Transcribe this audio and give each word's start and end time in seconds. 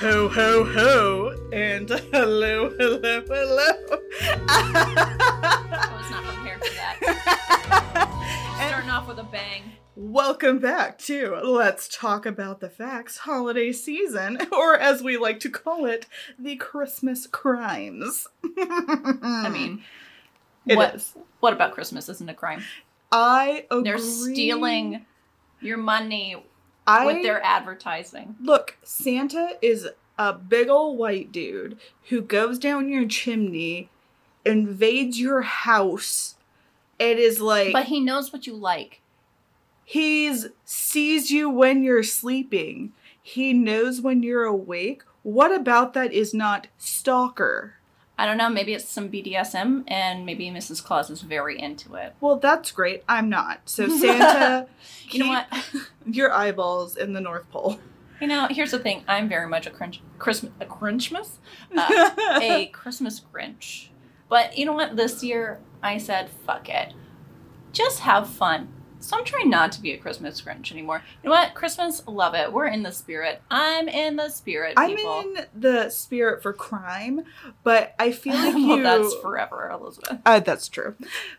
Ho 0.00 0.28
ho 0.28 0.64
ho 0.64 1.34
and 1.52 1.88
hello 2.12 2.70
hello 2.70 3.22
hello. 3.26 3.72
I 4.48 5.92
was 5.96 6.10
not 6.10 6.24
prepared 6.24 6.64
for 6.64 6.74
that. 6.74 8.58
Starting 8.68 8.90
off 8.90 9.08
with 9.08 9.18
a 9.18 9.24
bang. 9.24 9.62
Welcome 9.96 10.58
back 10.58 10.98
to 11.00 11.34
Let's 11.42 11.88
Talk 11.88 12.26
About 12.26 12.60
the 12.60 12.68
Facts 12.70 13.18
holiday 13.18 13.72
season, 13.72 14.38
or 14.52 14.76
as 14.78 15.02
we 15.02 15.16
like 15.16 15.40
to 15.40 15.50
call 15.50 15.84
it, 15.86 16.06
the 16.38 16.56
Christmas 16.56 17.26
crimes. 17.26 18.26
I 18.58 19.48
mean, 19.52 19.82
It 20.66 20.76
what 20.76 20.94
is. 20.96 21.14
what 21.40 21.52
about 21.52 21.72
Christmas 21.72 22.08
isn't 22.08 22.28
a 22.28 22.34
crime? 22.34 22.62
I 23.10 23.66
agree. 23.70 23.84
They're 23.84 23.98
stealing 23.98 25.06
your 25.60 25.78
money 25.78 26.36
I 26.88 27.06
with 27.06 27.22
their 27.22 27.42
advertising. 27.44 28.36
look. 28.40 28.76
Santa 28.82 29.56
is 29.62 29.88
a 30.18 30.32
big 30.32 30.68
old 30.68 30.98
white 30.98 31.30
dude 31.30 31.78
who 32.08 32.20
goes 32.20 32.58
down 32.58 32.88
your 32.88 33.06
chimney, 33.06 33.90
invades 34.44 35.20
your 35.20 35.42
house. 35.42 36.34
It 36.98 37.18
is 37.18 37.40
like 37.40 37.72
But 37.72 37.86
he 37.86 38.00
knows 38.00 38.32
what 38.32 38.46
you 38.46 38.56
like. 38.56 39.00
He's 39.84 40.48
sees 40.64 41.30
you 41.30 41.48
when 41.48 41.82
you're 41.82 42.02
sleeping. 42.02 42.92
He 43.22 43.52
knows 43.52 44.00
when 44.00 44.22
you're 44.22 44.44
awake. 44.44 45.02
What 45.22 45.54
about 45.54 45.94
that 45.94 46.12
is 46.12 46.34
not 46.34 46.66
stalker? 46.78 47.74
I 48.20 48.26
don't 48.26 48.36
know, 48.36 48.50
maybe 48.50 48.74
it's 48.74 48.88
some 48.88 49.08
BDSM 49.08 49.84
and 49.86 50.26
maybe 50.26 50.50
Mrs. 50.50 50.82
Claus 50.82 51.08
is 51.08 51.22
very 51.22 51.56
into 51.58 51.94
it. 51.94 52.14
Well, 52.20 52.36
that's 52.36 52.72
great. 52.72 53.04
I'm 53.08 53.28
not. 53.28 53.60
So 53.66 53.88
Santa, 53.98 54.66
You 55.08 55.20
know 55.20 55.28
what? 55.28 55.46
Your 56.04 56.32
eyeballs 56.32 56.96
in 56.96 57.12
the 57.12 57.20
North 57.20 57.48
Pole. 57.50 57.78
You 58.20 58.26
know, 58.26 58.48
here's 58.50 58.72
the 58.72 58.80
thing. 58.80 59.04
I'm 59.06 59.28
very 59.28 59.46
much 59.46 59.68
a 59.68 59.70
cringe, 59.70 60.02
Christmas, 60.18 60.50
a 60.60 60.66
Grinchmas, 60.66 61.38
uh, 61.76 62.10
a 62.42 62.66
Christmas 62.66 63.22
Grinch. 63.32 63.88
But 64.28 64.58
you 64.58 64.66
know 64.66 64.72
what? 64.72 64.96
This 64.96 65.22
year 65.22 65.60
I 65.80 65.98
said, 65.98 66.28
fuck 66.28 66.68
it, 66.68 66.94
just 67.72 68.00
have 68.00 68.28
fun. 68.28 68.68
So 69.00 69.16
I'm 69.16 69.24
trying 69.24 69.50
not 69.50 69.72
to 69.72 69.80
be 69.80 69.92
a 69.92 69.96
Christmas 69.98 70.40
Grinch 70.40 70.72
anymore. 70.72 71.02
You 71.22 71.30
know 71.30 71.34
what? 71.36 71.54
Christmas, 71.54 72.02
love 72.06 72.34
it. 72.34 72.52
We're 72.52 72.66
in 72.66 72.82
the 72.82 72.92
spirit. 72.92 73.40
I'm 73.50 73.88
in 73.88 74.16
the 74.16 74.28
spirit, 74.28 74.74
I'm 74.76 74.96
in 74.98 75.46
the 75.54 75.88
spirit 75.90 76.42
for 76.42 76.52
crime, 76.52 77.22
but 77.62 77.94
I 77.98 78.12
feel 78.12 78.34
like 78.34 78.54
well, 78.54 78.76
you. 78.76 78.82
that's 78.82 79.14
forever, 79.16 79.70
Elizabeth. 79.70 80.18
Uh, 80.26 80.40
that's 80.40 80.68
true. 80.68 80.94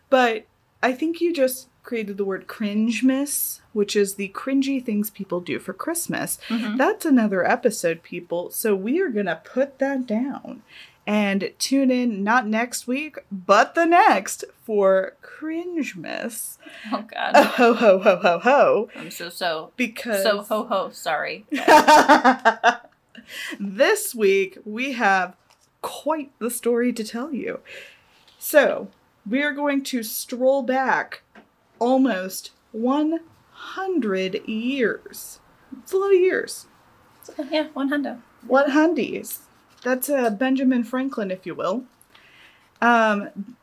But 0.09 0.45
I 0.81 0.93
think 0.93 1.19
you 1.21 1.33
just 1.33 1.67
created 1.83 2.17
the 2.17 2.25
word 2.25 2.47
cringemas, 2.47 3.61
which 3.73 3.95
is 3.95 4.15
the 4.15 4.29
cringy 4.29 4.83
things 4.83 5.09
people 5.09 5.39
do 5.41 5.59
for 5.59 5.73
Christmas. 5.73 6.37
Mhm. 6.47 6.77
That's 6.77 7.05
another 7.05 7.45
episode, 7.45 8.03
people. 8.03 8.51
So 8.51 8.75
we 8.75 8.99
are 9.01 9.09
going 9.09 9.25
to 9.25 9.41
put 9.43 9.79
that 9.79 10.05
down 10.05 10.61
and 11.09 11.53
tune 11.57 11.89
in 11.89 12.23
not 12.23 12.45
next 12.45 12.85
week, 12.85 13.17
but 13.31 13.73
the 13.73 13.85
next 13.85 14.45
for 14.61 15.17
Cringemas. 15.23 16.59
Oh 16.91 17.01
God! 17.01 17.31
Oh, 17.33 17.43
ho 17.43 17.73
ho 17.73 17.97
ho 17.97 18.17
ho 18.17 18.37
ho! 18.37 18.89
I'm 18.95 19.09
so 19.09 19.29
so 19.29 19.71
because 19.75 20.21
so 20.21 20.43
ho 20.43 20.65
ho. 20.65 20.91
Sorry. 20.91 21.47
this 23.59 24.13
week 24.13 24.59
we 24.63 24.91
have 24.91 25.35
quite 25.81 26.31
the 26.37 26.51
story 26.51 26.93
to 26.93 27.03
tell 27.03 27.33
you. 27.33 27.61
So 28.37 28.89
we 29.27 29.41
are 29.41 29.51
going 29.51 29.83
to 29.85 30.03
stroll 30.03 30.61
back 30.61 31.23
almost 31.79 32.51
100 32.71 34.47
years. 34.47 35.39
It's 35.81 35.91
a 35.91 35.97
lot 35.97 36.13
of 36.13 36.19
years. 36.19 36.67
Yeah, 37.49 37.69
100. 37.73 38.21
100s. 38.47 39.39
That's 39.83 40.09
uh, 40.09 40.29
Benjamin 40.29 40.83
Franklin, 40.83 41.31
if 41.31 41.45
you 41.45 41.55
will. 41.55 41.85
Um, 42.81 43.55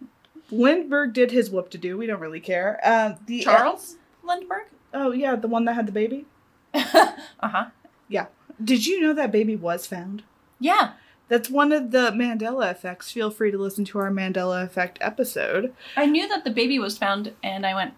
Lindbergh 0.51 1.13
did 1.13 1.31
his 1.31 1.51
whoop 1.51 1.71
to 1.71 1.79
do. 1.79 1.97
We 1.97 2.07
don't 2.07 2.21
really 2.21 2.41
care. 2.41 2.81
Uh, 2.83 3.15
the 3.27 3.41
Charles 3.41 3.97
Lindbergh. 4.23 4.69
oh 4.95 5.13
yeah, 5.13 5.37
the 5.37 5.49
one 5.49 5.65
that 5.65 5.75
had 5.75 5.87
the 5.87 5.93
baby. 5.93 6.27
uh 6.75 7.13
huh. 7.41 7.67
Yeah. 8.09 8.27
Did 8.63 8.87
you 8.87 9.01
know 9.01 9.13
that 9.15 9.33
baby 9.33 9.57
was 9.57 9.87
found? 9.87 10.23
Yeah. 10.61 10.93
That's 11.29 11.51
one 11.51 11.73
of 11.73 11.91
the 11.91 12.13
Mandela 12.13 12.71
effects. 12.71 13.11
Feel 13.11 13.31
free 13.31 13.51
to 13.51 13.59
listen 13.59 13.85
to 13.87 13.99
our 13.99 14.11
Mandela 14.11 14.63
effect 14.63 14.99
episode. 15.01 15.75
I 15.97 16.07
knew 16.07 16.29
that 16.29 16.45
the 16.45 16.51
baby 16.51 16.79
was 16.79 16.97
found, 16.97 17.33
and 17.43 17.67
I 17.67 17.75
went, 17.75 17.95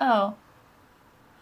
"Oh, 0.00 0.34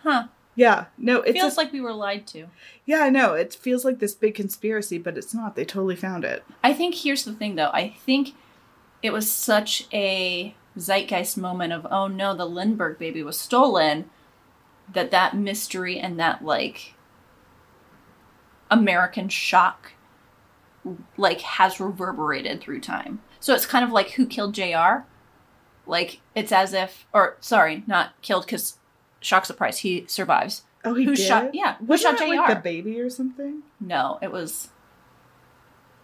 huh." 0.02 0.28
Yeah, 0.58 0.86
no, 0.98 1.20
It 1.22 1.34
feels 1.34 1.54
a- 1.54 1.56
like 1.60 1.72
we 1.72 1.80
were 1.80 1.92
lied 1.92 2.26
to. 2.28 2.48
yeah, 2.84 2.98
I 3.02 3.10
know. 3.10 3.34
It 3.34 3.54
feels 3.54 3.84
like 3.84 4.00
this 4.00 4.14
big 4.14 4.34
conspiracy, 4.34 4.98
but 4.98 5.16
it's 5.16 5.32
not. 5.32 5.54
They 5.54 5.64
totally 5.64 5.94
found 5.94 6.24
it. 6.24 6.44
I 6.64 6.72
think 6.72 6.96
here's 6.96 7.24
the 7.24 7.32
thing, 7.32 7.54
though. 7.54 7.70
I 7.72 7.90
think 7.90 8.34
it 9.00 9.12
was 9.12 9.30
such 9.30 9.86
a 9.92 10.56
zeitgeist 10.76 11.38
moment 11.38 11.72
of, 11.72 11.86
"Oh 11.92 12.08
no, 12.08 12.34
the 12.34 12.44
Lindbergh 12.44 12.98
baby 12.98 13.22
was 13.22 13.38
stolen," 13.38 14.10
that 14.92 15.12
that 15.12 15.36
mystery 15.36 15.98
and 16.00 16.18
that 16.18 16.44
like 16.44 16.94
American 18.70 19.28
shock, 19.28 19.92
like, 21.16 21.40
has 21.42 21.78
reverberated 21.80 22.60
through 22.60 22.80
time. 22.80 23.20
So 23.40 23.54
it's 23.54 23.66
kind 23.66 23.84
of 23.84 23.90
like 23.92 24.10
who 24.10 24.26
killed 24.26 24.54
J.R. 24.54 25.06
Like 25.86 26.20
it's 26.34 26.50
as 26.52 26.72
if, 26.74 27.06
or 27.12 27.36
sorry, 27.40 27.84
not 27.86 28.20
killed 28.22 28.44
because 28.44 28.77
shock 29.20 29.44
surprise 29.46 29.78
he 29.78 30.04
survives. 30.06 30.62
Oh, 30.84 30.94
he 30.94 31.04
who 31.04 31.14
did. 31.16 31.26
shot? 31.26 31.54
Yeah, 31.54 31.76
who 31.86 31.96
shot 31.98 32.18
J.R. 32.18 32.36
like 32.36 32.48
the 32.48 32.62
baby 32.62 33.00
or 33.00 33.10
something? 33.10 33.62
No, 33.80 34.18
it 34.22 34.30
was. 34.30 34.68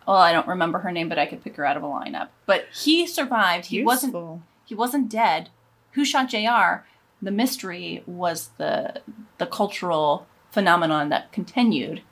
Well, 0.06 0.16
I 0.16 0.32
don't 0.32 0.46
remember 0.48 0.80
her 0.80 0.92
name, 0.92 1.08
but 1.08 1.18
I 1.18 1.26
could 1.26 1.42
pick 1.42 1.56
her 1.56 1.64
out 1.64 1.76
of 1.76 1.82
a 1.82 1.86
lineup. 1.86 2.28
But 2.44 2.66
he 2.74 3.06
survived. 3.06 3.66
He 3.66 3.82
wasn't. 3.84 4.42
He 4.64 4.74
wasn't 4.74 5.08
dead. 5.08 5.50
Who 5.92 6.04
shot 6.04 6.28
J.R. 6.28 6.86
The 7.22 7.30
mystery 7.30 8.02
was 8.06 8.50
the 8.58 9.00
the 9.38 9.46
cultural 9.46 10.26
phenomenon 10.50 11.08
that 11.08 11.32
continued. 11.32 12.02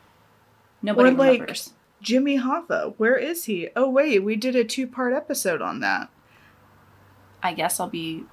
Nobody 0.81 1.11
Or, 1.11 1.13
like, 1.13 1.33
remembers. 1.33 1.73
Jimmy 2.01 2.39
Hoffa. 2.39 2.95
Where 2.97 3.17
is 3.17 3.45
he? 3.45 3.69
Oh 3.77 3.89
wait, 3.91 4.21
we 4.21 4.37
did 4.37 4.57
a 4.57 4.65
two-part 4.65 5.13
episode 5.13 5.61
on 5.63 5.81
that. 5.81 6.09
I 7.43 7.53
guess 7.53 7.79
I'll 7.79 7.89
be 7.89 8.25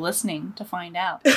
listening 0.00 0.52
to 0.56 0.64
find 0.64 0.96
out. 0.96 1.20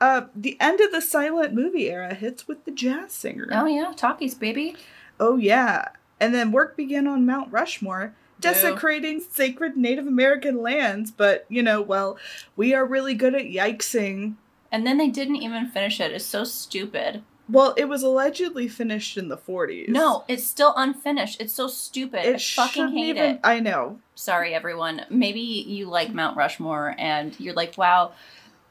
uh, 0.00 0.22
the 0.34 0.56
end 0.60 0.80
of 0.80 0.92
the 0.92 1.00
silent 1.02 1.54
movie 1.54 1.90
era 1.90 2.14
hits 2.14 2.48
with 2.48 2.64
the 2.64 2.70
jazz 2.70 3.12
singer. 3.12 3.48
oh 3.52 3.66
yeah, 3.66 3.92
talkies, 3.96 4.34
baby. 4.34 4.76
Oh, 5.20 5.36
yeah. 5.36 5.88
And 6.20 6.34
then 6.34 6.52
work 6.52 6.76
began 6.76 7.06
on 7.06 7.26
Mount 7.26 7.52
Rushmore, 7.52 8.14
desecrating 8.40 9.20
sacred 9.20 9.76
Native 9.76 10.06
American 10.06 10.60
lands. 10.62 11.10
But, 11.10 11.46
you 11.48 11.62
know, 11.62 11.80
well, 11.80 12.18
we 12.56 12.74
are 12.74 12.84
really 12.84 13.14
good 13.14 13.34
at 13.34 13.46
yikesing. 13.46 14.34
And 14.70 14.86
then 14.86 14.98
they 14.98 15.08
didn't 15.08 15.36
even 15.36 15.68
finish 15.68 16.00
it. 16.00 16.12
It's 16.12 16.24
so 16.24 16.44
stupid. 16.44 17.22
Well, 17.52 17.74
it 17.76 17.84
was 17.88 18.02
allegedly 18.02 18.66
finished 18.68 19.16
in 19.18 19.28
the 19.28 19.36
40s. 19.36 19.88
No, 19.88 20.24
it's 20.26 20.44
still 20.44 20.72
unfinished. 20.76 21.40
It's 21.40 21.52
so 21.52 21.68
stupid. 21.68 22.20
I 22.34 22.38
fucking 22.38 22.88
hate 22.88 23.16
even. 23.16 23.30
it. 23.36 23.40
I 23.44 23.60
know. 23.60 24.00
sorry 24.14 24.54
everyone 24.54 25.02
maybe 25.10 25.40
you 25.40 25.86
like 25.86 26.12
mount 26.12 26.36
rushmore 26.36 26.94
and 26.98 27.38
you're 27.40 27.54
like 27.54 27.76
wow 27.78 28.12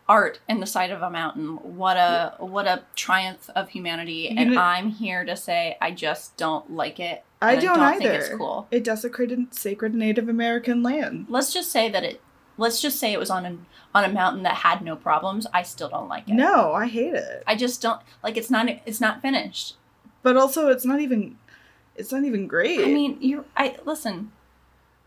art 0.10 0.40
in 0.50 0.60
the 0.60 0.66
side 0.66 0.92
of 0.92 1.02
a 1.02 1.10
mountain 1.10 1.56
what 1.78 1.96
a 1.98 2.34
what 2.40 2.68
a 2.68 2.84
triumph 2.96 3.50
of 3.56 3.70
humanity 3.70 4.28
You 4.30 4.36
and 4.38 4.60
i'm 4.60 4.90
here 4.90 5.24
to 5.26 5.36
say 5.36 5.78
i 5.82 5.92
just 5.92 6.38
don't 6.38 6.72
like 6.72 7.00
it 7.00 7.24
I 7.42 7.56
don't, 7.56 7.80
think 7.80 8.04
either. 8.04 8.14
it's 8.20 8.30
cool 8.36 8.68
It 8.72 8.84
desecrated 8.84 9.54
sacred 9.54 9.96
Native 9.96 10.30
American 10.30 10.84
land. 10.84 11.26
let's 11.30 11.52
just 11.54 11.72
say 11.72 11.90
that 11.90 12.04
it 12.04 12.22
let's 12.62 12.82
just 12.82 12.98
say 13.00 13.12
it 13.12 13.20
was 13.20 13.30
on 13.30 13.46
an 13.46 13.66
on 13.94 14.04
a 14.06 14.10
mountain 14.10 14.44
that 14.44 14.56
had 14.68 14.82
no 14.82 14.96
problems 14.96 15.46
i 15.54 15.62
still 15.64 15.90
don't 15.90 16.08
like 16.08 16.28
it 16.30 16.34
No, 16.34 16.74
I 16.74 16.88
hate 16.88 17.14
it. 17.14 17.44
i 17.48 17.56
just 17.56 17.82
don't 17.82 18.02
like 18.24 18.38
it's 18.38 18.50
not 18.50 18.70
it's 18.86 19.02
not 19.02 19.22
finished 19.22 19.76
But 20.24 20.38
also, 20.38 20.70
it's 20.70 20.86
not 20.86 21.00
even. 21.02 21.38
It's 21.96 22.12
not 22.12 22.24
even 22.24 22.48
great. 22.48 22.80
i 22.80 22.86
mean 23.00 23.18
you're 23.20 23.46
i 23.58 23.76
listen 23.86 24.32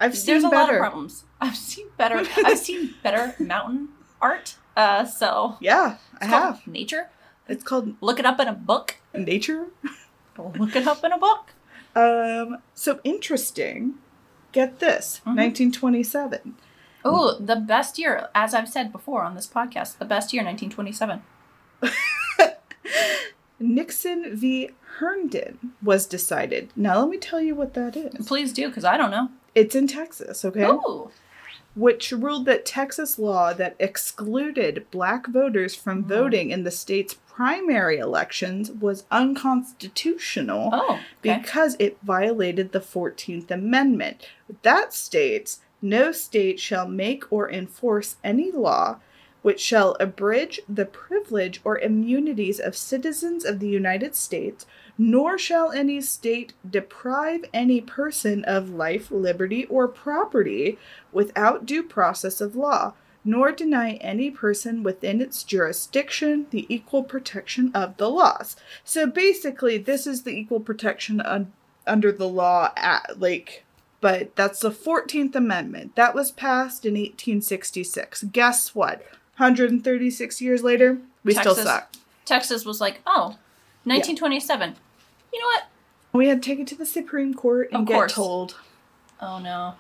I've 0.00 0.16
seen 0.16 0.26
there's 0.34 0.44
a 0.44 0.48
lot 0.48 0.68
of 0.72 0.78
problems 0.78 1.24
i've 1.40 1.56
seen 1.56 1.86
better 1.96 2.18
i've 2.44 2.58
seen 2.58 2.94
better 3.02 3.34
mountain 3.38 3.88
art 4.20 4.56
uh 4.76 5.04
so 5.06 5.56
Yeah, 5.60 5.96
I 6.20 6.26
have. 6.26 6.66
nature 6.66 7.08
It's 7.48 7.64
called 7.64 7.94
look 8.00 8.18
it 8.18 8.26
up 8.26 8.38
in 8.40 8.48
a 8.48 8.52
book 8.70 8.96
nature. 9.14 9.66
Look 10.36 10.74
it 10.74 10.86
up 10.88 11.04
in 11.04 11.12
a 11.12 11.18
book. 11.18 11.44
Um. 11.94 12.58
So 12.74 12.98
interesting. 13.04 13.94
Get 14.52 14.80
this. 14.80 15.20
Mhm. 15.24 15.36
1927. 15.36 16.56
Oh, 17.04 17.38
the 17.38 17.56
best 17.56 17.98
year, 17.98 18.28
as 18.34 18.54
I've 18.54 18.68
said 18.68 18.90
before 18.92 19.22
on 19.24 19.34
this 19.34 19.46
podcast, 19.46 19.98
the 19.98 20.04
best 20.04 20.32
year, 20.32 20.42
1927. 20.44 21.22
Nixon 23.60 24.36
v. 24.36 24.70
Herndon 24.98 25.72
was 25.82 26.06
decided. 26.06 26.70
Now 26.76 26.98
let 27.00 27.08
me 27.08 27.18
tell 27.18 27.40
you 27.40 27.54
what 27.54 27.74
that 27.74 27.96
is. 27.96 28.26
Please 28.26 28.52
do, 28.52 28.68
because 28.68 28.84
I 28.84 28.96
don't 28.96 29.10
know. 29.10 29.28
It's 29.54 29.74
in 29.74 29.86
Texas, 29.86 30.44
okay? 30.44 30.66
Oh, 30.66 31.10
which 31.76 32.12
ruled 32.12 32.46
that 32.46 32.64
Texas 32.66 33.18
law 33.18 33.52
that 33.52 33.74
excluded 33.80 34.86
black 34.92 35.26
voters 35.26 35.74
from 35.74 36.04
Mhm. 36.04 36.08
voting 36.08 36.50
in 36.50 36.62
the 36.62 36.70
state's 36.70 37.14
primary 37.28 37.98
elections 37.98 38.70
was 38.70 39.04
unconstitutional 39.10 40.70
Oh, 40.72 40.92
okay. 40.94 41.02
because 41.22 41.74
it 41.80 41.98
violated 42.02 42.70
the 42.72 42.80
14th 42.80 43.50
Amendment. 43.50 44.28
That 44.62 44.92
states 44.92 45.60
no 45.84 46.10
state 46.10 46.58
shall 46.58 46.88
make 46.88 47.31
or 47.31 47.50
enforce 47.50 48.16
any 48.25 48.50
law 48.50 48.98
which 49.44 49.60
shall 49.60 49.94
abridge 50.00 50.58
the 50.66 50.86
privilege 50.86 51.60
or 51.64 51.78
immunities 51.78 52.58
of 52.58 52.75
citizens 52.75 53.44
of 53.44 53.60
the 53.60 53.69
United 53.69 54.14
States, 54.14 54.64
nor 54.96 55.36
shall 55.36 55.70
any 55.70 56.00
state 56.00 56.54
deprive 56.69 57.44
any 57.52 57.78
person 57.78 58.42
of 58.44 58.70
life, 58.70 59.10
liberty, 59.10 59.66
or 59.66 59.86
property 59.86 60.78
without 61.12 61.66
due 61.66 61.82
process 61.82 62.40
of 62.40 62.56
law, 62.56 62.94
nor 63.22 63.52
deny 63.52 63.92
any 63.96 64.30
person 64.30 64.82
within 64.82 65.20
its 65.20 65.42
jurisdiction 65.42 66.46
the 66.48 66.64
equal 66.75 67.02
protection 67.02 67.70
of 67.75 67.98
the 67.98 68.08
laws. 68.08 68.56
So 68.82 69.06
basically, 69.06 69.76
this 69.76 70.06
is 70.06 70.22
the 70.22 70.30
equal 70.30 70.60
protection 70.60 71.20
un- 71.20 71.52
under 71.87 72.10
the 72.10 72.28
law 72.28 72.72
at 72.78 73.20
like 73.20 73.63
but 74.04 74.36
that's 74.36 74.60
the 74.60 74.70
14th 74.70 75.34
amendment 75.34 75.96
that 75.96 76.14
was 76.14 76.30
passed 76.30 76.84
in 76.84 76.92
1866 76.92 78.24
guess 78.24 78.74
what 78.74 78.98
136 79.38 80.40
years 80.42 80.62
later 80.62 80.98
we 81.24 81.32
still 81.34 81.54
suck 81.54 81.90
Texas 82.26 82.64
was 82.64 82.80
like, 82.80 83.00
oh, 83.06 83.36
1927. 83.84 84.76
You 85.32 85.40
know 85.40 85.46
what? 85.46 85.64
we 86.12 86.28
had 86.28 86.42
to 86.42 86.48
take 86.50 86.58
it 86.60 86.66
to 86.68 86.74
the 86.76 86.86
supreme 86.86 87.32
court 87.34 87.68
and 87.72 87.82
Of 87.82 87.88
get 87.88 87.94
course. 87.94 88.12
told 88.14 88.56
Oh 89.20 89.38
no. 89.38 89.74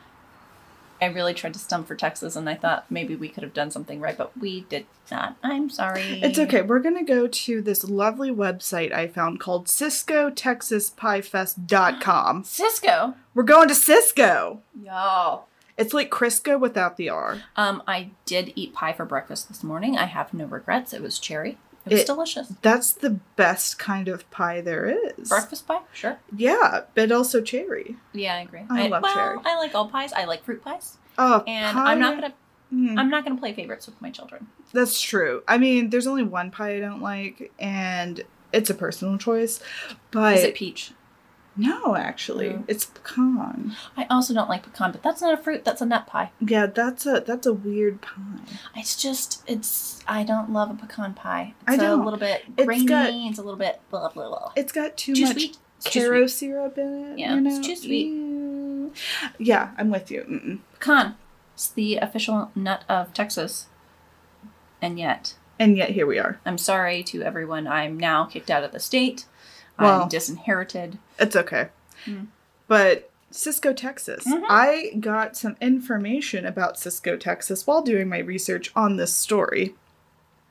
I 1.04 1.08
really 1.08 1.34
tried 1.34 1.52
to 1.52 1.60
stump 1.60 1.86
for 1.86 1.94
Texas 1.94 2.34
and 2.34 2.48
I 2.48 2.54
thought 2.54 2.90
maybe 2.90 3.14
we 3.14 3.28
could 3.28 3.42
have 3.42 3.52
done 3.52 3.70
something 3.70 4.00
right, 4.00 4.16
but 4.16 4.34
we 4.38 4.62
did 4.62 4.86
not. 5.10 5.36
I'm 5.42 5.68
sorry. 5.68 6.22
it's 6.22 6.38
okay 6.38 6.62
we're 6.62 6.78
gonna 6.78 7.04
go 7.04 7.26
to 7.26 7.60
this 7.60 7.84
lovely 7.84 8.30
website 8.30 8.90
i 8.90 9.06
found 9.06 9.38
called 9.38 9.68
cisco-texas-piefest.com 9.68 12.44
Cisco. 12.44 13.14
we're 13.34 13.42
going 13.42 13.68
to 13.68 13.74
cisco 13.74 14.62
Y'all. 14.82 15.46
it's 15.76 15.92
like 15.92 16.10
crisco 16.10 16.58
without 16.58 16.96
the 16.96 17.10
r 17.10 17.42
Um, 17.56 17.82
I 17.86 18.12
did 18.24 18.54
eat 18.56 18.72
pie 18.74 18.94
for 18.94 19.04
breakfast 19.04 19.48
this 19.48 19.62
morning. 19.62 19.98
I 19.98 20.06
have 20.06 20.32
no 20.32 20.46
regrets. 20.46 20.94
It 20.94 21.02
was 21.02 21.18
cherry. 21.18 21.58
It 21.86 21.92
was 21.92 22.00
It- 22.00 22.06
delicious. 22.06 22.52
that's 22.62 22.92
the 22.92 23.10
best 23.36 23.78
kind 23.78 24.08
of 24.08 24.28
pie 24.30 24.60
there 24.60 24.86
is 25.18 25.28
Breakfast 25.28 25.66
pie? 25.66 25.80
Sure. 25.92 26.18
yeah 26.36 26.82
but 26.94 27.12
also 27.12 27.40
cherry 27.42 27.96
Yeah, 28.12 28.34
I 28.36 28.38
agree. 28.40 28.62
I 28.70 28.86
love 28.88 29.02
well, 29.02 29.14
cherry. 29.14 29.38
I 29.44 29.56
like 29.58 29.74
all 29.74 29.88
pies. 29.88 30.12
I 30.12 30.24
like 30.24 30.44
fruit 30.44 30.62
pies. 30.64 30.96
oh 31.18 31.42
And 31.46 31.74
pie- 31.76 31.92
I'm 31.92 32.00
not 32.00 32.14
gonna 32.14 32.34
Mm. 32.72 32.98
I'm 32.98 33.08
not 33.10 33.22
gonna 33.24 33.38
play 33.38 33.52
favorites 33.52 33.86
with 33.86 34.00
my 34.02 34.10
children. 34.10 34.48
That's 34.72 35.00
true. 35.00 35.42
I 35.46 35.58
mean, 35.58 35.90
there's 35.90 36.06
only 36.08 36.24
one 36.24 36.50
pie 36.50 36.76
I 36.76 36.80
don't 36.80 37.02
like, 37.02 37.52
and 37.60 38.24
it's 38.52 38.68
a 38.70 38.74
personal 38.74 39.16
choice. 39.18 39.60
But 40.10 40.38
Is 40.38 40.44
it 40.44 40.54
peach? 40.56 40.92
No, 41.56 41.94
actually, 41.96 42.50
No. 42.50 42.64
it's 42.66 42.84
pecan. 42.86 43.76
I 43.96 44.06
also 44.10 44.34
don't 44.34 44.48
like 44.48 44.64
pecan, 44.64 44.90
but 44.92 45.02
that's 45.02 45.22
not 45.22 45.34
a 45.34 45.36
fruit, 45.36 45.64
that's 45.64 45.80
a 45.80 45.86
nut 45.86 46.06
pie. 46.06 46.30
Yeah, 46.40 46.66
that's 46.66 47.06
a 47.06 47.22
that's 47.26 47.46
a 47.46 47.52
weird 47.52 48.00
pie. 48.02 48.40
It's 48.76 49.00
just 49.00 49.42
it's 49.46 50.00
I 50.08 50.24
don't 50.24 50.52
love 50.52 50.70
a 50.70 50.74
pecan 50.74 51.14
pie. 51.14 51.54
I 51.66 51.74
It's 51.74 51.82
a 51.82 51.86
don't. 51.86 52.04
little 52.04 52.18
bit 52.18 52.42
It's 52.56 52.66
grainy, 52.66 52.86
got- 52.86 53.10
it's 53.14 53.38
a 53.38 53.42
little 53.42 53.58
bit 53.58 53.80
blah 53.90 54.08
blah 54.08 54.28
blah. 54.28 54.52
It's 54.56 54.72
got 54.72 54.96
too, 54.96 55.14
too 55.14 55.22
much 55.22 55.32
sweet. 55.34 55.58
Karo 55.84 56.26
syrup 56.26 56.76
in 56.78 57.12
it. 57.12 57.18
Yeah, 57.18 57.34
you 57.36 57.46
it's 57.46 57.66
too 57.66 57.76
sweet. 57.76 58.92
Yeah, 59.38 59.70
I'm 59.78 59.90
with 59.90 60.10
you. 60.10 60.22
Mm-mm. 60.22 60.58
Pecan. 60.78 61.16
It's 61.54 61.68
the 61.68 61.96
official 61.98 62.50
nut 62.54 62.84
of 62.88 63.12
Texas. 63.12 63.66
And 64.82 64.98
yet, 64.98 65.34
And 65.58 65.76
yet 65.76 65.90
here 65.90 66.06
we 66.06 66.18
are. 66.18 66.40
I'm 66.44 66.58
sorry 66.58 67.02
to 67.04 67.22
everyone. 67.22 67.66
I'm 67.66 67.98
now 67.98 68.24
kicked 68.24 68.50
out 68.50 68.64
of 68.64 68.72
the 68.72 68.80
state. 68.80 69.24
Well. 69.78 70.02
I'm 70.02 70.08
disinherited. 70.08 70.98
It's 71.18 71.36
okay. 71.36 71.68
Mm. 72.06 72.28
But 72.68 73.10
Cisco, 73.30 73.72
Texas. 73.72 74.24
Mhm. 74.26 74.44
I 74.48 74.92
got 75.00 75.36
some 75.36 75.56
information 75.60 76.46
about 76.46 76.78
Cisco, 76.78 77.16
Texas 77.16 77.66
while 77.66 77.82
doing 77.82 78.08
my 78.08 78.18
research 78.18 78.70
on 78.76 78.96
this 78.96 79.12
story. 79.14 79.74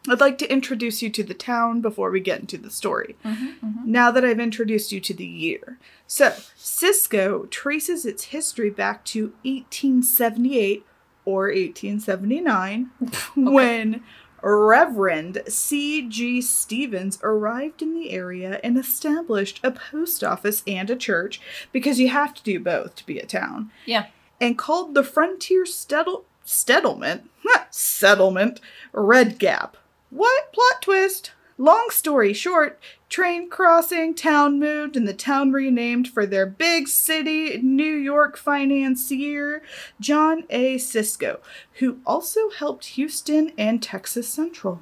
I'd 0.10 0.20
like 0.20 0.38
to 0.40 0.52
introduce 0.52 1.02
you 1.02 1.10
to 1.12 1.24
the 1.24 1.34
town 1.34 1.80
before 1.80 2.12
we 2.12 2.20
get 2.20 2.42
into 2.42 2.58
the 2.58 2.70
story. 2.70 3.16
Mm-hmm, 3.24 3.90
Now 3.90 4.12
that 4.12 4.26
I've 4.26 4.40
introduced 4.42 4.92
you 4.92 5.00
to 5.00 5.14
the 5.14 5.26
year. 5.26 5.78
So, 6.08 6.34
Cisco 6.58 7.46
traces 7.46 8.06
its 8.06 8.26
history 8.26 8.70
back 8.70 9.06
to 9.06 9.32
1878 9.46 10.86
or 11.24 11.44
1879 11.48 12.90
when 13.36 14.04
Reverend 14.44 15.42
C.G. 15.48 16.42
Stevens 16.42 17.18
arrived 17.24 17.82
in 17.82 17.94
the 17.94 18.12
area 18.12 18.60
and 18.64 18.78
established 18.78 19.62
a 19.64 19.72
post 19.72 20.24
office 20.24 20.64
and 20.68 20.90
a 20.90 20.96
church 20.98 21.40
because 21.72 21.98
you 22.00 22.10
have 22.10 22.34
to 22.34 22.44
do 22.44 22.60
both 22.60 22.96
to 22.98 23.06
be 23.06 23.20
a 23.20 23.26
town. 23.26 23.72
Yeah. 23.86 24.08
And 24.42 24.58
called 24.58 24.94
the 24.94 25.04
frontier 25.04 25.66
stettle- 25.66 26.26
settlement, 26.44 27.30
settlement, 27.72 28.60
Red 28.92 29.40
Gap. 29.40 29.78
What? 30.10 30.52
Plot 30.52 30.82
twist. 30.82 31.32
Long 31.58 31.88
story 31.92 32.34
short, 32.34 32.80
train 33.10 33.50
crossing, 33.50 34.16
town 34.16 34.60
moved, 34.60 34.98
and 34.98 35.08
the 35.08 35.14
town 35.14 35.52
renamed 35.52 36.08
for 36.08 36.26
their 36.26 36.48
big 36.48 36.88
city 36.88 37.60
New 37.62 37.94
York 37.94 38.38
financier, 38.38 39.62
John 40.00 40.46
A. 40.50 40.80
Cisco, 40.80 41.42
who 41.74 42.00
also 42.06 42.50
helped 42.50 42.86
Houston 42.86 43.52
and 43.58 43.84
Texas 43.84 44.28
Central. 44.28 44.82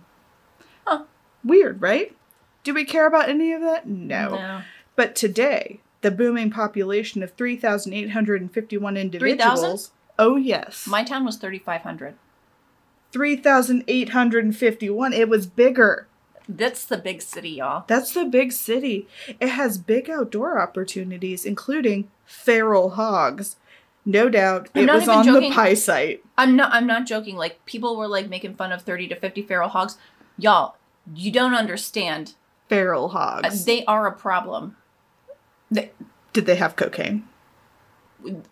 Huh. 0.87 1.03
Weird, 1.43 1.81
right? 1.81 2.15
Do 2.63 2.73
we 2.73 2.85
care 2.85 3.07
about 3.07 3.29
any 3.29 3.51
of 3.51 3.61
that? 3.61 3.87
No. 3.87 4.35
No. 4.35 4.61
But 4.95 5.15
today, 5.15 5.81
the 6.01 6.11
booming 6.11 6.51
population 6.51 7.23
of 7.23 7.33
3,851 7.33 8.97
individuals. 8.97 9.91
Oh, 10.19 10.35
yes. 10.35 10.85
My 10.87 11.03
town 11.03 11.25
was 11.25 11.37
3,500. 11.37 12.13
3,851. 13.11 15.13
It 15.13 15.27
was 15.27 15.47
bigger. 15.47 16.07
That's 16.57 16.85
the 16.85 16.97
big 16.97 17.21
city, 17.21 17.49
y'all. 17.51 17.83
That's 17.87 18.13
the 18.13 18.25
big 18.25 18.51
city. 18.51 19.07
It 19.39 19.49
has 19.49 19.77
big 19.77 20.09
outdoor 20.09 20.59
opportunities, 20.61 21.45
including 21.45 22.09
feral 22.25 22.91
hogs. 22.91 23.55
No 24.05 24.29
doubt, 24.29 24.69
I'm 24.75 24.83
it 24.83 24.85
not 24.87 24.95
was 25.01 25.07
on 25.07 25.25
joking. 25.25 25.49
the 25.51 25.55
pie 25.55 25.75
site. 25.75 26.23
I'm 26.37 26.55
not. 26.55 26.73
I'm 26.73 26.87
not 26.87 27.05
joking. 27.05 27.37
Like 27.37 27.63
people 27.65 27.95
were 27.95 28.07
like 28.07 28.27
making 28.29 28.55
fun 28.55 28.71
of 28.71 28.81
30 28.81 29.07
to 29.09 29.15
50 29.15 29.43
feral 29.43 29.69
hogs. 29.69 29.97
Y'all, 30.37 30.75
you 31.15 31.31
don't 31.31 31.53
understand. 31.53 32.33
Feral 32.67 33.05
Uh, 33.05 33.09
hogs. 33.09 33.65
They 33.65 33.85
are 33.85 34.07
a 34.07 34.11
problem. 34.11 34.75
They, 35.69 35.91
Did 36.33 36.45
they 36.47 36.55
have 36.55 36.75
cocaine? 36.75 37.27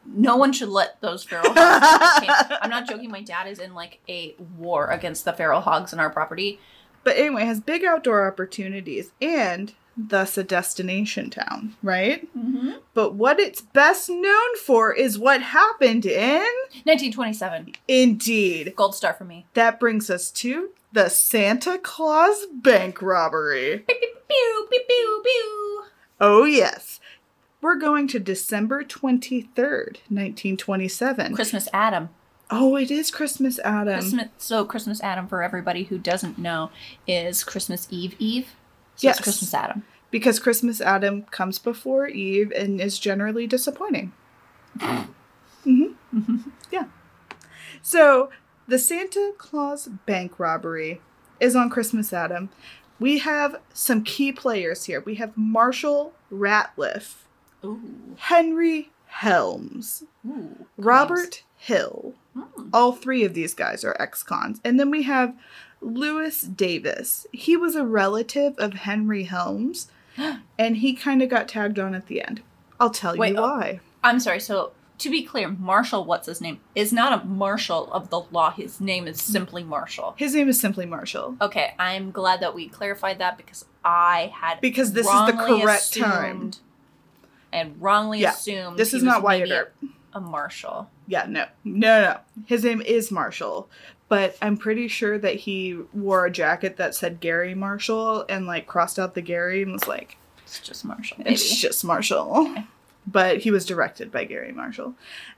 no 0.05 0.35
one 0.35 0.51
should 0.51 0.69
let 0.69 0.99
those 1.01 1.23
feral 1.23 1.45
hogs. 1.47 2.27
I'm 2.61 2.69
not 2.69 2.87
joking. 2.87 3.09
My 3.11 3.21
dad 3.21 3.47
is 3.47 3.59
in 3.59 3.73
like 3.75 3.99
a 4.09 4.35
war 4.57 4.87
against 4.87 5.25
the 5.25 5.33
feral 5.33 5.61
hogs 5.61 5.93
in 5.93 5.99
our 5.99 6.09
property. 6.09 6.59
But 7.03 7.17
anyway, 7.17 7.45
has 7.45 7.59
big 7.59 7.83
outdoor 7.83 8.27
opportunities 8.27 9.11
and 9.21 9.73
thus 10.07 10.37
a 10.37 10.43
destination 10.43 11.29
town, 11.29 11.75
right? 11.83 12.27
Mm-hmm. 12.37 12.71
But 12.93 13.13
what 13.13 13.39
it's 13.39 13.61
best 13.61 14.09
known 14.09 14.57
for 14.63 14.93
is 14.93 15.19
what 15.19 15.41
happened 15.41 16.05
in. 16.05 16.45
1927. 16.83 17.73
Indeed. 17.87 18.73
Gold 18.75 18.95
star 18.95 19.13
for 19.13 19.25
me. 19.25 19.45
That 19.53 19.79
brings 19.79 20.09
us 20.09 20.31
to 20.31 20.69
the 20.91 21.09
Santa 21.09 21.77
Claus 21.77 22.45
bank 22.51 23.01
robbery. 23.01 23.79
Pew 23.87 23.95
pew 24.29 24.67
pew 24.69 24.83
pew 24.87 25.21
pew. 25.23 25.83
Oh, 26.21 26.43
yes. 26.45 26.99
We're 27.61 27.75
going 27.75 28.07
to 28.09 28.19
December 28.19 28.83
23rd, 28.83 29.97
1927. 30.07 31.33
Christmas 31.33 31.67
Adam. 31.73 32.09
Oh, 32.51 32.75
it 32.75 32.89
is 32.89 33.11
Christmas, 33.11 33.59
Adam. 33.59 33.99
Christmas. 33.99 34.27
So 34.37 34.65
Christmas 34.65 35.01
Adam 35.01 35.27
for 35.27 35.43
everybody 35.43 35.83
who 35.83 35.97
doesn't 35.99 36.37
know 36.39 36.71
is 37.07 37.43
Christmas 37.43 37.87
Eve 37.91 38.15
Eve. 38.19 38.47
So 38.95 39.07
Yes. 39.07 39.17
it's 39.17 39.23
Christmas 39.23 39.53
Adam. 39.53 39.83
Because 40.11 40.39
Christmas 40.39 40.81
Adam 40.81 41.23
comes 41.23 41.59
before 41.59 42.07
Eve 42.07 42.51
and 42.55 42.81
is 42.81 42.97
generally 42.97 43.45
disappointing. 43.45 44.11
hmm 44.81 45.83
Yeah. 46.71 46.85
So, 47.81 48.29
the 48.67 48.79
Santa 48.79 49.33
Claus 49.37 49.87
bank 50.05 50.39
robbery 50.39 51.01
is 51.39 51.55
on 51.55 51.69
Christmas 51.69 52.11
Adam. 52.11 52.49
We 52.99 53.19
have 53.19 53.57
some 53.73 54.03
key 54.03 54.31
players 54.31 54.85
here. 54.85 55.01
We 55.01 55.15
have 55.15 55.37
Marshall 55.37 56.13
Ratliff, 56.31 57.13
Ooh. 57.63 58.15
Henry 58.17 58.89
Helms, 59.05 60.03
Ooh. 60.27 60.65
Robert 60.77 61.43
Hill. 61.55 62.15
Mm. 62.35 62.69
All 62.73 62.93
three 62.93 63.23
of 63.23 63.33
these 63.33 63.53
guys 63.53 63.83
are 63.83 63.95
ex 63.99 64.23
cons. 64.23 64.59
And 64.63 64.79
then 64.79 64.91
we 64.91 65.03
have 65.03 65.35
Lewis 65.81 66.41
Davis. 66.41 67.25
He 67.31 67.55
was 67.57 67.75
a 67.75 67.85
relative 67.85 68.55
of 68.57 68.73
Henry 68.73 69.23
Helms, 69.23 69.89
and 70.57 70.77
he 70.77 70.93
kind 70.93 71.21
of 71.21 71.29
got 71.29 71.47
tagged 71.47 71.79
on 71.79 71.95
at 71.95 72.07
the 72.07 72.21
end. 72.21 72.41
I'll 72.79 72.89
tell 72.89 73.17
Wait, 73.17 73.31
you 73.31 73.37
oh. 73.37 73.41
why. 73.41 73.79
I'm 74.03 74.19
sorry. 74.19 74.39
So 74.39 74.71
to 74.99 75.09
be 75.09 75.23
clear, 75.23 75.49
Marshall, 75.49 76.05
what's 76.05 76.27
his 76.27 76.41
name, 76.41 76.59
is 76.75 76.93
not 76.93 77.21
a 77.21 77.25
marshal 77.25 77.91
of 77.91 78.09
the 78.09 78.19
law. 78.31 78.51
His 78.51 78.79
name 78.79 79.07
is 79.07 79.21
simply 79.21 79.63
Marshall. 79.63 80.13
His 80.17 80.35
name 80.35 80.49
is 80.49 80.59
simply 80.59 80.85
Marshall. 80.85 81.37
Okay, 81.41 81.73
I'm 81.79 82.11
glad 82.11 82.41
that 82.41 82.53
we 82.53 82.67
clarified 82.67 83.19
that 83.19 83.37
because 83.37 83.65
I 83.83 84.31
had 84.33 84.61
Because 84.61 84.93
this 84.93 85.07
is 85.07 85.25
the 85.25 85.33
correct 85.33 85.93
time. 85.93 86.51
And 87.51 87.81
wrongly 87.81 88.19
Yeah, 88.19 88.33
assumed 88.33 88.77
This 88.77 88.91
he 88.91 88.97
is 88.97 89.03
was 89.03 89.13
not 89.13 89.23
Wyatt 89.23 89.49
Earp. 89.49 89.75
a 90.13 90.21
marshal. 90.21 90.89
Yeah, 91.09 91.25
no, 91.27 91.45
no, 91.63 92.01
no. 92.03 92.19
His 92.45 92.63
name 92.63 92.81
is 92.83 93.09
Marshall, 93.11 93.67
but 94.09 94.37
I'm 94.43 94.57
pretty 94.57 94.87
sure 94.87 95.17
that 95.17 95.35
he 95.35 95.75
wore 95.91 96.25
a 96.27 96.31
jacket 96.31 96.77
that 96.77 96.93
said 96.93 97.19
Garry 97.19 97.55
Marshall 97.55 98.25
and 98.29 98.45
like 98.45 98.67
crossed 98.67 98.99
out 98.99 99.15
the 99.15 99.21
Garry 99.21 99.63
and 99.63 99.73
was 99.73 99.87
like, 99.87 100.17
It's 100.43 100.59
just 100.59 100.85
Marshall, 100.85 101.17
baby. 101.17 101.31
it's 101.31 101.59
just 101.59 101.83
Marshall. 101.83 102.55
But 103.07 103.39
he 103.39 103.49
was 103.49 103.65
directed 103.65 104.11
by 104.11 104.25
Garry 104.25 104.51
Marshall. 104.51 104.93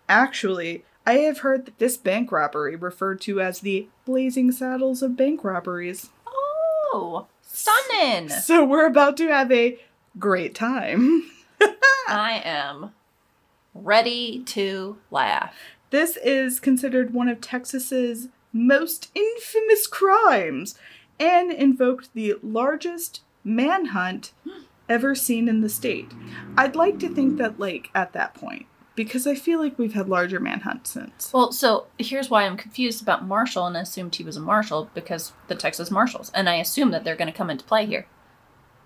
Actually, 0.10 0.84
I 1.06 1.20
have 1.20 1.38
heard 1.38 1.66
that 1.68 1.80
this 1.80 1.96
bank 1.96 2.30
robbery 2.30 2.76
referred 2.76 3.22
to 3.22 3.40
as 3.40 3.62
the 3.62 3.88
Blazing 4.04 4.52
Saddles 4.52 5.02
of 5.02 5.16
bank 5.16 5.42
robberies. 5.46 6.10
Oh, 6.28 7.28
stunning! 7.42 8.28
So 8.28 8.66
we're 8.66 8.88
about 8.88 9.16
to 9.18 9.30
have 9.30 9.54
a 9.54 9.80
great 10.20 10.54
time. 10.54 11.32
I 12.10 12.42
am 12.44 12.92
ready 13.74 14.44
to 14.46 14.98
laugh. 15.10 15.54
This 15.90 16.18
is 16.18 16.60
considered 16.60 17.14
one 17.14 17.28
of 17.28 17.42
Texas's 17.42 18.30
most 18.54 19.12
infamous 19.16 19.88
crimes 19.88 20.76
and 21.20 21.52
invoked 21.52 22.14
the 22.14 22.36
largest 22.42 23.22
manhunt 23.44 24.34
ever 24.90 25.16
seen 25.16 25.48
in 25.48 25.62
the 25.62 25.70
state. 25.70 26.12
I'd 26.58 26.76
like 26.76 27.00
to 27.00 27.10
think 27.10 27.38
that, 27.38 27.60
like, 27.60 27.90
at 27.96 28.14
that 28.14 28.34
point, 28.34 28.66
because 28.96 29.26
I 29.26 29.36
feel 29.36 29.60
like 29.60 29.78
we've 29.78 29.94
had 29.94 30.10
larger 30.10 30.40
manhunts 30.40 30.92
since. 30.92 31.32
Well, 31.34 31.52
so 31.52 31.88
here's 31.98 32.30
why 32.30 32.44
I'm 32.44 32.58
confused 32.58 33.02
about 33.02 33.26
Marshall 33.26 33.68
and 33.68 33.78
assumed 33.78 34.16
he 34.16 34.24
was 34.24 34.38
a 34.38 34.42
marshal 34.42 34.90
because 34.94 35.34
the 35.48 35.56
Texas 35.56 35.90
Marshals, 35.92 36.32
and 36.34 36.50
I 36.50 36.56
assume 36.56 36.92
that 36.92 37.04
they're 37.04 37.16
going 37.16 37.32
to 37.32 37.38
come 37.38 37.50
into 37.50 37.64
play 37.64 37.86
here. 37.86 38.08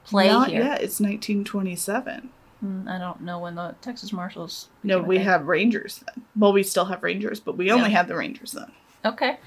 Play 0.05 0.27
Not 0.27 0.49
here. 0.49 0.61
yet, 0.61 0.81
it's 0.81 0.99
1927. 0.99 2.29
Mm, 2.65 2.89
I 2.89 2.97
don't 2.97 3.21
know 3.21 3.39
when 3.39 3.55
the 3.55 3.75
Texas 3.81 4.11
Marshals. 4.11 4.69
No, 4.83 4.99
we 4.99 5.17
thing. 5.17 5.25
have 5.25 5.45
Rangers 5.47 6.03
then. 6.05 6.25
Well, 6.35 6.53
we 6.53 6.63
still 6.63 6.85
have 6.85 7.03
Rangers, 7.03 7.39
but 7.39 7.57
we 7.57 7.71
only 7.71 7.91
Yeah. 7.91 7.97
have 7.97 8.07
the 8.07 8.15
Rangers 8.15 8.51
then. 8.53 8.71
Okay. 9.05 9.37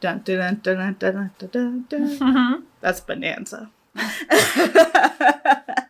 Dun, 0.00 0.20
dun, 0.24 0.60
dun, 0.62 0.76
dun, 0.76 0.96
dun, 0.98 1.30
dun, 1.38 1.48
dun, 1.50 1.84
dun. 1.88 2.08
Mhm. 2.18 2.62
That's 2.80 3.00
Bonanza. 3.00 3.70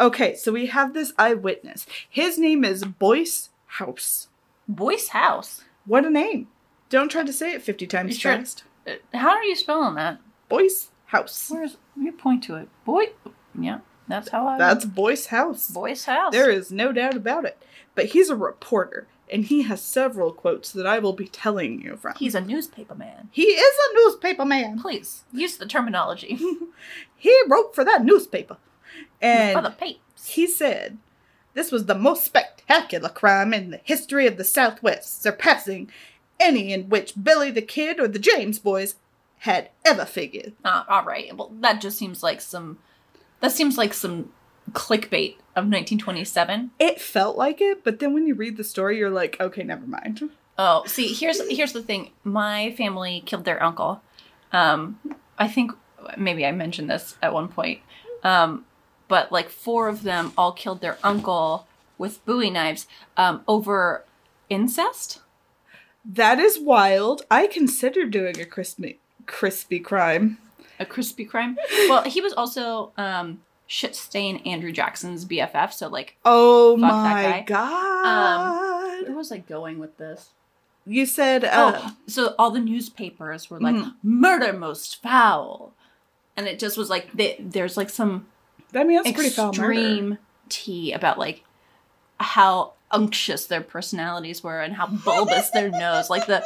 okay, 0.00 0.34
so 0.34 0.52
we 0.52 0.66
have 0.66 0.94
this 0.94 1.12
eyewitness. 1.18 1.86
His 2.08 2.38
name 2.38 2.64
is 2.64 2.84
Boyce 2.84 3.50
House. 3.66 4.28
Boyce 4.68 5.08
House. 5.08 5.64
What 5.86 6.04
a 6.04 6.10
name. 6.10 6.48
Don't 6.90 7.10
try 7.10 7.24
to 7.24 7.32
say 7.32 7.52
it 7.52 7.62
50 7.62 7.86
times 7.86 8.14
You 8.14 8.20
sure? 8.20 8.36
fast. 8.36 8.64
Uh, 8.86 8.92
How 9.16 9.30
are 9.30 9.44
you 9.44 9.56
spelling 9.56 9.94
that? 9.96 10.18
Boyce 10.48 10.90
House. 11.06 11.48
Where's 11.50 11.76
you 12.00 12.12
point 12.12 12.42
to 12.44 12.56
it? 12.56 12.68
Boy. 12.84 13.06
Yeah, 13.58 13.78
that's 14.08 14.28
how 14.30 14.46
I. 14.46 14.58
That's 14.58 14.84
Boyce 14.84 15.26
House. 15.26 15.70
Boyce 15.70 16.04
House. 16.04 16.32
There 16.32 16.50
is 16.50 16.70
no 16.72 16.92
doubt 16.92 17.16
about 17.16 17.44
it. 17.44 17.58
But 17.94 18.06
he's 18.06 18.28
a 18.28 18.36
reporter, 18.36 19.06
and 19.30 19.44
he 19.44 19.62
has 19.62 19.80
several 19.80 20.32
quotes 20.32 20.72
that 20.72 20.86
I 20.86 20.98
will 20.98 21.12
be 21.12 21.28
telling 21.28 21.80
you 21.80 21.96
from. 21.96 22.14
He's 22.18 22.34
a 22.34 22.40
newspaper 22.40 22.94
man. 22.94 23.28
he 23.30 23.42
is 23.44 23.74
a 23.90 23.94
newspaper 23.94 24.44
man. 24.44 24.80
Please 24.80 25.24
use 25.32 25.56
the 25.56 25.66
terminology 25.66 26.38
He 27.16 27.40
wrote 27.48 27.74
for 27.74 27.84
that 27.84 28.04
newspaper. 28.04 28.56
and 29.22 29.56
for 29.56 29.62
the 29.62 29.70
papes. 29.70 30.26
He 30.34 30.46
said, 30.46 30.98
This 31.54 31.70
was 31.72 31.86
the 31.86 31.94
most 31.94 32.24
spectacular 32.24 33.08
crime 33.08 33.54
in 33.54 33.70
the 33.70 33.80
history 33.84 34.26
of 34.26 34.36
the 34.36 34.44
Southwest, 34.44 35.22
surpassing 35.22 35.90
any 36.40 36.72
in 36.72 36.88
which 36.88 37.14
Billy 37.22 37.50
the 37.50 37.62
Kid 37.62 38.00
or 38.00 38.08
the 38.08 38.18
James 38.18 38.58
boys 38.58 38.96
had 39.38 39.70
ever 39.84 40.04
figured. 40.04 40.52
Uh, 40.64 40.82
all 40.88 41.04
right. 41.04 41.34
Well, 41.36 41.52
that 41.60 41.80
just 41.80 41.96
seems 41.98 42.22
like 42.22 42.40
some. 42.40 42.78
That 43.44 43.52
seems 43.52 43.76
like 43.76 43.92
some 43.92 44.30
clickbait 44.72 45.34
of 45.54 45.66
1927. 45.66 46.70
It 46.78 46.98
felt 46.98 47.36
like 47.36 47.60
it, 47.60 47.84
but 47.84 47.98
then 47.98 48.14
when 48.14 48.26
you 48.26 48.34
read 48.34 48.56
the 48.56 48.64
story, 48.64 48.96
you're 48.96 49.10
like, 49.10 49.38
okay, 49.38 49.62
never 49.62 49.86
mind. 49.86 50.30
Oh, 50.56 50.84
see, 50.86 51.12
here's 51.12 51.46
here's 51.50 51.74
the 51.74 51.82
thing. 51.82 52.12
My 52.24 52.70
family 52.70 53.22
killed 53.26 53.44
their 53.44 53.62
uncle. 53.62 54.00
Um, 54.50 54.98
I 55.38 55.46
think 55.46 55.72
maybe 56.16 56.46
I 56.46 56.52
mentioned 56.52 56.88
this 56.88 57.18
at 57.20 57.34
one 57.34 57.48
point. 57.48 57.80
Um, 58.22 58.64
but 59.08 59.30
like 59.30 59.50
four 59.50 59.88
of 59.88 60.04
them 60.04 60.32
all 60.38 60.52
killed 60.52 60.80
their 60.80 60.96
uncle 61.04 61.66
with 61.98 62.24
Bowie 62.24 62.48
knives 62.48 62.86
um, 63.18 63.42
over 63.46 64.06
incest. 64.48 65.20
That 66.02 66.38
is 66.38 66.58
wild. 66.58 67.26
I 67.30 67.46
considered 67.46 68.10
doing 68.10 68.40
a 68.40 68.46
crispy, 68.46 69.00
crispy 69.26 69.80
crime. 69.80 70.38
A 70.80 70.86
crispy 70.86 71.24
crime. 71.24 71.56
Well, 71.88 72.02
he 72.04 72.20
was 72.20 72.32
also 72.32 72.92
um, 72.96 73.40
shit 73.66 73.94
stain 73.94 74.38
Andrew 74.38 74.72
Jackson's 74.72 75.24
BFF. 75.24 75.72
So 75.72 75.88
like, 75.88 76.16
Oh 76.24 76.76
my 76.76 77.42
god. 77.46 79.04
where 79.06 79.16
was 79.16 79.30
I 79.32 79.38
going 79.38 79.78
with 79.78 79.96
this? 79.98 80.30
you 80.86 81.06
said, 81.06 81.44
uh, 81.44 81.80
oh, 81.82 81.96
so 82.06 82.34
all 82.38 82.50
the 82.50 82.60
newspapers 82.60 83.48
were 83.48 83.58
like 83.58 83.74
Mhm. 83.74 83.94
murder 84.02 84.52
most 84.52 85.00
foul, 85.02 85.72
and 86.36 86.46
it 86.46 86.58
just 86.58 86.76
was 86.76 86.90
like 86.90 87.10
they, 87.14 87.36
there's 87.40 87.76
like 87.78 87.88
some 87.88 88.26
I 88.74 88.84
mean, 88.84 88.96
that's 89.02 89.12
pretty 89.12 89.30
foul 89.30 89.52
murder. 89.52 89.72
extreme 89.72 90.18
tea 90.50 90.92
about 90.92 91.18
like 91.18 91.42
how 92.20 92.74
unctuous 92.90 93.46
their 93.46 93.62
personalities 93.62 94.42
were 94.42 94.60
and 94.60 94.74
how 94.74 94.86
bulbous 94.88 95.48
their 95.50 95.70
nose. 95.84 96.10
Like 96.10 96.26
the 96.26 96.44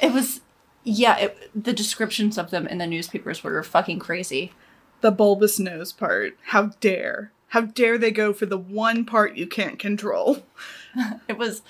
it 0.00 0.12
was 0.12 0.40
yeah, 0.84 1.16
it, 1.16 1.50
the 1.64 1.72
descriptions 1.72 2.38
of 2.38 2.50
them 2.50 2.66
in 2.66 2.78
the 2.78 2.86
newspapers 2.86 3.42
were 3.42 3.62
fucking 3.62 3.98
crazy. 3.98 4.52
The 5.00 5.10
bulbous 5.10 5.58
nose 5.58 5.92
part. 5.92 6.36
How 6.46 6.66
dare. 6.80 7.32
How 7.48 7.62
dare 7.62 7.98
they 7.98 8.10
go 8.10 8.32
for 8.32 8.46
the 8.46 8.58
one 8.58 9.04
part 9.04 9.36
you 9.36 9.46
can't 9.46 9.78
control? 9.78 10.44
It 11.28 11.36
was 11.38 11.62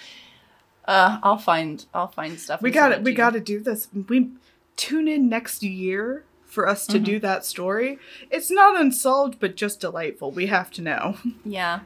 uh 0.87 1.19
I'll 1.23 1.39
find 1.39 1.85
I'll 1.95 2.09
find 2.09 2.39
stuff. 2.39 2.61
We 2.61 2.71
got 2.71 2.93
it. 2.93 3.03
We 3.03 3.15
got 3.15 3.33
to 3.33 3.41
do 3.41 3.59
this. 3.61 3.89
We 4.09 4.33
tune 4.77 5.09
in 5.09 5.29
next 5.31 5.63
year 5.63 6.25
for 6.45 6.69
us 6.69 6.87
to 6.89 6.99
Mhm. 7.01 7.05
do 7.05 7.19
that 7.21 7.45
story. 7.45 7.99
It's 8.31 8.51
not 8.51 8.79
unsolved, 8.79 9.41
but 9.41 9.57
just 9.57 9.81
delightful. 9.81 10.31
We 10.31 10.47
have 10.47 10.71
to 10.73 10.83
know. 10.83 11.17
Yeah. 11.45 11.81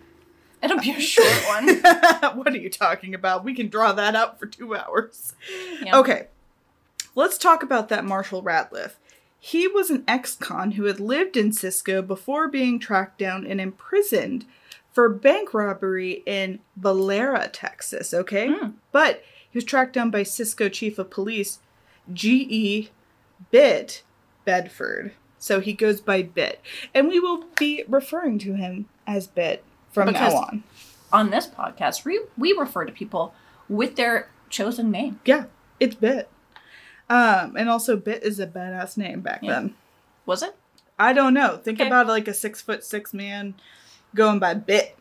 It'll 0.60 0.80
be 0.80 0.90
a 0.90 1.00
short 1.00 1.32
one. 1.46 1.68
what 2.36 2.48
are 2.52 2.56
you 2.58 2.68
talking 2.70 3.14
about? 3.14 3.44
We 3.44 3.54
can 3.54 3.68
draw 3.68 3.92
that 3.92 4.16
out 4.16 4.40
for 4.40 4.46
two 4.46 4.74
hours. 4.74 5.34
Yeah. 5.80 5.96
Okay, 5.98 6.26
let's 7.18 7.36
talk 7.36 7.64
about 7.64 7.88
that 7.88 8.04
Marshall 8.04 8.42
Ratliff. 8.44 8.92
He 9.40 9.66
was 9.66 9.90
an 9.90 10.04
ex 10.06 10.36
con 10.36 10.72
who 10.72 10.84
had 10.84 11.00
lived 11.00 11.36
in 11.36 11.52
Cisco 11.52 12.00
before 12.00 12.48
being 12.48 12.78
tracked 12.78 13.18
down 13.18 13.44
and 13.46 13.60
imprisoned 13.60 14.44
for 14.92 15.08
bank 15.08 15.52
robbery 15.52 16.22
in 16.26 16.60
Valera, 16.76 17.48
Texas, 17.48 18.14
okay? 18.14 18.48
Hmm. 18.52 18.70
But 18.92 19.22
he 19.50 19.56
was 19.56 19.64
tracked 19.64 19.92
down 19.94 20.10
by 20.10 20.22
Cisco 20.22 20.68
Chief 20.68 20.98
of 20.98 21.10
Police 21.10 21.58
G.E. 22.12 22.88
Bit 23.50 24.02
Bedford. 24.44 25.12
So 25.38 25.60
he 25.60 25.72
goes 25.72 26.00
by 26.00 26.22
Bit. 26.22 26.60
And 26.94 27.08
we 27.08 27.20
will 27.20 27.44
be 27.58 27.84
referring 27.88 28.38
to 28.40 28.54
him 28.54 28.88
as 29.06 29.26
Bit 29.26 29.64
from 29.90 30.06
Because- 30.06 30.34
now 30.34 30.40
on. 30.40 30.62
On 31.10 31.30
this 31.30 31.46
podcast, 31.46 32.04
we 32.04 32.20
we 32.36 32.52
refer 32.52 32.84
to 32.84 32.92
people 32.92 33.34
with 33.68 33.96
their 33.96 34.28
chosen 34.50 34.90
name. 34.90 35.20
Yeah, 35.24 35.44
it's 35.80 35.94
Bit. 35.94 36.28
Um, 37.10 37.56
and 37.56 37.68
also 37.70 37.96
Bit 37.96 38.22
is 38.22 38.38
a 38.38 38.46
badass 38.46 38.96
name 38.96 39.20
back 39.20 39.40
Yeah. 39.42 39.52
then. 39.54 39.74
Was 40.26 40.42
it? 40.42 40.54
I 40.98 41.12
don't 41.12 41.32
know. 41.34 41.56
Think 41.56 41.80
Okay. 41.80 41.86
about 41.88 42.06
like 42.06 42.28
a 42.28 42.34
six 42.34 42.60
foot 42.60 42.84
six 42.84 43.14
man 43.14 43.54
going 44.14 44.38
by 44.38 44.54
Bit. 44.54 44.96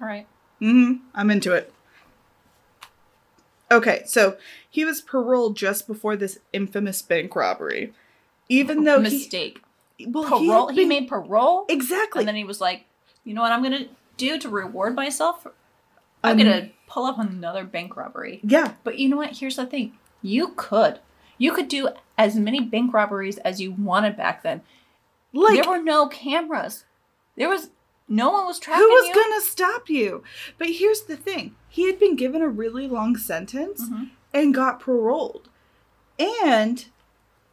All 0.00 0.06
right. 0.06 0.26
Mm-hmm. 0.60 1.04
I'm 1.14 1.30
into 1.30 1.52
it. 1.54 1.72
Okay, 3.70 4.02
so 4.06 4.36
he 4.68 4.84
was 4.84 5.00
paroled 5.02 5.56
just 5.56 5.86
before 5.86 6.16
this 6.16 6.38
infamous 6.52 7.02
bank 7.02 7.36
robbery. 7.36 7.92
Even 8.48 8.84
though 8.84 8.98
mistake. 9.00 9.60
he 9.98 10.06
well 10.06 10.24
parole. 10.24 10.68
He, 10.68 10.76
been- 10.76 10.88
made 10.88 11.08
parole, 11.08 11.66
exactly 11.68 12.20
and 12.22 12.28
then 12.28 12.34
he 12.36 12.44
was 12.44 12.60
like, 12.62 12.86
"You 13.24 13.34
know 13.34 13.42
what? 13.42 13.52
I'm 13.52 13.62
gonna 13.62 13.86
do 14.16 14.38
to 14.38 14.48
reward 14.48 14.94
myself. 14.94 15.46
I'm 16.24 16.32
Um, 16.32 16.38
gonna 16.38 16.70
pull 16.86 17.04
up 17.04 17.18
another 17.18 17.62
bank 17.64 17.94
robbery." 17.96 18.40
yeah 18.42 18.72
But 18.84 18.98
you 18.98 19.08
know 19.10 19.18
what? 19.18 19.36
Here's 19.36 19.56
the 19.56 19.66
thing: 19.66 19.98
you 20.22 20.48
could, 20.56 21.00
you 21.38 21.52
could 21.52 21.68
do 21.68 21.88
as 22.16 22.34
many 22.36 22.60
bank 22.60 22.92
robberies 22.92 23.38
as 23.38 23.60
you 23.60 23.72
wanted 23.72 24.16
back 24.16 24.42
then. 24.42 24.62
like 25.32 25.62
there 25.62 25.70
were 25.70 25.82
no 25.82 26.08
cameras. 26.08 26.84
There 27.36 27.48
was 27.48 27.70
no 28.08 28.30
one 28.30 28.46
was 28.46 28.58
tracking 28.58 28.82
who 28.82 28.88
was 28.90 29.08
you. 29.08 29.14
gonna 29.14 29.40
stop 29.42 29.88
you? 29.90 30.22
But 30.56 30.68
here's 30.70 31.02
the 31.02 31.16
thing: 31.16 31.54
he 31.68 31.86
had 31.86 31.98
been 32.00 32.16
given 32.16 32.40
a 32.42 32.48
really 32.48 32.88
long 32.88 33.16
sentence 33.16 33.88
Mhm. 33.88 34.10
and 34.34 34.54
got 34.54 34.80
paroled, 34.80 35.48
and 36.18 36.86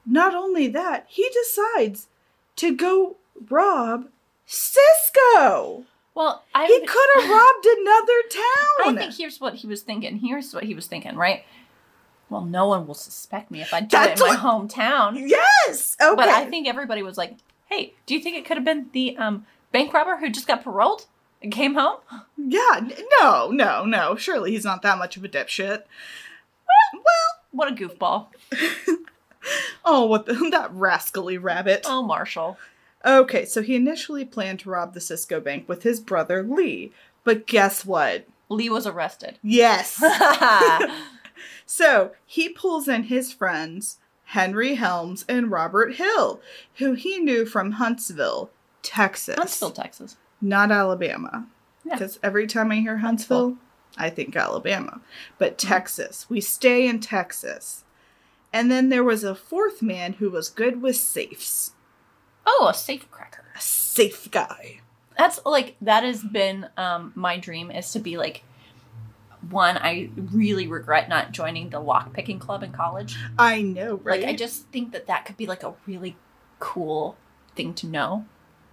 not 0.05 0.33
only 0.33 0.67
that, 0.67 1.05
he 1.09 1.29
decides 1.29 2.07
to 2.55 2.75
go 2.75 3.17
rob 3.49 4.07
Cisco. 4.45 5.83
Well, 6.13 6.43
I 6.53 6.67
He 6.67 6.79
could 6.85 7.09
have 7.15 7.29
robbed 7.29 7.65
another 7.65 8.21
town. 8.31 8.95
I 8.95 8.95
think 8.97 9.15
here's 9.17 9.41
what 9.41 9.55
he 9.55 9.67
was 9.67 9.81
thinking. 9.81 10.17
Here's 10.17 10.53
what 10.53 10.63
he 10.63 10.73
was 10.73 10.87
thinking, 10.87 11.15
right? 11.15 11.43
Well, 12.35 12.45
no 12.45 12.67
one 12.67 12.85
will 12.85 12.93
suspect 12.93 13.49
me 13.49 13.61
if 13.61 13.73
I 13.73 13.79
do 13.79 13.87
That's 13.91 14.19
it 14.19 14.25
in 14.27 14.33
my 14.33 14.39
hometown. 14.39 15.27
yes. 15.29 15.95
Okay. 16.01 16.15
But 16.15 16.27
I 16.27 16.45
think 16.45 16.67
everybody 16.67 17.01
was 17.01 17.17
like, 17.17 17.35
"Hey, 17.67 17.93
do 18.05 18.13
you 18.13 18.19
think 18.19 18.35
it 18.35 18.45
could 18.45 18.57
have 18.57 18.65
been 18.65 18.87
the 18.91 19.15
um, 19.17 19.45
bank 19.71 19.93
robber 19.93 20.17
who 20.17 20.29
just 20.29 20.47
got 20.47 20.63
paroled 20.63 21.05
and 21.41 21.51
came 21.51 21.75
home?" 21.75 21.99
yeah. 22.37 22.81
No. 23.21 23.49
No. 23.51 23.85
No. 23.85 24.15
Surely 24.17 24.51
he's 24.51 24.65
not 24.65 24.81
that 24.81 24.97
much 24.97 25.15
of 25.15 25.23
a 25.23 25.29
dipshit. 25.29 25.83
Well. 26.93 27.03
What 27.51 27.71
a 27.71 27.75
goofball! 27.75 28.27
Oh, 29.85 30.05
what 30.05 30.25
the, 30.25 30.33
that 30.51 30.71
rascally 30.73 31.37
rabbit. 31.37 31.85
Oh, 31.87 32.01
Marshall. 32.01 32.57
Okay, 33.05 33.45
so 33.45 33.61
he 33.61 33.75
initially 33.75 34.25
planned 34.25 34.59
to 34.61 34.69
rob 34.71 34.93
the 34.95 34.99
Cisco 34.99 35.39
Bank 35.39 35.69
with 35.69 35.83
his 35.83 35.99
brother 35.99 36.41
Lee, 36.41 36.91
but 37.23 37.45
guess 37.45 37.85
what? 37.85 38.25
Lee 38.49 38.69
was 38.69 38.87
arrested. 38.87 39.37
Yes. 39.43 40.01
Huntsville, 41.67 42.07
so 42.07 42.11
he 42.25 42.49
pulls 42.49 42.87
in 42.87 43.03
his 43.03 43.31
friends 43.31 43.97
Henry 44.25 44.75
Helms 44.75 45.25
and 45.29 45.51
Robert 45.51 45.95
Hill, 45.95 46.39
who 46.75 46.93
he 46.93 47.19
knew 47.19 47.45
from 47.45 47.73
Huntsville, 47.73 48.49
Texas, 48.81 49.35
Huntsville, 49.35 49.71
Texas. 49.71 50.17
not 50.41 50.71
Alabama. 50.71 51.47
Yeah. 51.83 51.93
Because 51.95 52.19
every 52.23 52.47
time 52.47 52.71
I 52.71 52.77
hear 52.77 52.97
Huntsville, 52.97 53.57
I 53.97 54.09
think 54.09 54.35
Alabama. 54.35 55.01
But 55.37 55.57
Texas, 55.57 56.27
we 56.29 56.41
stay 56.41 56.87
in 56.87 56.99
Texas. 56.99 57.83
And 58.51 58.71
then 58.71 58.89
there 58.89 59.03
was 59.03 59.23
a 59.23 59.35
fourth 59.35 59.81
man 59.81 60.13
who 60.13 60.29
was 60.29 60.49
good 60.49 60.81
with 60.81 60.95
safes, 60.95 61.71
Oh, 62.47 62.67
a 62.69 62.73
safe 62.73 63.09
cracker. 63.11 63.43
a 63.55 63.61
safe 63.61 64.29
guy. 64.31 64.81
That's 65.17 65.39
like 65.45 65.75
that 65.81 66.03
has 66.03 66.23
been 66.23 66.67
um, 66.77 67.11
my 67.15 67.37
dream 67.37 67.69
is 67.71 67.91
to 67.93 67.99
be 67.99 68.17
like 68.17 68.43
one. 69.49 69.77
I 69.77 70.09
really 70.15 70.67
regret 70.67 71.09
not 71.09 71.31
joining 71.31 71.69
the 71.69 71.79
lock 71.79 72.13
picking 72.13 72.39
club 72.39 72.63
in 72.63 72.71
college. 72.71 73.17
I 73.37 73.61
know, 73.61 73.95
right? 74.03 74.21
Like 74.21 74.29
I 74.29 74.35
just 74.35 74.67
think 74.67 74.91
that 74.91 75.07
that 75.07 75.25
could 75.25 75.37
be 75.37 75.47
like 75.47 75.63
a 75.63 75.73
really 75.85 76.15
cool 76.59 77.17
thing 77.55 77.73
to 77.75 77.87
know. 77.87 78.25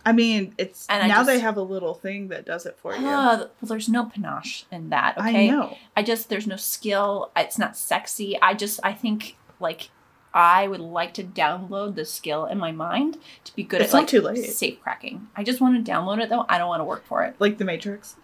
I 0.05 0.13
mean, 0.13 0.55
it's 0.59 0.87
And 0.89 1.09
now 1.09 1.23
they 1.23 1.39
have 1.39 1.57
a 1.57 1.63
little 1.63 1.95
thing 1.95 2.29
that 2.29 2.45
does 2.45 2.67
it 2.67 2.77
for 2.79 2.95
you. 2.95 3.07
Uh, 3.07 3.37
well, 3.37 3.51
there's 3.63 3.89
no 3.89 4.05
panache 4.05 4.65
in 4.73 4.91
that. 4.91 5.17
Okay, 5.17 5.49
I 5.49 5.51
know. 5.51 5.77
I 5.97 6.03
just 6.03 6.29
there's 6.29 6.47
no 6.47 6.57
skill. 6.57 7.31
It's 7.37 7.59
not 7.59 7.77
sexy. 7.77 8.37
I 8.41 8.55
just 8.55 8.81
I 8.83 8.93
think 8.93 9.37
like 9.61 9.91
I 10.35 10.67
would 10.67 10.81
like 10.81 11.15
to 11.15 11.25
download 11.25 11.95
the 11.95 12.05
skill 12.05 12.47
in 12.47 12.59
my 12.59 12.73
mind 12.73 13.19
to 13.45 13.55
be 13.55 13.63
good 13.63 13.81
It's 13.83 13.95
at 13.95 14.13
like 14.25 14.39
safe 14.39 14.81
cracking. 14.81 15.29
I 15.37 15.45
just 15.45 15.61
want 15.61 15.85
to 15.85 15.91
download 15.91 16.21
it 16.23 16.31
though. 16.31 16.47
I 16.49 16.59
don't 16.59 16.69
want 16.69 16.81
to 16.81 16.85
work 16.85 17.05
for 17.05 17.23
it. 17.23 17.37
Like 17.39 17.59
the 17.59 17.65
Matrix. 17.65 18.17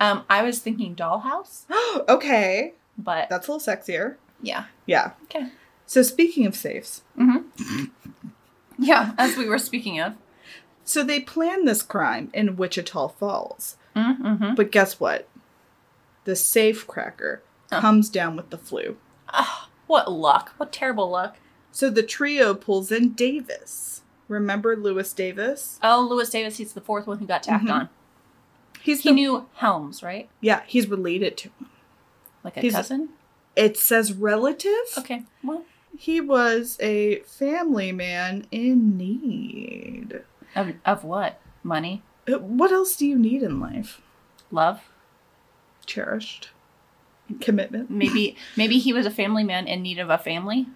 Um, 0.00 0.24
I 0.28 0.42
was 0.42 0.58
thinking 0.58 0.94
Dollhouse, 0.96 1.64
okay, 2.08 2.74
but 2.98 3.28
that's 3.30 3.48
a 3.48 3.52
little 3.52 3.74
sexier. 3.74 4.16
yeah, 4.42 4.64
Yeah. 4.86 5.12
Okay. 5.24 5.48
So 5.86 6.02
speaking 6.02 6.46
of 6.46 6.54
safes, 6.56 7.02
yeah. 8.78 9.12
As 9.18 9.36
we 9.36 9.46
were 9.48 9.58
speaking 9.58 10.00
of, 10.00 10.14
so 10.84 11.02
they 11.02 11.20
plan 11.20 11.64
this 11.64 11.82
crime 11.82 12.30
in 12.34 12.56
Wichita 12.56 13.08
Falls, 13.08 13.76
mm-hmm. 13.94 14.54
but 14.54 14.70
guess 14.72 14.98
what? 15.00 15.28
The 16.24 16.36
safe 16.36 16.86
cracker 16.86 17.42
Huh. 17.72 17.80
comes 17.80 18.08
down 18.10 18.36
with 18.36 18.50
the 18.50 18.58
flu. 18.58 18.96
what 19.86 20.10
luck! 20.12 20.52
What 20.58 20.70
terrible 20.72 21.10
luck! 21.10 21.36
So 21.72 21.90
the 21.90 22.02
trio 22.02 22.54
pulls 22.54 22.92
in 22.92 23.12
Davis. 23.14 24.02
Remember 24.28 24.76
Lewis 24.76 25.12
Davis? 25.12 25.78
Oh, 25.82 26.06
Lewis 26.08 26.30
Davis. 26.30 26.56
He's 26.58 26.72
the 26.72 26.80
fourth 26.80 27.06
one 27.06 27.18
who 27.18 27.26
got 27.26 27.42
tacked 27.42 27.64
Mhm. 27.64 27.72
on. 27.72 27.88
He's 28.84 29.00
He 29.02 29.08
the, 29.08 29.14
knew 29.14 29.46
Helms, 29.54 30.02
right? 30.02 30.28
yeah, 30.40 30.62
he's 30.66 30.86
related 30.88 31.36
to 31.38 31.48
him. 31.48 31.66
Like 32.44 32.56
a 32.56 32.60
He's- 32.60 32.74
cousin. 32.74 33.08
It 33.56 33.76
says 33.76 34.12
relative. 34.12 34.70
Okay. 34.98 35.22
Well, 35.42 35.64
He 35.96 36.20
was 36.20 36.76
a 36.80 37.20
family 37.20 37.92
man 37.92 38.46
in 38.50 38.96
need. 38.98 40.22
of, 40.56 40.72
of 40.84 41.02
what? 41.04 41.40
Money, 41.62 42.02
Uh, 42.28 42.38
What 42.38 42.72
else 42.72 42.96
do 42.96 43.06
you 43.06 43.16
need 43.18 43.42
in 43.42 43.58
life? 43.60 44.00
love. 44.50 44.80
Cherished. 45.86 46.50
Commitment. 47.40 47.90
Maybe 47.90 48.36
maybe 48.56 48.78
he 48.78 48.92
was 48.92 49.06
a 49.06 49.10
family 49.10 49.44
man 49.44 49.66
in 49.66 49.82
need 49.82 49.98
of 49.98 50.10
a 50.10 50.18
family. 50.18 50.66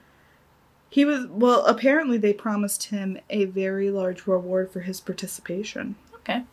He 0.91 1.05
was, 1.05 1.27
well, 1.27 1.67
apparently 1.67 2.17
they 2.17 2.33
promised 2.33 2.85
him 2.85 3.19
a 3.29 3.45
very 3.45 3.91
large 3.91 4.27
reward 4.27 4.71
for 4.71 4.81
his 4.81 5.01
participation. 5.01 5.97
Okay. 6.15 6.45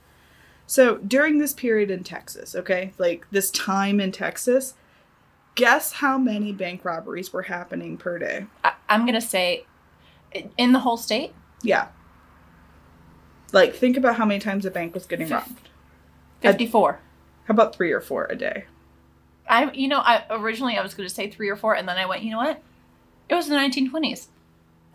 So 0.67 0.97
during 0.97 1.37
this 1.37 1.53
period 1.53 1.91
in 1.91 2.03
Texas, 2.03 2.55
okay, 2.55 2.91
like 2.97 3.25
this 3.31 3.51
time 3.51 3.99
in 3.99 4.11
Texas, 4.11 4.73
guess 5.55 5.93
how 5.93 6.17
many 6.17 6.51
bank 6.51 6.83
robberies 6.83 7.31
were 7.31 7.43
happening 7.43 7.97
per 7.97 8.17
day? 8.17 8.47
I, 8.63 8.73
I'm 8.89 9.05
gonna 9.05 9.21
say, 9.21 9.65
in 10.57 10.71
the 10.73 10.79
whole 10.79 10.97
state, 10.97 11.33
Yeah. 11.61 11.87
Like, 13.53 13.73
think 13.75 13.95
about 13.95 14.15
how 14.17 14.25
many 14.25 14.39
times 14.39 14.65
a 14.65 14.71
bank 14.71 14.93
was 14.93 15.05
getting 15.05 15.29
robbed. 15.29 15.69
fifty-four. 16.41 16.99
How 17.45 17.51
about 17.53 17.75
three 17.75 17.91
or 17.91 18.01
four 18.01 18.25
a 18.25 18.35
day? 18.35 18.65
I 19.47 19.71
you 19.71 19.87
know 19.87 19.99
I 19.99 20.23
originally 20.31 20.77
I 20.77 20.81
was 20.81 20.93
gonna 20.95 21.09
say 21.09 21.29
three 21.29 21.47
or 21.49 21.55
four, 21.55 21.75
and 21.75 21.87
then 21.87 21.97
I 21.97 22.05
went, 22.05 22.23
you 22.23 22.31
know 22.31 22.37
what? 22.37 22.61
It 23.29 23.35
was 23.35 23.47
the 23.47 23.55
1920s. 23.55 24.27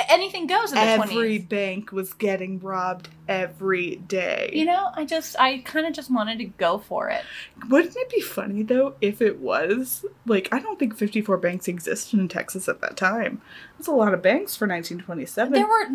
Anything 0.09 0.47
goes 0.47 0.71
in 0.73 0.77
the 0.77 0.83
Every 0.83 1.39
20s. 1.41 1.49
bank 1.49 1.93
was 1.93 2.13
getting 2.15 2.59
robbed 2.61 3.09
every 3.29 3.97
day. 3.97 4.51
You 4.53 4.65
know, 4.65 4.91
I 4.95 5.05
just 5.05 5.37
I 5.39 5.59
kind 5.59 5.87
of 5.87 5.93
just 5.93 6.11
wanted 6.11 6.39
to 6.39 6.45
go 6.45 6.79
for 6.79 7.09
it. 7.11 7.23
Wouldn't 7.69 7.97
it 7.97 8.09
be 8.11 8.21
funny 8.21 8.63
though 8.63 8.95
if 9.01 9.21
it 9.21 9.39
was 9.41 10.05
like 10.27 10.49
I 10.53 10.59
don't 10.61 10.79
think 10.79 10.97
54 10.97 11.37
banks 11.39 11.69
existed 11.69 12.19
in 12.19 12.29
Texas 12.29 12.69
at 12.69 12.81
that 12.81 12.97
time. 12.97 13.41
That's 13.77 13.89
a 13.89 13.93
lot 13.93 14.15
of 14.15 14.23
banks 14.23 14.57
for 14.57 14.67
1927. 14.67 15.53
There 15.53 15.67
were 15.67 15.89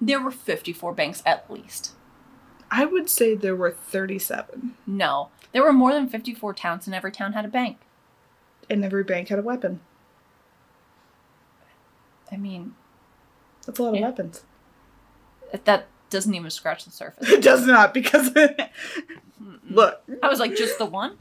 there 0.00 0.20
were 0.20 0.30
54 0.30 0.92
banks 0.94 1.22
at 1.26 1.50
least. 1.50 1.92
I 2.70 2.84
would 2.86 3.10
say 3.10 3.34
there 3.34 3.54
were 3.56 3.70
37 3.70 4.74
No, 4.86 5.28
there 5.52 5.62
were 5.62 5.72
more 5.74 5.92
than 5.92 6.08
54 6.08 6.54
towns, 6.54 6.86
and 6.86 6.94
every 6.94 7.12
town 7.12 7.34
had 7.34 7.44
a 7.44 7.48
bank. 7.48 7.78
and 8.70 8.84
every 8.84 9.04
bank 9.04 9.28
had 9.28 9.38
a 9.38 9.42
weapon. 9.42 9.80
I 12.30 12.36
mean, 12.36 12.74
That's 13.66 13.78
a 13.78 13.82
lot 13.82 13.94
of 13.94 14.00
weapons. 14.00 14.42
that 15.64 15.86
doesn't 16.10 16.34
even 16.34 16.50
scratch 16.50 16.84
the 16.84 16.90
surface. 16.90 17.28
It 17.30 17.42
does 17.42 17.66
not 17.66 17.94
because 17.94 18.30
look, 19.70 20.02
I 20.22 20.28
was 20.28 20.40
like, 20.40 20.56
just 20.56 20.78
the 20.78 20.86
one. 20.86 21.16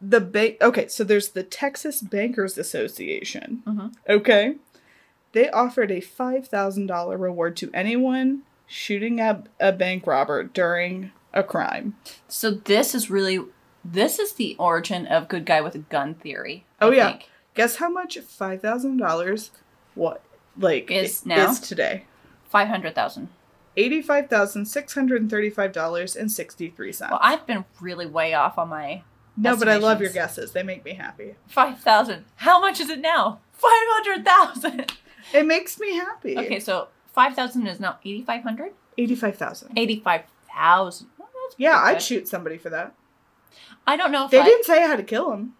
the 0.00 0.20
bank 0.20 0.56
okay, 0.60 0.88
so 0.88 1.04
there's 1.04 1.30
the 1.30 1.42
Texas 1.42 2.00
Bankers 2.02 2.58
Association. 2.58 3.62
Mhm. 3.66 3.94
Okay. 4.08 4.56
They 5.32 5.50
offered 5.50 5.90
a 5.90 6.00
$5,000 6.00 7.18
reward 7.20 7.56
to 7.56 7.70
anyone 7.74 8.42
shooting 8.68 9.18
at 9.20 9.48
a 9.58 9.72
bank 9.72 10.06
robber 10.06 10.44
during 10.44 11.10
a 11.32 11.42
crime. 11.42 11.96
So 12.28 12.52
this 12.52 12.94
is 12.94 13.10
really 13.10 13.40
this 13.84 14.18
is 14.20 14.34
the 14.34 14.54
origin 14.58 15.06
of 15.06 15.28
good 15.28 15.44
guy 15.44 15.60
with 15.60 15.74
a 15.74 15.78
gun 15.78 16.14
theory. 16.14 16.64
Oh, 16.80 16.90
I 16.92 16.94
yeah. 16.94 17.08
think. 17.10 17.28
Guess 17.54 17.76
how 17.76 17.88
much 17.90 18.16
five 18.18 18.62
thousand 18.62 18.98
dollars 18.98 19.50
what 19.94 20.22
like 20.58 20.90
Is 20.90 21.24
now? 21.26 21.50
is 21.50 21.60
today? 21.60 22.04
five 22.48 22.68
hundred 22.68 22.94
thousand. 22.94 23.28
Eighty 23.76 24.00
five 24.02 24.28
thousand 24.28 24.66
six 24.66 24.94
hundred 24.94 25.20
and 25.22 25.30
thirty 25.30 25.50
five 25.50 25.72
dollars 25.72 26.14
and 26.14 26.30
sixty 26.30 26.68
three 26.70 26.92
cents. 26.92 27.10
Well, 27.10 27.20
I've 27.22 27.46
been 27.46 27.64
really 27.80 28.06
way 28.06 28.34
off 28.34 28.58
on 28.58 28.68
my 28.68 29.02
no, 29.36 29.56
but 29.56 29.68
I 29.68 29.76
love 29.76 30.00
your 30.00 30.10
guesses. 30.10 30.52
They 30.52 30.62
make 30.62 30.84
me 30.84 30.94
happy. 30.94 31.34
five 31.48 31.80
thousand. 31.80 32.24
How 32.36 32.60
much 32.60 32.78
is 32.80 32.88
it 32.88 33.00
now? 33.00 33.40
Five 33.52 33.70
hundred 33.72 34.24
thousand. 34.24 34.92
It 35.32 35.46
makes 35.46 35.80
me 35.80 35.96
happy. 35.96 36.38
Okay, 36.38 36.60
so 36.60 36.88
five 37.12 37.34
thousand 37.34 37.66
is 37.66 37.80
now 37.80 37.98
eighty 38.04 38.22
five 38.22 38.42
hundred. 38.42 38.72
Eighty 38.98 39.14
five 39.14 39.36
thousand. 39.36 39.76
Eighty 39.76 39.98
five 39.98 40.22
thousand. 40.54 41.08
Yeah, 41.56 41.80
I'd 41.82 42.02
shoot 42.02 42.28
somebody 42.28 42.58
for 42.58 42.70
that. 42.70 42.94
I 43.86 43.96
don't 43.96 44.12
know 44.12 44.24
if 44.26 44.30
They 44.30 44.40
I, 44.40 44.44
didn't 44.44 44.64
say 44.64 44.82
I 44.82 44.86
had 44.86 44.96
to 44.96 45.02
kill 45.02 45.32
him. 45.32 45.54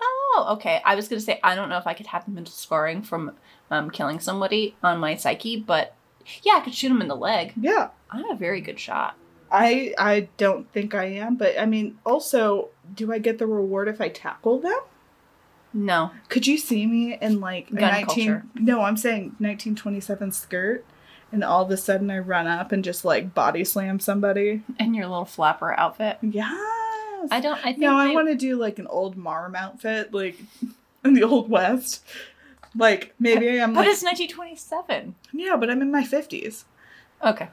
Oh, 0.00 0.48
okay. 0.52 0.82
I 0.84 0.94
was 0.94 1.08
gonna 1.08 1.20
say 1.20 1.40
I 1.42 1.54
don't 1.54 1.68
know 1.68 1.78
if 1.78 1.86
I 1.86 1.94
could 1.94 2.06
have 2.08 2.24
the 2.24 2.30
mental 2.30 2.52
scarring 2.52 3.02
from 3.02 3.32
um, 3.70 3.90
killing 3.90 4.20
somebody 4.20 4.76
on 4.82 4.98
my 4.98 5.16
psyche, 5.16 5.56
but 5.56 5.94
yeah, 6.42 6.54
I 6.56 6.60
could 6.60 6.74
shoot 6.74 6.90
him 6.90 7.00
in 7.02 7.08
the 7.08 7.16
leg. 7.16 7.52
Yeah. 7.60 7.90
I'm 8.10 8.30
a 8.30 8.36
very 8.36 8.60
good 8.60 8.78
shot. 8.78 9.16
I 9.50 9.94
I 9.98 10.28
don't 10.36 10.70
think 10.72 10.94
I 10.94 11.04
am, 11.04 11.36
but 11.36 11.58
I 11.58 11.66
mean 11.66 11.98
also, 12.04 12.70
do 12.92 13.12
I 13.12 13.18
get 13.18 13.38
the 13.38 13.46
reward 13.46 13.88
if 13.88 14.00
I 14.00 14.08
tackle 14.08 14.58
them? 14.58 14.78
No, 15.72 16.10
Could 16.28 16.46
you 16.46 16.56
see 16.56 16.86
me 16.86 17.18
in 17.20 17.40
like 17.40 17.68
Gun 17.68 17.80
19 17.80 18.06
culture. 18.06 18.44
No, 18.54 18.80
I'm 18.82 18.96
saying 18.96 19.36
1927 19.38 20.32
skirt 20.32 20.84
and 21.30 21.44
all 21.44 21.64
of 21.64 21.70
a 21.70 21.76
sudden 21.76 22.10
I 22.10 22.18
run 22.18 22.46
up 22.46 22.72
and 22.72 22.82
just 22.82 23.04
like 23.04 23.34
body 23.34 23.62
slam 23.62 24.00
somebody? 24.00 24.62
in 24.80 24.94
your 24.94 25.06
little 25.06 25.24
flapper 25.26 25.72
outfit. 25.78 26.18
Yes. 26.22 26.48
I 27.30 27.40
don't. 27.40 27.58
I 27.58 27.72
think. 27.72 27.78
no, 27.78 27.96
I 27.96 28.12
want 28.12 28.28
to 28.28 28.34
do 28.36 28.56
like 28.56 28.78
an 28.78 28.86
old 28.86 29.16
Marm 29.16 29.54
outfit 29.54 30.14
like 30.14 30.38
in 31.04 31.14
the 31.14 31.24
old 31.24 31.50
west. 31.50 32.04
Like 32.76 33.14
maybe 33.18 33.60
I'm 33.60 33.72
But 33.72 33.80
like 33.86 33.88
it's 33.88 34.02
1927. 34.02 35.14
Yeah, 35.32 35.56
but 35.56 35.70
I'm 35.70 35.80
in 35.82 35.90
my 35.90 36.02
50s. 36.04 36.64
Okay. 37.24 37.48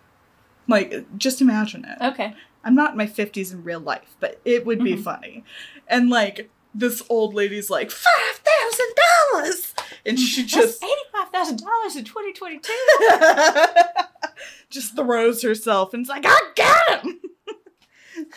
Like, 0.67 1.05
just 1.17 1.41
imagine 1.41 1.85
it. 1.85 1.97
Okay. 2.03 2.33
I'm 2.63 2.75
not 2.75 2.91
in 2.91 2.97
my 2.97 3.07
50s 3.07 3.51
in 3.51 3.63
real 3.63 3.79
life, 3.81 4.15
but 4.19 4.39
it 4.45 4.65
would 4.65 4.83
be 4.83 4.93
Mhm. 4.95 5.03
funny. 5.03 5.43
And 5.87 6.09
like, 6.09 6.49
this 6.73 7.03
old 7.09 7.33
lady's 7.33 7.69
like, 7.69 7.89
$5,000! 7.89 9.73
And 10.05 10.19
she 10.19 10.45
just, 10.45 10.83
eighty-five 10.83 11.29
thousand 11.29 11.59
dollars 11.63 11.95
in 11.95 12.03
twenty 12.05 12.33
twenty-two. 12.33 12.73
just 14.69 14.95
throws 14.95 15.41
herself 15.41 15.93
and 15.93 16.03
is 16.03 16.09
like, 16.09 16.25
I 16.25 16.39
got 16.55 17.03
him! 17.05 17.19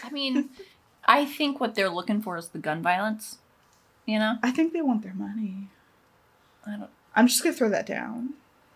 I 0.04 0.10
mean, 0.10 0.50
I 1.04 1.24
think 1.24 1.60
what 1.60 1.74
they're 1.74 1.88
looking 1.90 2.20
for 2.22 2.36
is 2.36 2.48
the 2.48 2.58
gun 2.58 2.82
violence. 2.82 3.38
You 4.04 4.18
know, 4.18 4.36
I 4.42 4.50
think 4.52 4.72
they 4.72 4.82
want 4.82 5.02
their 5.02 5.14
money. 5.14 5.70
I 6.66 6.76
don't. 6.76 6.90
I'm 7.14 7.26
just 7.28 7.42
gonna 7.42 7.54
throw 7.54 7.68
that 7.70 7.86
down. 7.86 8.34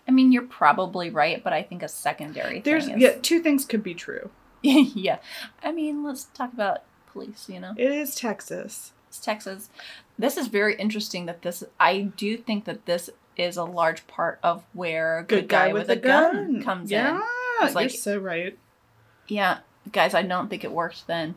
I 0.09 0.13
mean, 0.13 0.33
you're 0.33 0.43
probably 0.43 1.11
right, 1.11 1.43
but 1.45 1.53
I 1.53 1.63
think 1.63 1.83
a 1.83 1.89
secondary 1.89 2.61
There's 2.61 2.87
thing 2.87 3.01
yeah, 3.01 3.13
two 3.23 3.41
things 3.41 3.65
could 3.65 3.83
be 3.83 3.95
true. 3.95 4.31
Yeah. 4.63 5.19
I 5.63 5.73
mean, 5.73 6.03
let's 6.05 6.25
talk 6.25 6.53
about 6.53 6.83
police. 7.13 7.49
You 7.49 7.61
know, 7.61 7.75
It 7.77 7.91
is 7.93 8.15
Texas. 8.15 8.93
it's 9.09 9.19
Texas. 9.19 9.71
This 10.19 10.37
is 10.37 10.49
very 10.49 10.75
interesting. 10.77 11.27
That 11.27 11.43
this, 11.43 11.65
I 11.79 12.01
do 12.03 12.37
think 12.37 12.65
that 12.67 12.87
this 12.87 13.09
is 13.37 13.57
a 13.57 13.65
large 13.65 14.07
part 14.07 14.39
of 14.43 14.65
where 14.75 15.25
good, 15.29 15.49
guy, 15.49 15.73
with, 15.73 15.89
a 15.89 15.97
gun, 15.97 16.63
comes 16.63 16.91
yeah, 16.91 17.11
in. 17.11 17.15
you're 17.17 17.67
It's 17.67 17.75
like- 17.75 17.91
so 17.91 18.19
right. 18.19 18.59
Yeah, 19.29 19.59
guys, 19.93 20.13
I 20.13 20.23
don't 20.23 20.49
think 20.51 20.65
it 20.65 20.73
worked 20.73 21.07
then. 21.07 21.37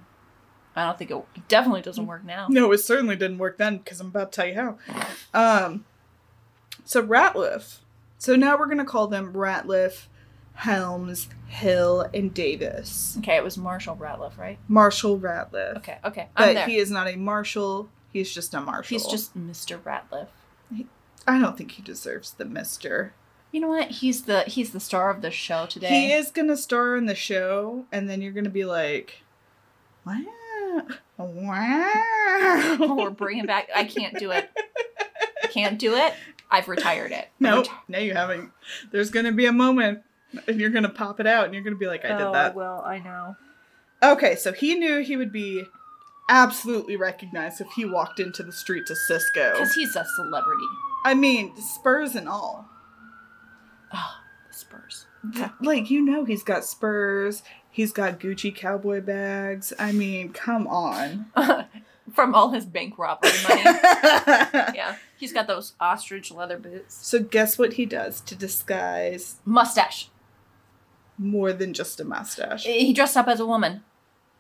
I 0.76 0.86
don't 0.86 0.98
think 0.98 1.12
it, 1.12 1.24
it 1.36 1.48
definitely 1.48 1.82
doesn't 1.84 2.08
work 2.08 2.26
now. 2.26 2.48
No, 2.50 2.72
it 2.72 2.80
certainly 2.80 3.16
didn't 3.16 3.38
work 3.38 3.58
then 3.58 3.78
because 3.78 4.02
I'm 4.02 4.08
about 4.08 4.32
to 4.32 4.36
tell 4.36 4.48
you 4.48 4.56
how. 4.56 4.78
Um, 5.36 5.86
so 6.86 7.06
Ratliff. 7.06 7.78
So 8.18 8.36
now 8.36 8.58
we're 8.58 8.68
gonna 8.68 8.86
call 8.86 9.08
them 9.08 9.34
Ratliff, 9.34 10.06
Helms, 10.54 11.28
Hill, 11.48 12.10
and 12.14 12.34
Davis. 12.34 13.16
Okay, 13.20 13.36
it 13.36 13.44
was 13.44 13.58
Marshall 13.58 13.96
Ratliff, 13.96 14.38
right? 14.38 14.58
Marshall 14.68 15.20
Ratliff. 15.20 15.78
Okay, 15.78 15.98
okay, 16.06 16.28
I'm 16.36 16.48
But 16.50 16.54
there. 16.54 16.66
he 16.68 16.78
is 16.78 16.90
not 16.92 17.08
a 17.08 17.16
marshal. 17.16 17.90
He's 18.12 18.34
just 18.34 18.54
a 18.54 18.62
marshal. 18.62 18.96
He's 18.98 19.08
just 19.08 19.36
Mr. 19.38 19.80
Ratliff. 19.80 20.28
I 21.28 21.40
don't 21.40 21.58
think 21.58 21.72
he 21.72 21.82
deserves 21.82 22.32
the 22.32 22.46
Mister. 22.46 23.14
You 23.52 23.62
know 23.62 23.70
what? 23.70 23.90
He's 23.92 24.24
the 24.24 24.42
he's 24.44 24.72
the 24.72 24.80
star 24.80 25.10
of 25.10 25.22
the 25.22 25.32
show 25.32 25.66
today. 25.68 25.88
He 25.90 26.12
is 26.14 26.32
gonna 26.32 26.58
star 26.58 26.96
in 26.96 27.06
the 27.06 27.16
show, 27.16 27.86
and 27.92 28.10
then 28.10 28.22
you're 28.22 28.32
gonna 28.34 28.50
be 28.50 28.66
like, 28.66 29.22
wow, 30.06 30.22
Oh, 31.20 31.26
wow. 31.26 32.96
we're 32.96 33.10
bringing 33.12 33.46
back. 33.46 33.70
I 33.76 33.84
can't 33.86 34.18
do 34.18 34.32
it. 34.32 34.50
Can't 35.52 35.78
do 35.80 35.94
it. 35.96 36.14
I've 36.50 36.68
retired 36.68 37.12
it. 37.12 37.28
No, 37.40 37.64
no, 37.88 38.00
you 38.00 38.14
haven't. 38.14 38.52
There's 38.92 39.10
gonna 39.10 39.32
be 39.32 39.46
a 39.46 39.52
moment, 39.52 40.02
and 40.48 40.60
you're 40.60 40.70
gonna 40.70 40.90
pop 40.90 41.20
it 41.20 41.28
out, 41.28 41.46
and 41.46 41.54
you're 41.54 41.64
gonna 41.64 41.76
be 41.76 41.88
like, 41.88 42.06
I 42.06 42.10
did 42.10 42.22
oh, 42.22 42.32
that. 42.34 42.56
Well, 42.56 42.82
I 42.86 43.00
know. 43.00 43.36
Okay, 44.02 44.36
so 44.36 44.54
he 44.54 44.76
knew 44.76 45.02
he 45.02 45.18
would 45.18 45.32
be 45.32 45.66
absolutely 46.30 46.96
recognized 46.96 47.60
if 47.62 47.68
he 47.76 47.86
walked 47.86 48.20
into 48.20 48.44
the 48.44 48.52
streets 48.52 48.90
of 48.92 48.98
Cisco. 48.98 49.52
Because 49.54 49.74
he's 49.74 49.96
a 49.96 50.06
celebrity. 50.16 50.66
I 51.06 51.14
mean, 51.14 51.56
spurs 51.58 52.16
and 52.16 52.30
all. 52.30 52.70
Oh, 53.94 54.16
the 54.48 54.54
Spurs. 54.54 55.06
Th- 55.36 55.50
Like, 55.62 55.90
you 55.90 56.02
know, 56.02 56.26
he's 56.26 56.44
got 56.44 56.64
spurs. 56.66 57.44
He's 57.70 57.92
got 57.92 58.20
Gucci 58.20 58.56
cowboy 58.56 59.02
bags. 59.02 59.74
I 59.80 59.92
mean, 59.92 60.32
come 60.32 60.68
on. 60.68 61.26
From 62.14 62.34
all 62.36 62.52
his 62.52 62.66
bank 62.66 62.98
robbery 62.98 63.32
money. 63.48 63.62
yeah, 63.66 64.96
he's 65.18 65.34
got 65.34 65.48
those 65.48 65.74
ostrich 65.80 66.32
leather 66.32 66.58
boots. 66.58 66.96
so, 67.06 67.20
guess 67.20 67.58
what 67.58 67.74
he 67.74 67.86
does 67.86 68.22
to 68.22 68.36
disguise 68.36 69.38
Mustache. 69.46 70.10
more 71.18 71.52
than 71.54 71.74
just 71.74 72.00
a 72.00 72.04
mustache? 72.06 72.66
He 72.66 72.94
dressed 72.94 73.18
up 73.18 73.28
as 73.28 73.40
a 73.40 73.46
woman. 73.46 73.84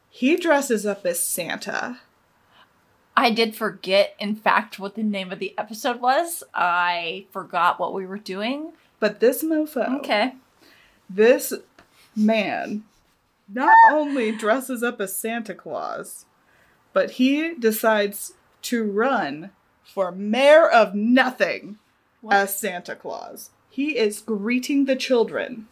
He 0.09 0.35
dresses 0.37 0.85
up 0.85 1.05
as 1.05 1.19
Santa. 1.19 1.99
I 3.17 3.31
did 3.31 3.55
forget, 3.55 4.15
in 4.19 4.35
fact, 4.35 4.79
what 4.79 4.95
the 4.95 5.03
name 5.03 5.31
of 5.31 5.39
the 5.39 5.53
episode 5.57 5.99
was. 6.01 6.43
I 6.53 7.25
forgot 7.31 7.79
what 7.79 7.93
we 7.93 8.05
were 8.05 8.17
doing. 8.17 8.73
But 8.99 9.19
this 9.19 9.43
mofo, 9.43 9.97
Okay. 9.99 10.35
this 11.09 11.53
man, 12.15 12.83
not 13.51 13.75
only 13.91 14.31
dresses 14.31 14.81
up 14.83 14.99
as 15.01 15.15
Santa 15.17 15.53
Claus, 15.53 16.25
but 16.93 17.11
he 17.11 17.53
decides 17.55 18.33
to 18.63 18.83
run 18.83 19.51
for 19.83 20.11
mayor 20.11 20.67
of 20.69 20.95
nothing 20.95 21.77
What? 22.21 22.35
as 22.35 22.57
Santa 22.57 22.95
Claus. 22.95 23.49
He 23.69 23.97
is 23.97 24.21
greeting 24.21 24.85
the 24.85 24.95
children. 24.95 25.67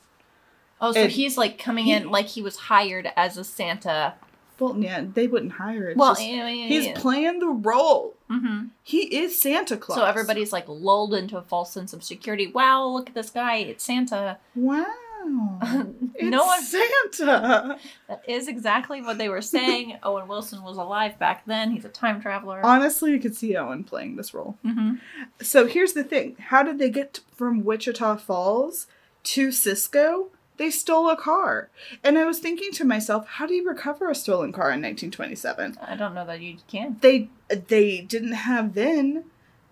Oh, 0.82 0.92
so 0.92 1.02
And 1.02 1.12
he's 1.12 1.38
like 1.38 1.58
coming 1.60 1.86
he- 1.86 1.94
in 1.94 2.10
like 2.10 2.26
he 2.28 2.42
was 2.42 2.56
hired 2.58 3.12
as 3.16 3.38
a 3.38 3.44
Santa. 3.44 4.16
Well, 4.60 4.78
yeah, 4.78 5.04
they 5.12 5.26
wouldn't 5.28 5.54
hire 5.54 5.90
it. 5.90 5.98
Well, 5.98 6.12
just- 6.14 6.24
yeah, 6.28 6.48
yeah, 6.48 6.68
he's 6.68 6.86
yeah. 6.88 7.00
playing 7.00 7.40
the 7.40 7.48
role. 7.48 8.16
hmm 8.30 8.66
He 8.84 9.16
is 9.16 9.40
Santa 9.40 9.76
Claus. 9.78 9.98
So 9.98 10.06
everybody's 10.06 10.52
like 10.54 10.66
lulled 10.68 11.14
into 11.14 11.38
a 11.38 11.42
false 11.42 11.72
sense 11.72 11.94
of 11.94 12.04
security. 12.04 12.48
Wow, 12.48 12.88
look 12.88 13.10
at 13.10 13.16
this 13.16 13.30
guy! 13.32 13.58
It's 13.58 13.84
Santa. 13.84 14.38
Wow. 14.56 14.86
No 16.22 16.46
one. 16.46 16.62
Santa. 16.62 17.78
That 18.08 18.22
is 18.28 18.48
exactly 18.48 19.02
what 19.02 19.18
they 19.18 19.28
were 19.30 19.42
saying. 19.42 19.98
Owen 20.04 20.28
Wilson 20.28 20.62
was 20.64 20.78
alive 20.78 21.18
back 21.18 21.46
then. 21.46 21.72
He's 21.72 21.86
a 21.86 21.90
time 21.90 22.22
traveler. 22.22 22.62
Honestly, 22.64 23.12
you 23.12 23.20
could 23.20 23.36
see 23.36 23.56
Owen 23.56 23.84
playing 23.84 24.16
this 24.18 24.34
role. 24.34 24.58
hmm 24.64 24.96
So 25.42 25.66
here's 25.68 25.94
the 25.94 26.04
thing: 26.04 26.36
How 26.40 26.64
did 26.64 26.78
they 26.80 26.90
get 26.90 27.22
from 27.36 27.64
Wichita 27.64 28.18
Falls 28.18 28.88
to 29.24 29.52
Cisco? 29.52 30.28
They 30.58 30.70
stole 30.70 31.10
a 31.10 31.16
car, 31.18 31.70
and 32.04 32.20
I 32.20 32.26
was 32.26 32.38
thinking 32.38 32.72
to 32.74 32.86
myself, 32.86 33.26
how 33.28 33.48
do 33.48 33.56
you 33.56 33.68
recover 33.68 34.12
a 34.12 34.14
stolen 34.16 34.52
car 34.52 34.66
in 34.70 34.82
1927? 34.82 35.78
I 35.82 35.96
don't 35.96 36.14
know 36.14 36.26
that 36.26 36.40
you 36.42 36.58
can. 36.68 36.98
They 37.02 37.30
they 37.68 38.02
didn't 38.02 38.34
have 38.34 38.76
then 38.76 39.24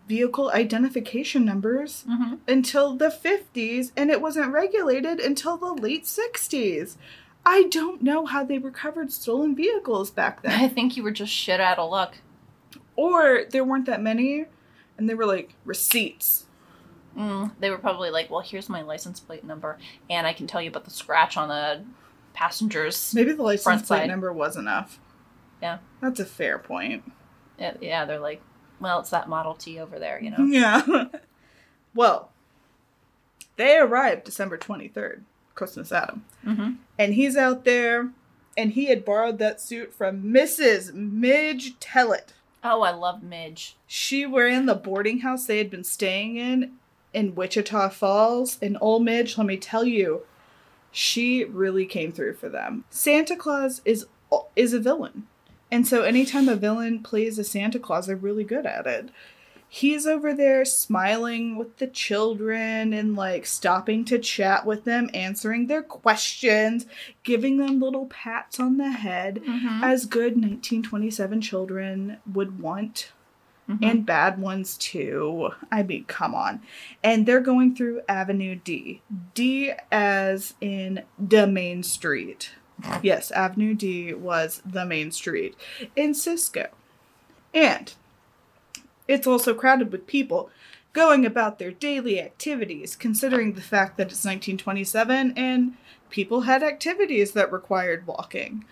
vehicle 0.10 0.52
identification 0.54 1.46
numbers 1.46 2.04
hmm 2.06 2.34
until 2.48 2.96
the 2.96 3.10
50s, 3.10 3.92
and 3.96 4.10
it 4.10 4.20
wasn't 4.22 4.52
regulated 4.52 5.20
until 5.20 5.56
the 5.56 5.72
late 5.74 6.04
60s. 6.06 6.98
I 7.46 7.64
don't 7.70 8.02
know 8.02 8.26
how 8.26 8.44
they 8.44 8.58
recovered 8.58 9.12
stolen 9.14 9.56
vehicles 9.56 10.10
back 10.12 10.42
then. 10.42 10.60
I 10.60 10.68
think 10.68 10.98
you 10.98 11.04
were 11.04 11.12
just 11.12 11.32
shit 11.32 11.62
out 11.62 11.78
of 11.80 11.90
luck. 11.92 12.16
or 12.96 13.46
there 13.52 13.64
weren't 13.64 13.86
that 13.86 14.02
many, 14.02 14.46
and 14.98 15.08
they 15.08 15.14
were 15.14 15.26
like 15.26 15.54
receipts. 15.64 16.46
Mm, 17.18 17.52
they 17.60 17.70
were 17.70 17.78
probably 17.78 18.10
like, 18.12 18.30
"Well, 18.30 18.42
here's 18.42 18.68
my 18.70 18.82
license 18.82 19.20
plate 19.20 19.44
number, 19.44 19.78
and 20.10 20.28
I 20.28 20.34
can 20.34 20.48
tell 20.48 20.62
you 20.62 20.70
about 20.70 20.86
the 20.86 20.92
scratch 20.92 21.38
on 21.38 21.48
the 21.50 21.84
passenger's." 22.34 23.14
Maybe 23.14 23.32
the 23.34 23.44
license 23.44 23.88
plate 23.88 24.00
side. 24.00 24.08
number 24.10 24.34
was 24.34 24.58
enough. 24.58 25.00
Yeah. 25.62 25.78
That's 26.02 26.20
a 26.20 26.26
fair 26.26 26.58
point. 26.60 27.04
Yeah, 27.58 27.74
yeah, 27.82 28.06
they're 28.06 28.20
like, 28.20 28.42
"Well, 28.80 29.00
it's 29.00 29.10
that 29.10 29.30
Model 29.30 29.54
T 29.54 29.80
over 29.80 30.00
there," 30.00 30.22
you 30.22 30.32
know. 30.32 30.46
Yeah. 30.46 31.06
well, 31.96 32.32
they 33.56 33.78
arrived 33.78 34.24
December 34.24 34.58
23rd, 34.58 35.22
Christmas 35.56 35.92
Adam. 35.92 36.26
hmm 36.44 36.72
And 36.98 37.14
he's 37.14 37.36
out 37.36 37.66
there, 37.66 38.10
and 38.58 38.72
he 38.72 38.86
had 38.86 39.06
borrowed 39.06 39.38
that 39.40 39.60
suit 39.62 39.94
from 39.94 40.24
Mrs. 40.24 40.94
Midge 40.94 41.78
Tellett. 41.80 42.34
Oh, 42.64 42.82
I 42.82 42.92
love 42.92 43.24
Midge. 43.24 43.76
She 43.88 44.26
were 44.26 44.48
in 44.48 44.66
the 44.66 44.76
boarding 44.76 45.20
house 45.20 45.46
they 45.46 45.58
had 45.58 45.70
been 45.70 45.84
staying 45.84 46.38
in 46.38 46.74
in 47.14 47.36
Wichita 47.36 47.90
Falls. 47.90 48.58
And 48.62 48.78
old 48.82 49.04
Midge, 49.04 49.38
let 49.38 49.48
me 49.48 49.58
tell 49.58 49.86
you, 49.86 50.24
she 50.92 51.44
really 51.44 51.86
came 51.86 52.12
through 52.12 52.36
for 52.36 52.50
them. 52.50 52.84
Santa 52.90 53.36
Claus 53.36 53.82
is 53.86 54.08
is 54.56 54.74
a 54.74 54.80
villain. 54.80 55.28
And 55.72 55.88
so 55.88 56.04
anytime 56.04 56.50
a 56.50 56.56
villain 56.56 57.04
plays 57.04 57.38
a 57.38 57.44
Santa 57.44 57.80
Claus, 57.80 58.08
they're 58.08 58.16
really 58.16 58.44
good 58.44 58.66
at 58.66 58.88
it. 58.88 59.10
He's 59.72 60.08
over 60.08 60.34
there 60.34 60.66
smiling 60.66 61.56
with 61.56 61.78
the 61.78 61.86
children 61.86 62.92
and 62.92 63.16
like 63.16 63.46
stopping 63.46 64.04
to 64.06 64.18
chat 64.18 64.66
with 64.66 64.84
them, 64.84 65.12
answering 65.14 65.68
their 65.68 65.84
questions, 65.84 66.88
giving 67.24 67.58
them 67.58 67.80
little 67.80 68.08
pats 68.08 68.60
on 68.60 68.78
the 68.78 68.90
head 68.90 69.42
Mm-hmm. 69.44 69.84
as 69.84 70.08
good 70.08 70.34
1927 70.34 71.42
children 71.42 72.18
would 72.32 72.60
want 72.60 73.12
Mm-hmm. 73.70 73.84
and 73.84 74.04
bad 74.04 74.40
ones 74.40 74.76
too. 74.80 75.50
I 75.72 75.84
mean, 75.84 76.06
come 76.06 76.34
on. 76.34 76.64
And 77.04 77.28
they're 77.28 77.40
going 77.40 77.76
through 77.76 78.02
Avenue 78.10 78.56
D. 78.56 79.04
D 79.36 79.74
as 79.92 80.56
in 80.60 81.04
the 81.20 81.46
main 81.46 81.84
street. 81.84 82.50
Yes, 83.02 83.32
Avenue 83.32 83.74
D 83.76 84.14
was 84.14 84.62
the 84.66 84.86
main 84.86 85.12
street 85.12 85.56
in 85.96 86.14
Cisco. 86.14 86.68
And 87.54 87.94
it's 89.08 89.28
also 89.28 89.54
crowded 89.54 89.92
with 89.92 90.08
people 90.08 90.50
going 90.94 91.26
about 91.26 91.60
their 91.60 91.72
daily 91.72 92.20
activities, 92.22 92.96
considering 92.96 93.54
the 93.54 93.62
fact 93.62 93.98
that 93.98 94.08
it's 94.12 94.24
1927 94.26 95.34
and 95.36 95.74
people 96.10 96.42
had 96.42 96.64
activities 96.64 97.32
that 97.34 97.52
required 97.52 98.06
walking. 98.08 98.66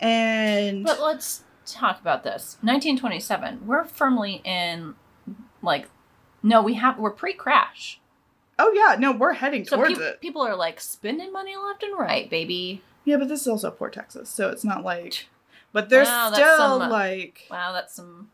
And 0.00 0.84
But 0.84 1.00
let's 1.00 1.44
talk 1.66 2.00
about 2.00 2.24
this. 2.24 2.56
1927. 2.62 3.66
We're 3.66 3.84
firmly 3.84 4.40
in, 4.44 4.94
like, 5.62 5.88
no, 6.42 6.60
we 6.62 6.74
have 6.74 6.98
we're 6.98 7.10
pre-crash. 7.10 8.00
Oh 8.58 8.72
yeah, 8.74 8.96
no, 8.98 9.12
we're 9.12 9.32
heading 9.32 9.64
So 9.64 9.76
towards 9.76 9.94
peop- 9.94 10.02
it. 10.02 10.20
people 10.20 10.42
are 10.42 10.56
like 10.56 10.80
spending 10.80 11.32
money 11.32 11.54
left 11.56 11.82
and 11.82 11.96
right, 11.98 12.28
baby. 12.28 12.82
Yeah, 13.04 13.16
but 13.16 13.28
this 13.28 13.40
is 13.42 13.48
also 13.48 13.70
poor 13.70 13.90
Texas, 13.90 14.30
so 14.30 14.48
it's 14.50 14.64
not 14.64 14.84
like. 14.84 15.26
But 15.72 15.88
there's 15.88 16.06
Wow, 16.08 16.30
still 16.32 16.56
some, 16.56 16.82
uh, 16.82 16.88
like 16.90 17.46
Wow, 17.50 17.72
that's 17.72 17.94
some 17.94 18.30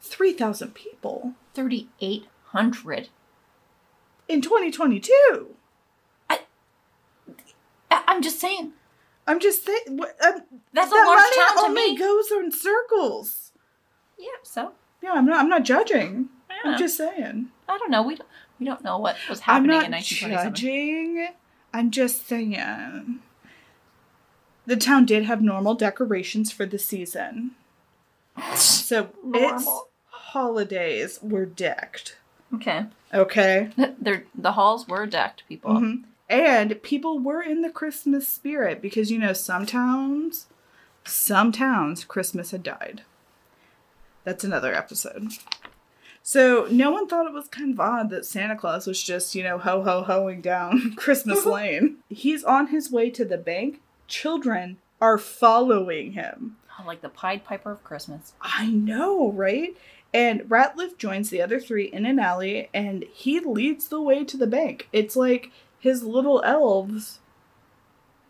three 0.00 0.32
thousand 0.32 0.74
people 0.74 1.32
thirty 1.54 1.88
eight 2.00 2.26
hundred. 2.46 3.08
in 4.28 4.40
2022. 4.40 5.54
I, 6.30 6.40
I'm 7.90 8.22
just 8.22 8.40
saying. 8.40 8.72
I'm 9.26 9.40
just 9.40 9.64
saying. 9.64 9.96
what- 9.96 10.16
Um, 10.24 10.42
That's 10.72 10.90
a 10.90 10.94
that 10.94 11.06
large 11.06 11.18
money 11.22 11.36
town 11.36 11.56
to 11.56 11.62
only 11.68 11.92
me. 11.92 11.96
goes 11.98 12.30
in 12.30 12.52
circles. 12.52 13.52
yeah. 14.18 14.26
So 14.42 14.72
Yeah, 15.02 15.12
I'm 15.12 15.26
not. 15.26 15.38
I'm 15.40 15.48
not 15.48 15.62
judging. 15.64 16.28
I 16.50 16.68
I'm 16.68 16.78
just 16.78 16.96
saying. 16.96 17.48
I 17.68 17.78
don't 17.78 17.90
know. 17.90 18.02
We 18.02 18.14
don't, 18.16 18.28
we 18.60 18.66
don't 18.66 18.84
know 18.84 18.98
what 18.98 19.16
was 19.28 19.40
happening 19.40 19.70
I'm 19.70 19.76
not 19.80 19.86
in 19.86 19.92
1927. 19.92 20.54
judging. 20.54 21.28
I'm 21.72 21.90
just 21.90 22.26
saying. 22.26 23.20
The 24.66 24.76
town 24.76 25.04
did 25.04 25.24
have 25.24 25.42
normal 25.42 25.74
decorations 25.74 26.50
for 26.50 26.64
the 26.66 26.78
season, 26.78 27.52
so 28.54 29.10
its 29.34 29.68
holidays 30.08 31.18
were 31.22 31.46
decked. 31.46 32.16
Okay. 32.54 32.86
Okay. 33.12 33.70
They're, 34.00 34.24
the 34.34 34.52
halls 34.52 34.88
were 34.88 35.06
decked, 35.06 35.42
people. 35.48 35.72
Mhm. 35.74 36.04
And 36.28 36.82
people 36.82 37.18
were 37.18 37.42
in 37.42 37.60
the 37.62 37.70
Christmas 37.70 38.26
spirit 38.26 38.80
because 38.80 39.10
you 39.10 39.18
know 39.18 39.34
some 39.34 39.66
towns, 39.66 40.46
some 41.04 41.52
towns 41.52 42.04
Christmas 42.04 42.50
had 42.50 42.62
died. 42.62 43.02
That's 44.24 44.44
another 44.44 44.74
episode. 44.74 45.32
So 46.22 46.66
no 46.70 46.90
one 46.90 47.06
thought 47.06 47.26
it 47.26 47.34
was 47.34 47.48
kind 47.48 47.74
of 47.74 47.80
odd 47.80 48.08
that 48.08 48.24
Santa 48.24 48.56
Claus 48.56 48.86
was 48.86 49.02
just 49.02 49.34
you 49.34 49.42
know 49.42 49.58
ho 49.58 49.82
ho 49.82 50.02
hoing 50.02 50.40
down 50.40 50.94
Christmas 50.96 51.44
Lane. 51.46 51.98
He's 52.08 52.42
on 52.42 52.68
his 52.68 52.90
way 52.90 53.10
to 53.10 53.24
the 53.26 53.36
bank. 53.38 53.82
Children 54.08 54.78
are 55.00 55.18
following 55.18 56.12
him. 56.12 56.56
Oh, 56.78 56.84
like 56.86 57.00
the 57.02 57.08
Pied 57.08 57.44
Piper 57.44 57.70
of 57.70 57.84
Christmas. 57.84 58.32
I 58.40 58.66
know, 58.66 59.30
right? 59.32 59.76
And 60.12 60.42
Ratliff 60.42 60.96
joins 60.98 61.30
the 61.30 61.42
other 61.42 61.58
three 61.60 61.86
in 61.86 62.06
an 62.06 62.18
alley 62.18 62.68
and 62.72 63.04
he 63.12 63.40
leads 63.40 63.88
the 63.88 64.00
way 64.00 64.24
to 64.24 64.36
the 64.36 64.46
bank. 64.46 64.88
It's 64.92 65.16
like 65.16 65.50
his 65.78 66.02
little 66.04 66.42
elves 66.44 67.18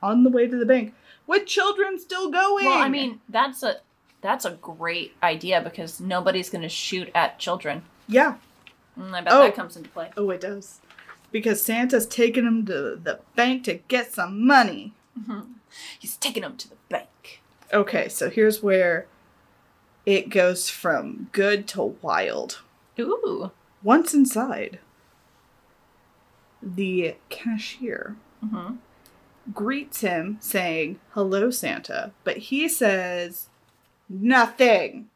on 0.02 0.24
the 0.24 0.30
way 0.30 0.46
to 0.46 0.56
the 0.56 0.66
bank 0.66 0.94
with 1.26 1.46
children 1.46 1.98
still 1.98 2.30
going. 2.30 2.66
Well, 2.66 2.82
I 2.82 2.88
mean, 2.88 3.20
that's 3.28 3.62
a 3.62 3.76
that's 4.20 4.44
a 4.46 4.52
great 4.52 5.12
idea 5.22 5.60
because 5.60 6.00
nobody's 6.00 6.48
going 6.48 6.62
to 6.62 6.68
shoot 6.68 7.10
at 7.14 7.38
children. 7.38 7.82
yeah. 8.08 8.36
Mm, 8.98 9.12
I 9.12 9.20
bet 9.22 9.32
Oh. 9.32 9.42
that 9.42 9.54
comes 9.56 9.76
into 9.76 9.90
play. 9.90 10.10
Oh, 10.16 10.30
it 10.30 10.40
does. 10.40 10.80
Because 11.32 11.60
Santa's 11.60 12.06
taking 12.06 12.44
him 12.46 12.64
to 12.66 12.94
the 13.02 13.18
bank 13.34 13.64
to 13.64 13.74
get 13.88 14.12
some 14.12 14.46
money. 14.46 14.92
He's 15.98 16.16
taking 16.16 16.42
them 16.42 16.56
to 16.56 16.68
the 16.68 16.76
bank. 16.88 17.40
Okay, 17.72 18.08
so 18.08 18.30
here's 18.30 18.62
where 18.62 19.06
it 20.06 20.28
goes 20.28 20.68
from 20.70 21.28
good 21.32 21.66
to 21.68 21.96
wild. 22.02 22.60
Ooh. 22.98 23.50
Once 23.82 24.14
inside, 24.14 24.78
the 26.62 27.16
cashier 27.28 28.16
hmm 28.40 28.74
greets 29.52 30.00
him 30.00 30.38
saying, 30.40 30.98
Hello, 31.10 31.50
Santa, 31.50 32.12
but 32.24 32.38
he 32.38 32.66
says 32.66 33.48
nothing. 34.08 35.10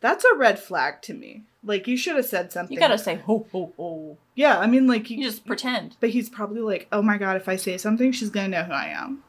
That's 0.00 0.24
a 0.24 0.34
red 0.34 0.58
flag 0.58 1.02
to 1.02 1.12
me. 1.14 1.42
Like, 1.62 1.86
you 1.86 1.96
should 1.98 2.16
have 2.16 2.24
said 2.24 2.52
something. 2.52 2.74
You 2.74 2.80
gotta 2.80 2.96
say 2.96 3.16
ho 3.16 3.46
ho 3.52 3.72
ho. 3.76 4.16
Yeah, 4.34 4.58
I 4.58 4.66
mean, 4.66 4.86
like, 4.86 5.10
You 5.10 5.22
just 5.22 5.44
pretend. 5.44 5.96
but 6.00 6.10
he's 6.10 6.30
probably 6.30 6.60
like, 6.62 6.86
Oh 6.90 7.02
my 7.02 7.18
god, 7.18 7.36
if 7.36 7.48
I 7.50 7.56
say 7.56 7.76
something, 7.76 8.12
she's 8.12 8.30
gonna 8.30 8.48
know 8.48 8.62
who 8.62 8.72
I 8.72 8.86
am. 8.86 9.22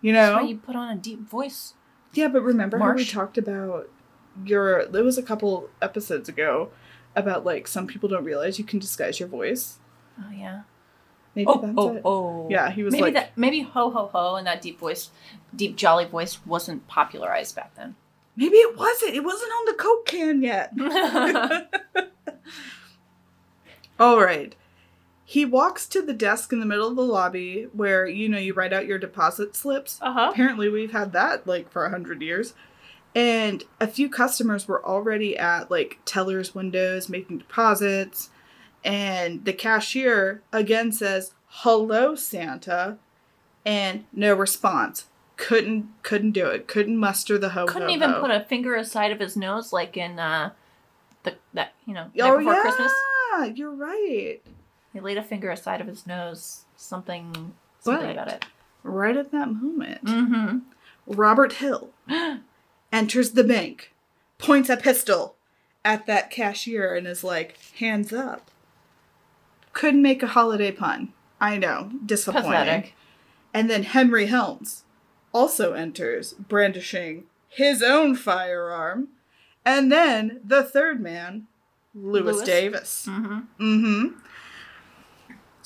You 0.00 0.12
That's 0.12 0.30
know? 0.30 0.36
why 0.42 0.48
you 0.48 0.56
put 0.58 0.76
on 0.76 0.96
a 0.96 1.00
deep 1.00 1.20
voice. 1.28 1.74
Yeah, 2.12 2.28
but 2.28 2.42
remember 2.42 2.78
how 2.78 2.92
we 2.92 3.04
talked 3.04 3.38
about 3.38 3.88
your. 4.44 4.78
It 4.80 4.92
was 4.92 5.18
a 5.18 5.22
couple 5.22 5.68
episodes 5.82 6.28
ago 6.28 6.70
about 7.14 7.44
like 7.44 7.66
some 7.66 7.86
people 7.86 8.08
don't 8.08 8.24
realize 8.24 8.58
you 8.58 8.64
can 8.64 8.78
disguise 8.78 9.18
your 9.20 9.28
voice. 9.28 9.78
Oh 10.20 10.30
yeah. 10.30 10.62
Maybe 11.34 11.46
Oh 11.48 11.60
that's 11.60 11.74
oh 11.76 11.94
it. 11.96 12.02
oh. 12.04 12.46
Yeah, 12.50 12.70
he 12.70 12.82
was 12.82 12.92
maybe 12.92 13.02
like- 13.04 13.14
that. 13.14 13.36
Maybe 13.36 13.60
ho 13.60 13.90
ho 13.90 14.06
ho 14.06 14.36
and 14.36 14.46
that 14.46 14.62
deep 14.62 14.78
voice, 14.78 15.10
deep 15.54 15.76
jolly 15.76 16.06
voice 16.06 16.38
wasn't 16.46 16.86
popularized 16.88 17.54
back 17.56 17.74
then. 17.74 17.96
Maybe 18.36 18.56
it 18.56 18.76
wasn't. 18.76 19.14
It 19.14 19.24
wasn't 19.24 19.50
on 19.50 19.64
the 19.66 19.74
Coke 19.74 20.06
can 20.06 20.42
yet. 20.42 20.72
All 23.98 24.20
right. 24.20 24.54
He 25.28 25.44
walks 25.44 25.86
to 25.88 26.00
the 26.02 26.12
desk 26.12 26.52
in 26.52 26.60
the 26.60 26.66
middle 26.66 26.86
of 26.88 26.94
the 26.94 27.02
lobby 27.02 27.66
where, 27.72 28.06
you 28.06 28.28
know, 28.28 28.38
you 28.38 28.54
write 28.54 28.72
out 28.72 28.86
your 28.86 28.96
deposit 28.98 29.56
slips. 29.56 29.98
uh 30.00 30.12
huh. 30.12 30.28
Apparently, 30.30 30.68
we've 30.68 30.92
had 30.92 31.12
that 31.14 31.46
like 31.48 31.68
for 31.68 31.84
a 31.84 31.90
hundred 31.90 32.22
years. 32.22 32.54
And 33.14 33.64
a 33.80 33.88
few 33.88 34.08
customers 34.08 34.68
were 34.68 34.84
already 34.86 35.36
at 35.36 35.68
like 35.70 35.98
tellers' 36.04 36.54
windows 36.54 37.08
making 37.08 37.38
deposits. 37.38 38.30
And 38.84 39.44
the 39.44 39.52
cashier 39.52 40.42
again 40.52 40.92
says, 40.92 41.32
Hello, 41.46 42.14
Santa. 42.14 42.98
And 43.64 44.04
no 44.12 44.32
response. 44.32 45.06
Couldn't 45.36 45.88
couldn't 46.04 46.32
do 46.32 46.46
it. 46.46 46.68
Couldn't 46.68 46.98
muster 46.98 47.36
the 47.36 47.48
ho 47.50 47.66
Couldn't 47.66 47.88
ho, 47.88 47.94
even 47.94 48.10
ho. 48.10 48.20
put 48.20 48.30
a 48.30 48.44
finger 48.44 48.76
aside 48.76 49.10
of 49.10 49.18
his 49.18 49.36
nose 49.36 49.72
like 49.72 49.96
in 49.96 50.18
uh 50.20 50.50
the 51.24 51.34
that 51.52 51.72
you 51.84 51.94
know 51.94 52.04
night 52.14 52.20
Oh 52.22 52.38
before 52.38 52.52
yeah, 52.54 52.60
Christmas. 52.62 52.92
you're 53.58 53.74
right. 53.74 54.38
He 54.96 55.00
laid 55.02 55.18
a 55.18 55.22
finger 55.22 55.50
aside 55.50 55.82
of 55.82 55.86
his 55.86 56.06
nose. 56.06 56.64
Something 56.76 57.52
something 57.80 58.06
But- 58.06 58.12
about 58.12 58.28
it. 58.32 58.44
Right 58.82 59.16
at 59.16 59.30
that 59.32 59.50
moment, 59.52 60.04
Mm-hmm. 60.04 60.58
Robert 61.06 61.54
Hill 61.54 61.90
enters 62.92 63.32
the 63.32 63.44
bank, 63.44 63.92
points 64.38 64.70
a 64.70 64.76
pistol 64.78 65.34
at 65.84 66.06
that 66.06 66.30
cashier, 66.30 66.94
and 66.94 67.06
is 67.06 67.22
like, 67.22 67.58
"Hands 67.78 68.10
up." 68.12 68.50
Couldn't 69.74 70.00
make 70.02 70.22
a 70.22 70.28
holiday 70.28 70.72
pun. 70.72 71.12
I 71.40 71.58
know, 71.58 71.90
disappointing. 72.06 72.50
Pathetic. 72.52 72.94
And 73.52 73.68
then 73.68 73.82
Henry 73.82 74.26
Helms 74.26 74.84
also 75.34 75.72
enters, 75.74 76.32
brandishing 76.34 77.24
his 77.48 77.82
own 77.82 78.14
firearm. 78.14 79.08
And 79.64 79.90
then 79.92 80.40
the 80.44 80.62
third 80.62 81.00
man, 81.00 81.48
Lewis, 81.94 82.36
Lewis? 82.36 82.46
Davis. 82.46 83.06
Mm-hmm. 83.10 83.38
Mm-hmm. 83.60 84.18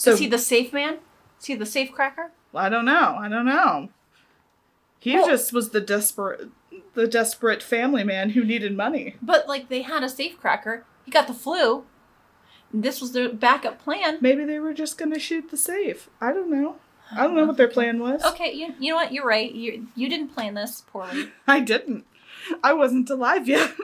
So 0.01 0.13
Is 0.13 0.19
he 0.19 0.29
the 0.29 0.39
safe 0.39 0.73
man? 0.73 0.97
Is 1.39 1.45
he 1.45 1.55
the 1.55 1.67
safe 1.67 1.93
cracker? 1.93 2.31
I 2.55 2.71
don't 2.71 2.87
know. 2.87 3.17
I 3.21 3.29
don't 3.29 3.45
know. 3.45 3.91
He 4.99 5.15
Well- 5.15 5.27
just 5.27 5.53
was 5.53 5.71
the 5.71 5.81
desperate, 5.83 6.49
the 6.95 7.07
desperate 7.07 7.63
family 7.63 8.03
man 8.03 8.31
who 8.31 8.43
needed 8.43 8.75
money. 8.75 9.17
But 9.21 9.47
like 9.47 9.69
they 9.69 9.83
had 9.83 10.03
a 10.03 10.09
safe 10.09 10.41
cracker. 10.41 10.87
He 11.05 11.11
got 11.11 11.27
the 11.27 11.35
flu. 11.35 11.85
This 12.73 13.03
was 13.03 13.13
their 13.13 13.29
backup 13.29 13.79
plan. 13.79 14.17
Maybe 14.23 14.47
they 14.47 14.59
were 14.59 14.73
just 14.73 14.97
gonna 14.97 15.19
shoot 15.19 15.51
the 15.51 15.59
safe. 15.59 16.09
I 16.19 16.33
don't 16.33 16.51
know. 16.51 16.77
I 17.13 17.25
don't 17.25 17.37
know 17.37 17.43
oh, 17.43 17.49
what 17.49 17.59
their 17.59 17.69
plan 17.69 17.99
was. 17.99 18.25
Okay, 18.25 18.55
you 18.55 18.75
you 18.79 18.93
know 18.93 18.97
what? 18.97 19.13
You're 19.13 19.27
right. 19.27 19.53
You 19.53 19.89
you 19.95 20.09
didn't 20.09 20.29
plan 20.29 20.55
this 20.55 20.81
poorly. 20.81 21.31
I 21.47 21.61
didn't. 21.61 22.07
I 22.65 22.73
wasn't 22.73 23.11
alive 23.11 23.47
yet. 23.47 23.75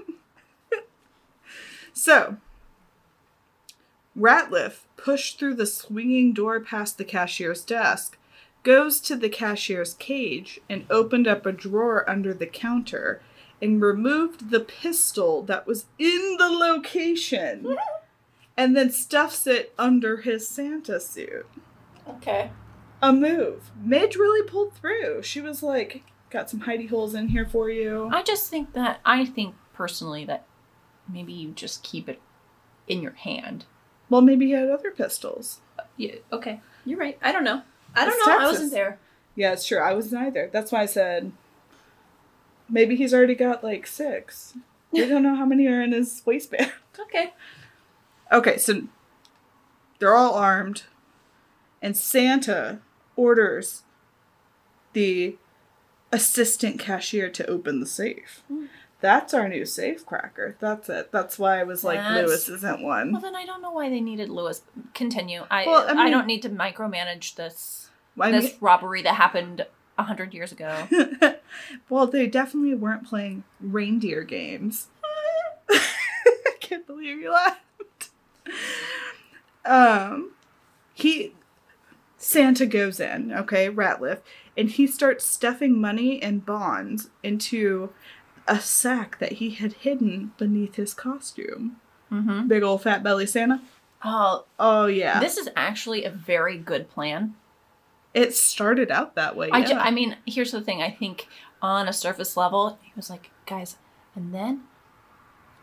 so, 1.93 2.39
Ratliff 4.17 4.87
pushed 4.97 5.39
through 5.39 5.55
the 5.55 5.67
swinging 5.67 6.33
door 6.33 6.61
past 6.61 6.97
the 6.97 7.05
cashier's 7.05 7.65
desk, 7.65 8.19
goes 8.63 9.01
to 9.01 9.17
the 9.17 9.29
cashier's 9.29 9.95
cage, 9.95 10.61
and 10.69 10.87
opened 10.91 11.29
up 11.29 11.45
a 11.45 11.53
drawer 11.53 12.09
under 12.09 12.33
the 12.33 12.47
counter 12.47 13.21
and 13.61 13.81
removed 13.81 14.51
the 14.51 14.61
pistol 14.61 15.43
that 15.43 15.67
was 15.67 15.87
in 15.99 16.37
the 16.39 16.49
location 16.49 17.77
and 18.57 18.77
then 18.77 18.91
stuffs 18.91 19.47
it 19.47 19.73
under 19.79 20.19
his 20.19 20.49
Santa 20.49 20.99
suit. 20.99 21.47
Okay. 22.09 22.51
A 23.03 23.13
move. 23.13 23.71
Midge 23.83 24.17
really 24.17 24.49
pulled 24.49 24.75
through. 24.75 25.23
She 25.23 25.41
was 25.41 25.63
like, 25.63 26.03
got 26.31 26.49
some 26.49 26.63
hidey 26.63 26.89
holes 26.89 27.15
in 27.15 27.29
here 27.29 27.47
for 27.47 27.71
you. 27.71 28.09
I 28.13 28.23
just 28.23 28.51
think 28.51 28.73
that 28.73 29.01
I 29.05 29.27
think 29.27 29.55
personally 29.75 30.25
that 30.25 30.47
maybe 31.09 31.33
you 31.33 31.51
just 31.51 31.83
keep 31.83 32.09
it 32.09 32.21
in 32.89 33.03
your 33.03 33.13
hand. 33.13 33.67
Well, 34.09 34.21
maybe 34.23 34.47
he 34.47 34.53
had 34.53 34.69
other 34.71 34.91
pistols. 34.91 35.61
Yeah. 35.97 36.17
Okay. 36.33 36.61
You're 36.85 36.99
right. 36.99 37.19
I 37.23 37.33
don't 37.33 37.45
know. 37.45 37.63
I 37.95 38.05
don't 38.05 38.15
It's 38.17 38.27
know. 38.27 38.39
I 38.39 38.45
wasn't 38.47 38.73
there. 38.73 38.99
Yeah, 39.35 39.53
it's 39.53 39.67
true. 39.67 39.79
I 39.79 39.93
wasn't 39.95 40.23
either. 40.23 40.49
That's 40.53 40.73
why 40.73 40.83
I 40.83 40.87
said 40.87 41.33
maybe 42.69 42.97
he's 42.97 43.15
already 43.15 43.35
got 43.35 43.63
like 43.65 43.87
six. 43.87 44.55
We 44.91 45.07
don't 45.07 45.23
know 45.23 45.35
how 45.35 45.45
many 45.45 45.67
are 45.67 45.83
in 45.83 45.93
his 45.93 46.23
waistband. 46.25 46.73
Okay. 46.99 47.35
Okay, 48.33 48.57
so 48.57 48.85
they're 49.99 50.15
all 50.15 50.33
armed, 50.33 50.85
and 51.83 51.95
Santa 51.95 52.81
orders 53.17 53.83
the 54.95 55.37
assistant 56.11 56.79
cashier 56.81 57.29
to 57.29 57.47
open 57.51 57.81
the 57.81 57.87
safe. 57.87 58.43
Hmm. 58.49 58.65
That's 59.07 59.33
our 59.35 59.49
new 59.49 59.65
safe 59.65 60.05
cracker. 60.05 60.57
That's 60.59 60.89
it. 60.89 61.13
That's 61.13 61.39
why 61.39 61.61
I 61.61 61.63
was 61.63 61.85
like, 61.85 62.01
That's- 62.01 62.27
Lewis 62.27 62.49
isn't 62.49 62.83
one. 62.83 63.13
Well, 63.13 63.21
then 63.21 63.37
I 63.37 63.47
don't 63.47 63.63
know 63.63 63.71
why 63.71 63.89
they 63.89 64.01
needed 64.01 64.29
Lewis. 64.29 64.63
Continue. 64.95 65.45
I 65.49 65.65
Well, 65.65 65.87
I 65.87 66.07
I, 66.07 66.11
don't 66.11 66.27
need 66.27 66.43
to 66.43 66.49
micromanage 66.49 67.37
this 67.37 67.89
I 68.19 68.33
this 68.33 68.57
robbery 68.61 69.03
that 69.03 69.15
happened 69.15 69.65
a 69.97 70.03
hundred 70.03 70.35
years 70.35 70.51
ago. 70.51 70.89
well, 71.89 72.09
they 72.09 72.27
definitely 72.27 72.75
weren't 72.75 73.07
playing 73.07 73.45
reindeer 73.61 74.25
games. 74.25 74.89
I 75.71 75.81
can't 76.59 76.85
believe 76.85 77.21
you 77.21 77.33
laughed. 77.33 78.11
Um, 79.65 80.33
he 80.95 81.33
Santa 82.19 82.67
goes 82.67 82.99
in, 82.99 83.33
okay, 83.33 83.71
Ratliff, 83.71 84.19
and 84.57 84.69
he 84.69 84.89
starts 84.89 85.25
stuffing 85.25 85.81
money 85.81 86.21
and 86.21 86.45
bonds 86.45 87.09
into 87.23 87.91
a 88.49 88.61
sack 88.61 89.19
that 89.19 89.33
he 89.33 89.51
had 89.51 89.73
hidden 89.75 90.33
beneath 90.39 90.77
his 90.77 90.95
costume. 90.95 91.77
Mm-hmm. 92.13 92.47
Big 92.49 92.63
old 92.63 92.83
fat 92.83 93.03
belly 93.03 93.27
Santa. 93.27 93.61
Oh, 94.05 94.45
Oh 94.59 94.87
yeah, 94.87 95.19
this 95.21 95.37
is 95.37 95.49
actually 95.57 96.05
a 96.05 96.11
very 96.11 96.57
good 96.57 96.89
plan. 96.89 97.35
it 98.15 98.35
started 98.35 98.91
out 98.91 99.15
that 99.17 99.37
way. 99.37 99.51
I, 99.53 99.59
yeah. 99.59 99.67
ju- 99.67 99.75
I 99.75 99.91
mean, 99.91 100.17
here's 100.27 100.53
the 100.53 100.61
thing. 100.61 100.81
I 100.83 100.91
think 100.91 101.27
on 101.61 101.89
a 101.89 101.93
surface 101.93 102.37
level, 102.37 102.79
he 102.83 102.93
was 102.95 103.11
like, 103.11 103.31
guys, 103.47 103.77
and 104.15 104.33
then 104.35 104.63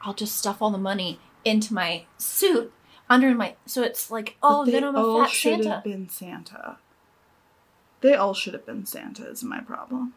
I'll 0.01 0.13
just 0.13 0.35
stuff 0.35 0.61
all 0.61 0.71
the 0.71 0.77
money 0.77 1.19
into 1.45 1.73
my 1.73 2.05
suit 2.17 2.73
under 3.09 3.33
my. 3.33 3.55
So 3.65 3.81
it's 3.83 4.11
like, 4.11 4.35
oh, 4.43 4.65
then 4.65 4.83
I'm 4.83 4.95
a 4.95 4.99
all 4.99 5.21
fat 5.23 5.29
should 5.31 5.63
Santa. 5.63 5.75
have 5.75 5.83
been 5.83 6.09
Santa. 6.09 6.77
They 8.01 8.15
all 8.15 8.33
should 8.33 8.53
have 8.53 8.65
been 8.65 8.85
Santa. 8.85 9.25
Is 9.29 9.43
my 9.43 9.61
problem. 9.61 10.13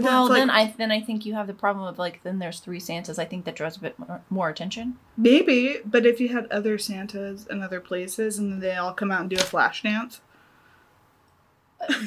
But 0.00 0.02
well, 0.02 0.28
like 0.28 0.38
then 0.38 0.50
I 0.50 0.74
then 0.76 0.90
I 0.90 1.00
think 1.00 1.24
you 1.24 1.34
have 1.34 1.46
the 1.46 1.54
problem 1.54 1.86
of 1.86 1.98
like 1.98 2.22
then 2.24 2.38
there's 2.40 2.58
three 2.60 2.80
Santas. 2.80 3.18
I 3.18 3.24
think 3.24 3.44
that 3.44 3.54
draws 3.54 3.76
a 3.76 3.80
bit 3.80 3.98
more, 3.98 4.20
more 4.30 4.48
attention. 4.48 4.98
maybe. 5.16 5.76
But 5.84 6.04
if 6.04 6.20
you 6.20 6.28
had 6.30 6.46
other 6.50 6.78
Santas 6.78 7.46
in 7.46 7.62
other 7.62 7.80
places 7.80 8.38
and 8.38 8.52
then 8.52 8.60
they 8.60 8.74
all 8.76 8.92
come 8.92 9.10
out 9.12 9.20
and 9.20 9.30
do 9.30 9.36
a 9.36 9.40
flash 9.40 9.82
dance, 9.82 10.20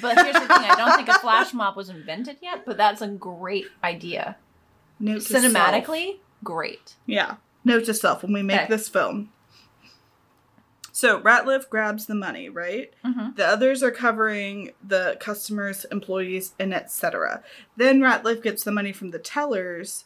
But 0.02 0.17
here's 0.17 0.34
the 0.34 0.39
thing: 0.41 0.50
I 0.69 0.76
don't 0.78 0.95
think 0.95 1.08
a 1.08 1.19
flash 1.19 1.54
mob 1.54 1.76
was 1.78 1.89
invented 1.89 2.38
yet. 2.41 2.65
But 2.65 2.78
that's 2.78 3.02
a 3.02 3.08
great 3.08 3.67
idea. 3.84 4.38
note 5.00 5.21
to 5.21 5.39
self. 5.39 5.43
Cinematically, 5.45 6.17
great. 6.43 6.95
Yeah. 7.06 7.36
Note 7.63 7.86
to 7.86 7.93
self 7.93 8.23
when 8.23 8.34
we 8.34 8.43
make 8.43 8.62
Okay. 8.62 8.67
this 8.69 8.89
film. 8.89 9.30
So 10.98 11.22
Ratliff 11.22 11.70
grabs 11.70 12.08
the 12.08 12.16
money, 12.16 12.50
right? 12.50 12.92
Mm-hmm. 13.06 13.36
The 13.36 13.46
others 13.46 13.84
are 13.84 13.92
covering 13.92 14.72
the 14.84 15.16
customers, 15.20 15.86
employees, 15.92 16.56
and 16.60 16.74
etc. 16.74 17.44
Then 17.76 18.00
Ratliff 18.00 18.42
gets 18.42 18.64
the 18.64 18.72
money 18.72 18.92
from 18.92 19.12
the 19.12 19.20
tellers 19.20 20.06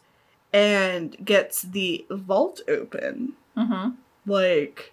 and 0.52 1.16
gets 1.24 1.62
the 1.62 2.04
vault 2.10 2.60
open. 2.68 3.32
Mm-hmm. 3.56 3.92
Like 4.26 4.92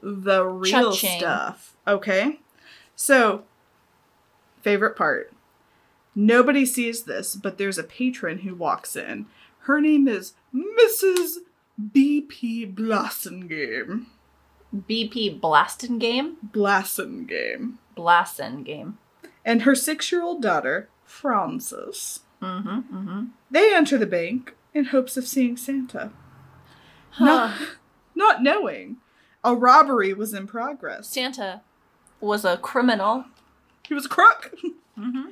the 0.00 0.44
real 0.44 0.92
Cha-ching. 0.92 1.18
stuff. 1.18 1.74
Okay? 1.88 2.38
So, 2.94 3.42
favorite 4.62 4.94
part. 4.94 5.32
Nobody 6.14 6.64
sees 6.64 7.02
this, 7.02 7.34
but 7.34 7.58
there's 7.58 7.76
a 7.76 7.82
patron 7.82 8.38
who 8.38 8.54
walks 8.54 8.94
in. 8.94 9.26
Her 9.62 9.80
name 9.80 10.06
is 10.06 10.34
Mrs. 10.54 11.38
BP 11.92 12.72
Blassengame. 12.72 14.06
BP 14.74 15.40
Blastin 15.40 15.98
game, 15.98 16.36
Blassengame. 16.52 17.74
Blastin 17.96 18.64
game. 18.64 18.98
and 19.44 19.62
her 19.62 19.74
six 19.74 20.12
year 20.12 20.22
old 20.22 20.42
daughter, 20.42 20.88
Frances. 21.04 22.20
Mm-hmm. 22.42 22.68
Mm-hmm. 22.96 23.24
They 23.50 23.74
enter 23.74 23.98
the 23.98 24.06
bank 24.06 24.54
in 24.74 24.86
hopes 24.86 25.16
of 25.16 25.26
seeing 25.26 25.56
Santa, 25.56 26.10
Huh. 27.10 27.24
not, 27.24 27.54
not 28.14 28.42
knowing 28.42 28.98
a 29.42 29.54
robbery 29.56 30.12
was 30.12 30.34
in 30.34 30.46
progress. 30.46 31.08
Santa 31.08 31.62
was 32.20 32.44
a 32.44 32.56
criminal. 32.58 33.24
He 33.88 33.94
was 33.94 34.06
a 34.06 34.10
crook. 34.10 34.54
Mm-hmm. 34.98 35.30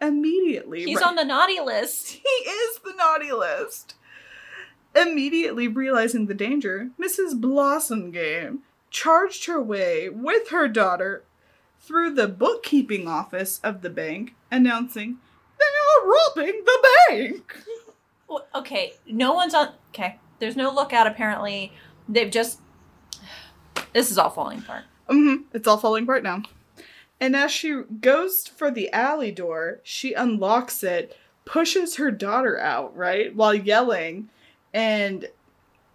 Immediately, 0.00 0.84
He's 0.84 0.98
re- 0.98 1.02
on 1.04 1.14
the 1.16 1.24
naughty 1.24 1.58
list. 1.60 2.08
he 2.12 2.18
is 2.50 2.78
the 2.84 2.92
naughty 2.96 3.32
list. 3.32 3.94
Immediately 4.96 5.68
realizing 5.68 6.26
the 6.26 6.34
danger, 6.34 6.90
Mrs. 7.00 7.38
Blassengame 7.40 8.58
charged 8.90 9.44
her 9.46 9.60
way 9.60 10.08
with 10.08 10.48
her 10.48 10.68
daughter 10.68 11.24
through 11.80 12.14
the 12.14 12.28
bookkeeping 12.28 13.06
office 13.06 13.60
of 13.62 13.82
the 13.82 13.90
bank, 13.90 14.34
announcing, 14.50 15.18
They 15.58 15.64
are 15.64 16.08
robbing 16.08 16.62
the 16.64 16.86
bank! 17.08 17.56
Well, 18.28 18.46
Okay, 18.54 18.94
no 19.06 19.34
one's 19.34 19.54
on. 19.54 19.72
Okay, 19.90 20.18
there's 20.38 20.56
no 20.56 20.72
lookout. 20.72 21.06
Apparently, 21.06 21.72
they've 22.08 22.30
just. 22.30 22.60
This 23.92 24.10
is 24.10 24.18
all 24.18 24.30
falling 24.30 24.58
apart. 24.58 24.84
hmm 25.08 25.36
It's 25.52 25.68
all 25.68 25.78
falling 25.78 26.04
apart 26.04 26.22
now. 26.22 26.42
And 27.20 27.36
as 27.36 27.50
she 27.52 27.82
goes 28.00 28.46
for 28.46 28.70
the 28.70 28.92
alley 28.92 29.30
door, 29.30 29.80
she 29.82 30.12
unlocks 30.12 30.82
it, 30.82 31.16
pushes 31.44 31.96
her 31.96 32.10
daughter 32.10 32.58
out, 32.58 32.96
right? 32.96 33.34
While 33.34 33.54
yelling. 33.54 34.28
And 34.76 35.28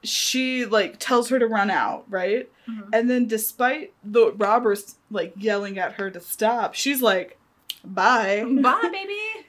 she, 0.04 0.66
like, 0.66 0.96
tells 0.98 1.30
her 1.30 1.38
to 1.38 1.46
run 1.48 1.70
out, 1.70 2.06
right? 2.10 2.50
Mhm. 2.68 2.90
And 2.92 3.10
then, 3.10 3.28
despite 3.28 3.94
the 4.04 4.32
robbers, 4.32 4.96
like, 5.12 5.34
yelling 5.38 5.78
at 5.78 5.94
her 5.94 6.10
to 6.10 6.20
stop, 6.20 6.74
she's 6.74 7.02
like, 7.02 7.38
bye. 7.86 8.44
Bye, 8.48 8.90
baby. 8.92 9.46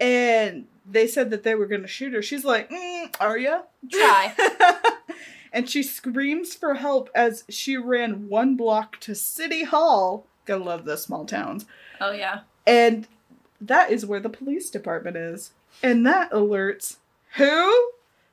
And 0.00 0.66
they 0.90 1.06
said 1.06 1.30
that 1.30 1.42
they 1.42 1.54
were 1.54 1.66
going 1.66 1.82
to 1.82 1.88
shoot 1.88 2.14
her. 2.14 2.22
She's 2.22 2.44
like, 2.44 2.70
mm, 2.70 3.14
are 3.20 3.36
ya? 3.36 3.62
Try. 3.92 4.34
and 5.52 5.68
she 5.68 5.82
screams 5.82 6.54
for 6.54 6.74
help 6.74 7.10
as 7.14 7.44
she 7.50 7.76
ran 7.76 8.28
one 8.28 8.56
block 8.56 8.98
to 9.00 9.14
City 9.14 9.64
Hall. 9.64 10.26
Gotta 10.46 10.64
love 10.64 10.84
the 10.86 10.96
small 10.96 11.26
towns. 11.26 11.66
Oh 12.00 12.12
yeah. 12.12 12.40
And 12.66 13.06
that 13.60 13.90
is 13.92 14.06
where 14.06 14.20
the 14.20 14.30
police 14.30 14.70
department 14.70 15.16
is. 15.16 15.52
And 15.82 16.06
that 16.06 16.30
alerts 16.32 16.96
who? 17.34 17.90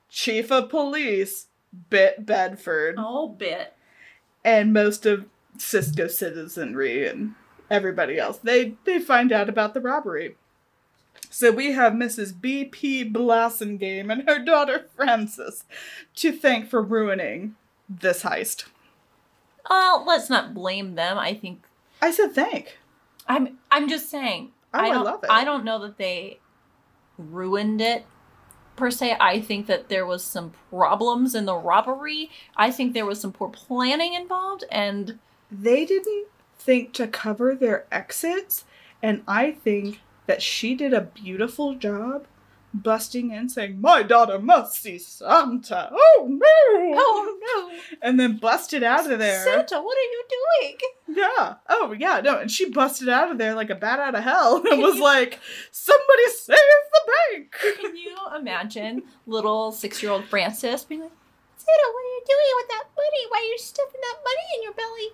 Chief 0.10 0.52
of 0.52 0.70
Police, 0.70 1.48
Bit 1.90 2.26
Bedford, 2.26 2.96
Oh, 2.98 3.30
bit. 3.30 3.74
and 4.44 4.74
most 4.74 5.06
of 5.06 5.26
Cisco 5.58 6.08
citizenry 6.08 7.08
and 7.08 7.36
everybody 7.70 8.18
else. 8.18 8.38
They 8.38 8.76
they 8.86 9.00
find 9.00 9.32
out 9.32 9.50
about 9.50 9.74
the 9.74 9.82
robbery. 9.82 10.36
So 11.30 11.52
we 11.52 11.74
have 11.74 11.94
Mrs. 11.94 12.40
B.P. 12.40 13.12
Blassengame 13.12 14.12
and 14.12 14.28
her 14.30 14.40
daughter 14.44 14.88
Frances 14.96 15.66
to 16.16 16.32
thank 16.32 16.70
for 16.70 16.82
ruining 16.82 17.56
this 17.90 18.24
heist. 18.24 18.66
Well, 19.70 20.06
let's 20.06 20.30
not 20.30 20.54
blame 20.54 20.96
them. 20.96 21.18
I 21.18 21.34
think 21.34 21.64
I 22.02 22.12
said 22.12 22.34
thank. 22.34 22.78
I'm. 23.28 23.58
I'm 23.70 23.90
just 23.90 24.10
saying. 24.10 24.52
Oh, 24.74 24.80
I 24.80 24.90
don't, 24.90 25.04
love 25.04 25.24
it. 25.24 25.30
I 25.30 25.44
don't 25.44 25.66
know 25.66 25.80
that 25.80 25.98
they 25.98 26.40
ruined 27.18 27.82
it 27.82 28.06
per 28.78 28.90
se. 28.92 29.18
I 29.20 29.42
think 29.42 29.68
that 29.68 29.90
there 29.90 30.06
was 30.06 30.24
some 30.24 30.54
problems 30.70 31.36
in 31.36 31.46
the 31.46 31.56
robbery. 31.56 32.30
I 32.56 32.72
think 32.72 32.94
there 32.94 33.06
was 33.06 33.20
some 33.20 33.34
poor 33.34 33.50
planning 33.50 34.14
involved, 34.14 34.64
and 34.72 35.20
They 35.52 35.86
didn't 35.86 36.28
think 36.58 36.94
to 36.94 37.08
cover 37.08 37.56
their 37.56 37.86
exits, 37.92 38.66
and 39.02 39.24
I 39.28 39.52
think 39.52 40.02
that 40.26 40.42
she 40.42 40.76
did 40.76 40.94
a 40.94 41.02
beautiful 41.02 41.76
job 41.76 42.26
busting 42.78 43.32
in 43.32 43.50
saying, 43.50 43.82
My 43.82 44.04
daughter 44.04 44.40
must 44.40 44.82
see 44.82 44.98
Santa. 44.98 45.90
Oh 45.92 46.28
no! 46.28 46.94
oh 46.98 47.38
no, 47.42 47.80
And 48.02 48.20
then 48.20 48.38
busted 48.38 48.84
out 48.84 49.10
of 49.12 49.20
there. 49.20 49.44
Santa, 49.44 49.82
what 49.82 49.98
are 49.98 50.02
you 50.02 50.24
doing? 50.30 50.78
Yeah. 51.08 51.56
Oh, 51.70 51.96
yeah. 51.98 52.22
No, 52.22 52.38
and 52.40 52.52
she 52.52 52.70
busted 52.70 53.10
out 53.10 53.32
of 53.32 53.38
there 53.38 53.56
like 53.56 53.70
a 53.70 53.76
bat 53.76 54.00
out 54.00 54.16
of 54.16 54.24
hell 54.24 54.58
and 54.70 54.82
was 54.82 55.00
like, 55.00 55.40
"Somebody 55.72 56.28
save 56.36 56.58
the 56.58 57.14
bank!" 57.34 57.56
Can 57.82 57.96
you 57.96 58.16
imagine 58.36 59.04
little 59.26 59.72
six-year-old 59.72 60.26
Frances 60.26 60.84
being 60.84 61.02
like, 61.02 61.12
Santa, 61.58 61.88
what 61.94 62.02
are 62.02 62.14
you 62.16 62.24
doing 62.26 62.54
with 62.58 62.70
that 62.70 62.84
money? 62.96 63.24
Why 63.30 63.40
are 63.40 63.52
you 63.52 63.58
stuffing 63.58 64.02
that 64.02 64.20
money 64.24 64.46
in 64.56 64.64
your 64.64 64.74
belly? 64.74 65.10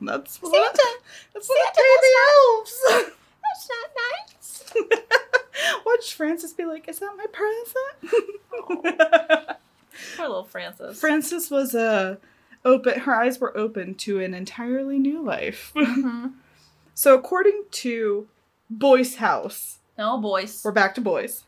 That's 0.00 0.40
what. 0.40 0.52
Santa, 0.54 0.88
That's 1.32 1.48
what 1.48 1.74
Santa, 1.74 1.82
baby 2.00 2.12
elves. 2.30 2.74
that's 3.42 3.68
not 3.70 3.88
nice. 4.04 5.40
Watch 5.86 6.14
Frances 6.14 6.52
be 6.52 6.64
like, 6.64 6.88
"Is 6.88 6.98
that 7.00 7.14
my 7.16 7.26
present?" 7.32 8.24
Poor 10.16 10.26
little 10.28 10.44
Frances. 10.44 10.98
Frances 10.98 11.50
was 11.50 11.74
uh, 11.74 12.16
open. 12.64 13.00
Her 13.00 13.14
eyes 13.14 13.38
were 13.40 13.56
open 13.56 13.94
to 13.96 14.20
an 14.20 14.34
entirely 14.34 14.98
new 14.98 15.22
life. 15.22 15.72
Mhm. 15.76 16.34
so, 16.94 17.14
according 17.14 17.64
to 17.70 18.28
Boyce 18.70 19.16
House, 19.16 19.78
No, 19.98 20.18
boys. 20.18 20.62
we're 20.64 20.72
back 20.72 20.94
to 20.96 21.00
Boyce. 21.00 21.44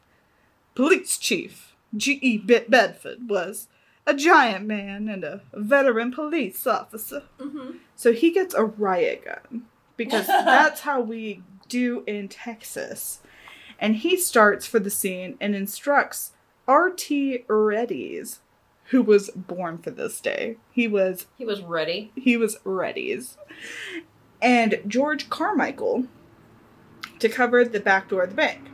Police 0.75 1.17
Chief 1.19 1.75
G.E. 1.97 2.39
Bit 2.39 2.71
Bedford 2.71 3.29
was 3.29 3.69
a 4.07 4.15
giant 4.15 4.67
man 4.67 5.09
and 5.09 5.25
a 5.25 5.41
veteran 5.55 6.13
police 6.13 6.67
officer. 6.67 7.23
Mm-hmm. 7.41 7.79
So 7.97 8.13
he 8.13 8.31
gets 8.31 8.55
a 8.55 8.65
riot 8.65 9.25
gun 9.25 9.65
because 9.97 10.27
that's 10.27 10.83
how 10.83 11.01
we 11.01 11.43
do 11.69 12.05
in 12.07 12.29
Texas. 12.29 13.21
And 13.79 13.97
he 13.97 14.17
starts 14.17 14.67
for 14.67 14.79
the 14.79 14.91
scene 14.91 15.37
and 15.41 15.55
instructs 15.55 16.33
R.T. 16.69 17.45
Reddy's, 17.49 18.41
who 18.91 19.03
was 19.03 19.31
born 19.31 19.79
for 19.79 19.91
this 19.91 20.21
day. 20.21 20.57
He 20.73 20.89
was 20.89 21.27
He 21.37 21.45
was 21.45 21.61
ready. 21.63 22.13
he 22.17 22.37
was 22.37 22.59
Reddy's. 22.65 23.37
And 24.43 24.81
George 24.87 25.29
Carmichael 25.31 26.07
to 27.19 27.29
cover 27.29 27.65
the 27.65 27.81
back 27.81 28.09
door 28.09 28.23
of 28.25 28.31
the 28.31 28.37
bank. 28.37 28.69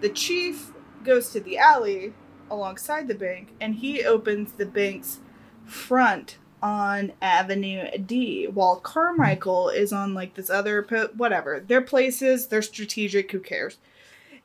The 0.00 0.08
chief 0.08 0.72
goes 1.04 1.30
to 1.30 1.40
the 1.40 1.58
alley 1.58 2.12
alongside 2.50 3.08
the 3.08 3.14
bank 3.14 3.48
and 3.60 3.76
he 3.76 4.04
opens 4.04 4.52
the 4.52 4.66
bank's 4.66 5.20
front 5.64 6.38
on 6.62 7.12
Avenue 7.20 7.86
D 7.98 8.46
while 8.46 8.76
Carmichael 8.76 9.68
is 9.68 9.92
on 9.92 10.14
like 10.14 10.34
this 10.34 10.50
other 10.50 10.82
po- 10.82 11.08
whatever. 11.16 11.64
They're 11.66 11.80
places, 11.80 12.46
they're 12.46 12.62
strategic, 12.62 13.32
who 13.32 13.40
cares? 13.40 13.78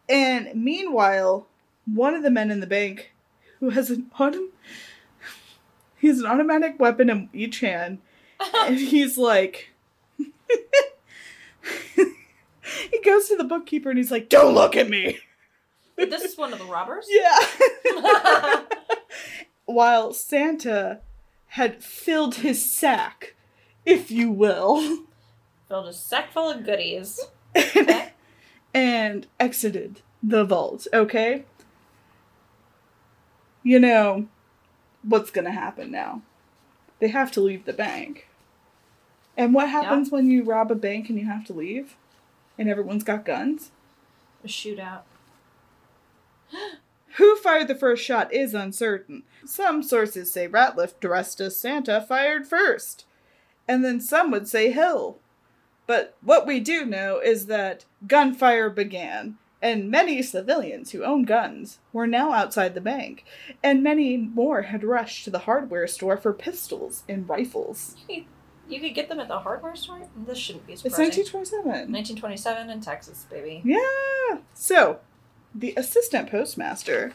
And 0.10 0.50
meanwhile, 0.56 1.48
one 1.86 2.14
of 2.14 2.24
the 2.24 2.32
men 2.32 2.52
in 2.52 2.60
the 2.60 2.68
bank 2.68 3.14
who 3.60 3.70
has 3.72 3.90
an 3.90 4.10
autom- 4.20 4.50
he 5.98 6.08
has 6.08 6.20
an 6.20 6.26
automatic 6.26 6.80
weapon 6.80 7.10
in 7.10 7.30
each 7.34 7.60
hand 7.62 8.00
and 8.54 8.78
he's 8.80 9.18
like 9.18 9.70
he 11.96 13.02
goes 13.04 13.28
to 13.28 13.36
the 13.36 13.44
bookkeeper 13.44 13.90
and 13.90 13.98
he's 13.98 14.12
like 14.12 14.30
don't 14.30 14.54
look 14.54 14.76
at 14.76 14.90
me 14.90 15.18
this 15.96 16.24
is 16.24 16.38
one 16.38 16.54
of 16.54 16.60
the 16.60 16.66
robbers. 16.66 17.08
yeah 17.10 18.62
while 19.66 20.14
santa 20.14 21.00
had 21.48 21.84
filled 21.84 22.36
his 22.36 22.64
sack 22.64 23.34
if 23.86 24.12
you 24.12 24.30
will 24.30 25.06
Filled 25.68 25.88
a 25.88 25.94
sack 25.94 26.32
full 26.32 26.50
of 26.50 26.64
goodies. 26.64 27.20
Okay. 27.54 28.07
And 28.78 29.26
exited 29.40 30.02
the 30.22 30.44
vault 30.44 30.88
okay? 30.94 31.44
You 33.64 33.80
know 33.80 34.28
what's 35.02 35.32
gonna 35.32 35.52
happen 35.52 35.90
now. 35.92 36.22
They 37.00 37.08
have 37.08 37.32
to 37.32 37.42
leave 37.42 37.66
the 37.66 37.74
bank. 37.74 38.28
And 39.36 39.54
what 39.54 39.70
happens 39.70 40.12
when 40.12 40.30
you 40.30 40.44
rob 40.44 40.72
a 40.72 40.76
bank 40.76 41.10
and 41.10 41.18
you 41.18 41.26
have 41.26 41.44
to 41.46 41.54
leave? 41.54 41.96
And 42.58 42.70
everyone's 42.70 43.04
got 43.04 43.26
guns? 43.26 43.72
A 44.44 44.48
shootout. 44.48 45.02
Who 47.18 47.36
fired 47.38 47.68
the 47.68 47.76
first 47.76 48.04
shot 48.04 48.32
is 48.32 48.54
uncertain. 48.54 49.24
Some 49.44 49.82
sources 49.82 50.32
say 50.32 50.48
Ratliff, 50.48 51.00
dressed 51.00 51.42
as 51.42 51.56
Santa, 51.56 52.06
fired 52.08 52.48
first, 52.48 53.06
and 53.68 53.84
then 53.84 54.00
some 54.00 54.30
would 54.30 54.48
say 54.48 54.72
Hill. 54.72 55.18
But 55.88 56.16
what 56.22 56.46
we 56.46 56.60
do 56.60 56.86
know 56.86 57.20
is 57.20 57.48
that 57.48 57.86
gunfire 58.06 58.70
began, 58.70 59.38
and 59.62 59.90
many 59.90 60.22
civilians 60.22 60.92
who 60.92 61.04
owned 61.04 61.28
guns 61.28 61.80
were 61.94 62.06
now 62.06 62.34
outside 62.34 62.76
the 62.76 62.82
bank, 62.82 63.24
and 63.64 63.82
many 63.82 64.18
more 64.18 64.64
had 64.64 64.84
rushed 64.84 65.24
to 65.24 65.30
the 65.32 65.40
hardware 65.40 65.88
store 65.88 66.18
for 66.18 66.34
pistols 66.34 67.04
and 67.10 67.28
rifles. 67.28 67.96
You 68.70 68.82
could 68.82 68.94
get 68.94 69.08
them 69.08 69.20
at 69.20 69.30
the 69.30 69.40
hardware 69.40 69.76
store? 69.76 70.02
This 70.26 70.38
shouldn't 70.38 70.68
be 70.68 70.74
It's 70.74 70.82
surprising. 70.82 71.06
1927. 71.06 71.92
1927 71.92 72.70
in 72.70 72.82
Texas, 72.82 73.26
baby. 73.30 73.62
Yeah. 73.64 74.40
So, 74.54 75.00
the 75.56 75.74
assistant 75.78 76.30
postmaster 76.30 77.14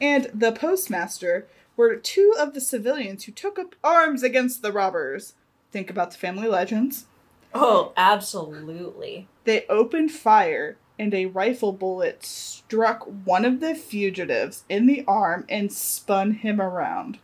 and 0.00 0.30
the 0.32 0.52
postmaster 0.52 1.48
were 1.76 1.96
two 1.96 2.34
of 2.38 2.54
the 2.54 2.60
civilians 2.60 3.24
who 3.24 3.32
took 3.32 3.58
up 3.58 3.74
arms 3.82 4.22
against 4.22 4.62
the 4.62 4.72
robbers. 4.72 5.34
Think 5.72 5.90
about 5.90 6.12
the 6.12 6.18
family 6.18 6.46
legends. 6.48 7.06
Oh, 7.54 7.92
absolutely. 7.96 9.28
They 9.44 9.66
opened 9.68 10.10
fire, 10.12 10.76
and 10.98 11.12
a 11.12 11.26
rifle 11.26 11.72
bullet 11.72 12.24
struck 12.24 13.04
one 13.24 13.44
of 13.44 13.60
the 13.60 13.74
fugitives 13.74 14.64
in 14.68 14.86
the 14.86 15.04
arm 15.06 15.44
and 15.48 15.72
spun 15.72 16.32
him 16.32 16.60
around. 16.60 17.18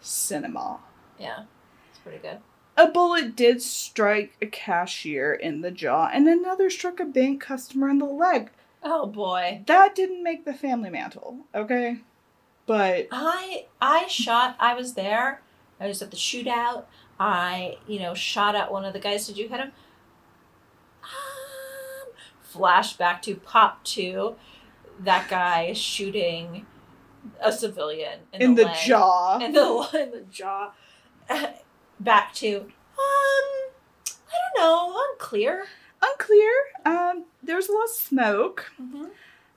Cinema. 0.00 0.80
Yeah. 1.18 1.44
It's 1.90 1.98
pretty 1.98 2.18
good. 2.18 2.38
A 2.76 2.86
bullet 2.86 3.36
did 3.36 3.60
strike 3.60 4.36
a 4.40 4.46
cashier 4.46 5.34
in 5.34 5.60
the 5.60 5.70
jaw, 5.70 6.08
and 6.12 6.26
another 6.28 6.70
struck 6.70 7.00
a 7.00 7.04
bank 7.04 7.42
customer 7.42 7.88
in 7.90 7.98
the 7.98 8.06
leg. 8.06 8.50
Oh 8.82 9.06
boy. 9.06 9.62
That 9.66 9.94
didn't 9.94 10.22
make 10.22 10.44
the 10.44 10.54
family 10.54 10.88
mantle, 10.88 11.40
okay? 11.54 11.98
But 12.66 13.08
I 13.10 13.66
I 13.80 14.06
shot 14.06 14.56
I 14.58 14.74
was 14.74 14.94
there. 14.94 15.42
I 15.78 15.88
was 15.88 16.00
at 16.00 16.10
the 16.10 16.16
shootout. 16.16 16.84
I, 17.20 17.76
you 17.86 18.00
know, 18.00 18.14
shot 18.14 18.56
at 18.56 18.72
one 18.72 18.86
of 18.86 18.94
the 18.94 18.98
guys. 18.98 19.26
Did 19.26 19.36
you 19.36 19.46
hit 19.46 19.60
him? 19.60 19.72
Um, 21.04 22.12
flashback 22.50 23.20
to 23.22 23.36
pop 23.36 23.84
two. 23.84 24.36
That 24.98 25.28
guy 25.28 25.74
shooting 25.74 26.66
a 27.38 27.52
civilian 27.52 28.20
in, 28.32 28.42
in 28.42 28.54
the, 28.54 28.64
the 28.64 28.76
jaw. 28.86 29.38
in 29.38 29.52
the 29.52 29.90
in 30.02 30.10
the 30.10 30.24
jaw. 30.30 30.72
Back 32.00 32.32
to 32.36 32.56
um, 32.56 32.66
I 32.96 34.36
don't 34.54 34.58
know, 34.58 34.98
unclear. 35.10 35.66
Unclear. 36.02 36.52
Um, 36.86 37.26
there's 37.42 37.68
a 37.68 37.72
lot 37.72 37.84
of 37.84 37.90
smoke. 37.90 38.72
Mm-hmm. 38.80 39.04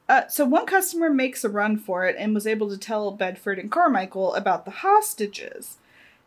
Uh, 0.10 0.28
so 0.28 0.44
one 0.44 0.66
customer 0.66 1.10
makes 1.10 1.46
a 1.46 1.50
run 1.50 1.78
for 1.78 2.06
it 2.06 2.18
and 2.20 2.36
was 2.36 2.46
able 2.46 2.70
to 2.70 2.78
tell 2.78 3.12
Bedford 3.12 3.58
and 3.58 3.72
Carmichael 3.72 4.36
about 4.36 4.66
the 4.66 4.72
hostages. 4.72 5.78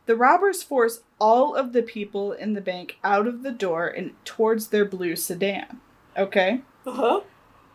The 0.06 0.16
robbers 0.16 0.62
force 0.62 1.02
all 1.20 1.54
of 1.54 1.72
the 1.72 1.82
people 1.82 2.32
in 2.32 2.54
the 2.54 2.60
bank 2.60 2.96
out 3.02 3.26
of 3.26 3.42
the 3.42 3.50
door 3.50 3.88
and 3.88 4.12
towards 4.24 4.68
their 4.68 4.84
blue 4.84 5.16
sedan. 5.16 5.80
Okay? 6.16 6.62
Uh-huh. 6.86 7.20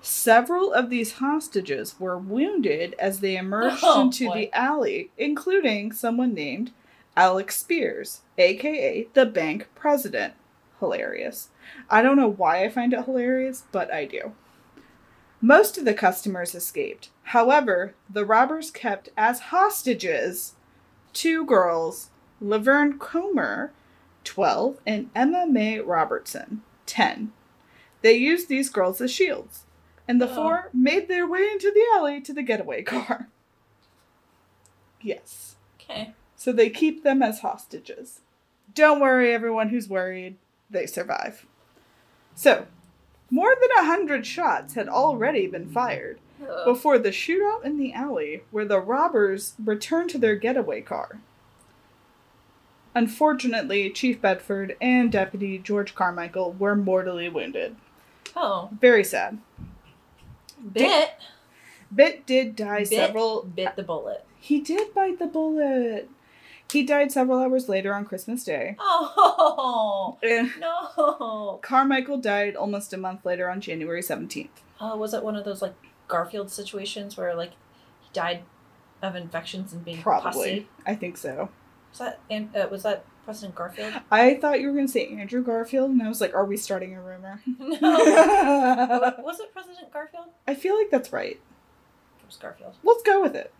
Several 0.02 0.74
of 0.74 0.90
these 0.90 1.14
hostages 1.14 2.00
were 2.00 2.18
wounded 2.18 2.96
as 2.98 3.20
they 3.20 3.36
emerged 3.38 3.82
Oh, 3.84 4.02
into 4.02 4.28
boy. 4.28 4.34
the 4.34 4.54
alley, 4.58 5.12
including 5.18 5.92
someone 5.92 6.34
named 6.34 6.72
Alex 7.18 7.58
Spears, 7.58 8.22
aka 8.38 9.08
the 9.14 9.26
bank 9.26 9.68
president. 9.76 10.34
Hilarious. 10.80 11.50
I 11.90 12.02
don't 12.02 12.18
know 12.18 12.32
why 12.32 12.64
I 12.64 12.70
find 12.70 12.94
it 12.94 13.06
hilarious, 13.06 13.66
but 13.72 13.94
I 13.94 14.06
do. 14.06 14.32
Most 15.42 15.78
of 15.78 15.86
the 15.86 15.94
customers 15.94 16.56
escaped. 16.56 17.10
However, 17.24 17.94
the 18.10 18.26
robbers 18.26 18.72
kept 18.72 19.10
as 19.18 19.40
hostages 19.52 20.54
two 21.14 21.46
girls, 21.46 22.10
Laverne 22.42 22.98
Comer, 22.98 23.72
12, 24.24 24.80
and 24.86 25.10
Emma 25.16 25.46
May 25.48 25.80
Robertson, 25.80 26.64
10. 26.88 27.32
They 28.02 28.14
used 28.14 28.50
these 28.50 28.70
girls 28.70 29.00
as 29.00 29.12
shields, 29.12 29.66
and 30.08 30.20
the 30.20 30.30
Oh. 30.30 30.36
four 30.36 30.70
made 30.74 31.08
their 31.08 31.28
way 31.28 31.48
into 31.52 31.72
the 31.72 31.86
alley 31.96 32.20
to 32.22 32.34
the 32.34 32.42
getaway 32.42 32.82
car. 32.84 33.28
Yes. 35.02 35.56
Okay. 35.80 36.14
So 36.36 36.52
they 36.52 36.70
keep 36.70 37.04
them 37.04 37.22
as 37.22 37.40
hostages. 37.40 38.22
Don't 38.74 39.00
worry, 39.00 39.34
everyone 39.34 39.70
who's 39.70 39.88
worried, 39.90 40.38
they 40.70 40.86
survive. 40.86 41.46
So, 42.36 42.66
more 43.30 43.56
than 43.60 43.70
a 43.78 43.86
hundred 43.86 44.26
shots 44.26 44.74
had 44.74 44.88
already 44.90 45.48
been 45.48 45.70
fired 45.70 46.20
before 46.66 46.98
the 46.98 47.10
shootout 47.10 47.64
in 47.64 47.78
the 47.78 47.94
alley 47.94 48.44
where 48.52 48.66
the 48.66 48.80
robbers 48.80 49.54
returned 49.64 50.10
to 50.12 50.18
their 50.18 50.36
getaway 50.36 50.82
car. 50.82 51.20
Unfortunately, 52.94 53.90
Chief 53.90 54.22
Bedford 54.22 54.76
and 54.82 55.12
Deputy 55.12 55.58
George 55.58 55.96
Carmichael 55.96 56.54
were 56.54 56.76
mortally 56.76 57.30
wounded. 57.30 57.76
Oh, 58.36 58.70
Very 58.80 59.04
sad. 59.04 59.38
bit 60.74 61.12
Bit 61.94 62.26
did 62.26 62.56
die 62.56 62.80
Bit? 62.80 62.88
several. 62.90 63.44
bit 63.44 63.76
the 63.76 63.84
bullet. 63.84 64.26
He 64.40 64.60
did 64.62 64.94
bite 64.94 65.20
the 65.20 65.28
bullet. 65.28 66.10
He 66.72 66.84
died 66.84 67.12
several 67.12 67.40
hours 67.40 67.68
later 67.68 67.94
on 67.94 68.06
Christmas 68.06 68.44
Day. 68.46 68.76
Oh 68.80 70.18
eh. 70.24 70.40
And 70.40 70.52
no! 70.60 71.60
Carmichael 71.62 72.18
died 72.18 72.56
almost 72.56 72.94
a 72.94 72.98
month 72.98 73.26
later 73.26 73.50
on 73.50 73.60
January 73.60 74.02
17th. 74.02 74.48
Oh, 74.80 74.96
was 74.98 75.14
it 75.14 75.24
one 75.24 75.36
of 75.36 75.44
those 75.44 75.62
like 75.62 75.74
Garfield 76.08 76.50
situations 76.50 77.18
where 77.18 77.36
like 77.36 77.52
he 78.00 78.10
died 78.14 78.44
of 79.02 79.16
infections 79.16 79.74
and 79.74 79.84
being 79.84 80.02
Probably. 80.02 80.32
pussy? 80.62 80.68
I 80.86 80.96
think 80.96 81.18
so. 81.18 81.50
Was 81.92 82.00
that 82.00 82.20
and 82.30 82.56
uh, 82.56 82.68
was 82.72 82.84
that 82.84 83.06
President 83.26 83.56
Garfield? 83.56 83.94
I 84.12 84.36
thought 84.36 84.60
you 84.60 84.68
were 84.68 84.74
going 84.74 84.88
to 84.88 84.92
say 84.92 85.08
Andrew 85.08 85.44
Garfield, 85.44 85.92
and 85.92 86.02
I 86.02 86.10
was 86.10 86.22
like, 86.22 86.34
are 86.34 86.46
we 86.46 86.58
starting 86.58 86.96
a 86.96 87.02
rumor? 87.02 87.42
no. 87.60 87.80
was 89.20 89.40
it 89.40 89.54
President 89.54 89.92
Garfield? 89.92 90.28
I 90.48 90.56
feel 90.56 90.78
like 90.78 90.90
that's 90.90 91.14
right. 91.14 91.40
It 92.20 92.26
was 92.26 92.38
Garfield. 92.38 92.76
Let's 92.84 93.04
go 93.04 93.22
with 93.22 93.36
it. 93.36 93.54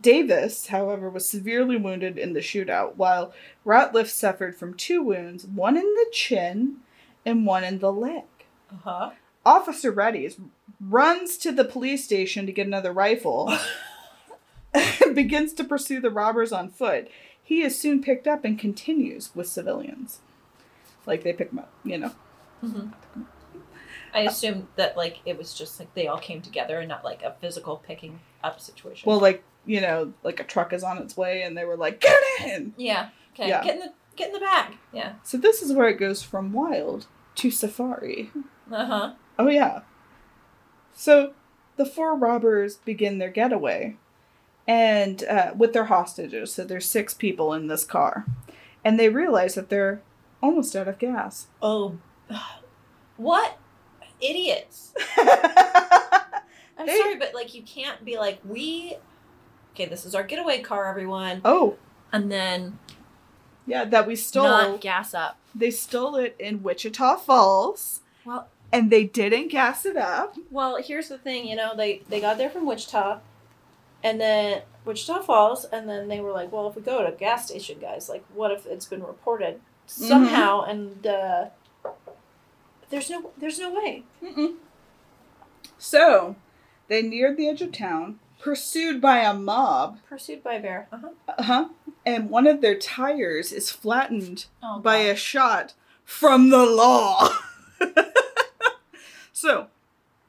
Davis, 0.00 0.68
however, 0.68 1.10
was 1.10 1.28
severely 1.28 1.76
wounded 1.76 2.16
in 2.16 2.32
the 2.32 2.40
shootout, 2.40 2.96
while 2.96 3.34
Ratliff 3.66 4.08
suffered 4.08 4.56
from 4.56 4.74
two 4.74 5.02
wounds, 5.02 5.46
one 5.46 5.76
in 5.76 5.82
the 5.82 6.06
chin 6.12 6.76
and 7.26 7.44
one 7.44 7.62
in 7.62 7.80
the 7.80 7.92
leg. 7.92 8.24
Uh 8.70 8.76
huh. 8.84 9.10
Officer 9.44 9.90
Reddy's 9.90 10.36
runs 10.80 11.36
to 11.38 11.52
the 11.52 11.64
police 11.64 12.04
station 12.04 12.46
to 12.46 12.52
get 12.52 12.66
another 12.66 12.92
rifle 12.92 13.52
and 14.72 15.14
begins 15.14 15.52
to 15.54 15.64
pursue 15.64 16.00
the 16.00 16.10
robbers 16.10 16.52
on 16.52 16.70
foot. 16.70 17.08
He 17.44 17.62
is 17.62 17.78
soon 17.78 18.02
picked 18.02 18.26
up 18.26 18.44
and 18.44 18.58
continues 18.58 19.30
with 19.34 19.48
civilians. 19.48 20.20
Like 21.06 21.22
they 21.24 21.32
pick 21.32 21.50
him 21.50 21.58
up, 21.58 21.72
you 21.84 21.98
know. 21.98 22.12
hmm 22.60 22.88
I 24.14 24.20
assumed 24.20 24.66
that 24.76 24.96
like 24.96 25.20
it 25.24 25.38
was 25.38 25.54
just 25.54 25.78
like 25.80 25.92
they 25.94 26.06
all 26.06 26.18
came 26.18 26.42
together 26.42 26.78
and 26.80 26.88
not 26.88 27.02
like 27.04 27.22
a 27.22 27.34
physical 27.40 27.76
picking 27.78 28.20
up 28.44 28.60
situation. 28.60 29.08
Well, 29.08 29.18
like 29.20 29.42
you 29.64 29.80
know, 29.80 30.12
like 30.22 30.38
a 30.40 30.44
truck 30.44 30.72
is 30.72 30.82
on 30.82 30.98
its 30.98 31.16
way, 31.16 31.42
and 31.42 31.56
they 31.56 31.64
were 31.64 31.76
like, 31.76 32.00
"Get 32.00 32.20
in!" 32.44 32.74
yeah. 32.76 33.08
Okay. 33.32 33.48
Yeah. 33.48 33.62
Get 33.64 33.74
in 33.76 33.80
the 33.80 33.92
get 34.16 34.28
in 34.28 34.34
the 34.34 34.40
bag. 34.40 34.74
Yeah. 34.92 35.14
So 35.22 35.38
this 35.38 35.62
is 35.62 35.72
where 35.72 35.88
it 35.88 35.98
goes 35.98 36.22
from 36.22 36.52
wild 36.52 37.06
to 37.36 37.50
safari. 37.50 38.30
Uh 38.70 38.84
huh. 38.84 39.12
Oh 39.38 39.48
yeah. 39.48 39.80
So 40.94 41.32
the 41.76 41.86
four 41.86 42.14
robbers 42.14 42.76
begin 42.76 43.16
their 43.18 43.30
getaway, 43.30 43.96
and 44.66 45.24
uh, 45.24 45.52
with 45.56 45.72
their 45.72 45.86
hostages. 45.86 46.52
So 46.54 46.64
there's 46.64 46.88
six 46.88 47.14
people 47.14 47.52
in 47.54 47.66
this 47.66 47.84
car, 47.84 48.26
and 48.84 48.98
they 48.98 49.08
realize 49.08 49.54
that 49.54 49.68
they're 49.70 50.02
almost 50.42 50.74
out 50.76 50.88
of 50.88 50.98
gas. 50.98 51.46
Oh. 51.60 51.98
What 53.18 53.58
idiots! 54.20 54.94
I'm 56.78 56.86
They- 56.86 56.98
sorry, 56.98 57.16
but 57.16 57.34
like 57.34 57.54
you 57.54 57.62
can't 57.62 58.04
be 58.04 58.16
like 58.18 58.40
we. 58.44 58.96
Okay, 59.74 59.86
this 59.86 60.04
is 60.04 60.14
our 60.14 60.22
getaway 60.24 60.60
car, 60.60 60.86
everyone, 60.88 61.40
oh 61.44 61.76
and 62.12 62.30
then 62.32 62.78
yeah, 63.66 63.84
that 63.86 64.06
we 64.06 64.16
stole. 64.16 64.44
not 64.44 64.80
gas 64.80 65.14
up. 65.14 65.38
They 65.54 65.70
stole 65.70 66.16
it 66.16 66.34
in 66.38 66.62
Wichita 66.62 67.16
Falls, 67.18 68.00
Well, 68.24 68.48
and 68.72 68.90
they 68.90 69.04
didn't 69.04 69.48
gas 69.48 69.86
it 69.86 69.96
up. 69.96 70.36
well, 70.50 70.76
here's 70.82 71.08
the 71.08 71.18
thing. 71.18 71.46
You 71.46 71.56
know, 71.56 71.74
they 71.76 72.02
they 72.08 72.20
got 72.20 72.38
there 72.38 72.50
from 72.50 72.66
Wichita, 72.66 73.20
and 74.02 74.20
then 74.20 74.62
Wichita 74.84 75.22
Falls, 75.22 75.64
and 75.66 75.88
then 75.88 76.08
they 76.08 76.20
were 76.20 76.32
like, 76.32 76.50
well, 76.52 76.68
if 76.68 76.76
we 76.76 76.82
go 76.82 77.02
to 77.02 77.08
a 77.08 77.16
gas 77.16 77.46
station, 77.46 77.78
guys, 77.80 78.08
like, 78.08 78.24
what 78.34 78.50
if 78.50 78.66
it's 78.66 78.86
been 78.86 79.02
reported 79.02 79.60
somehow, 79.86 80.62
and 80.62 81.06
uh, 81.06 81.46
there's 82.90 83.08
no 83.10 83.30
there's 83.38 83.58
no 83.58 83.72
way. 83.72 84.04
Mm-mm. 84.22 84.54
So 85.78 86.36
they 86.88 87.02
neared 87.02 87.36
the 87.36 87.48
edge 87.48 87.62
of 87.62 87.72
town, 87.72 88.18
pursued 88.40 89.00
by 89.00 89.18
a 89.20 89.34
mob. 89.34 89.98
Pursued 90.08 90.42
by 90.42 90.54
a 90.54 90.60
bear. 90.60 90.88
Uh-huh. 90.92 91.08
Uh 91.28 91.42
huh. 91.42 91.68
And 92.04 92.30
one 92.30 92.46
of 92.46 92.60
their 92.60 92.76
tires 92.76 93.52
is 93.52 93.70
flattened 93.70 94.46
Oh, 94.62 94.80
by 94.80 95.04
God. 95.04 95.10
a 95.10 95.16
shot 95.16 95.74
from 96.04 96.50
the 96.50 96.64
law. 96.66 97.28
so, 99.32 99.68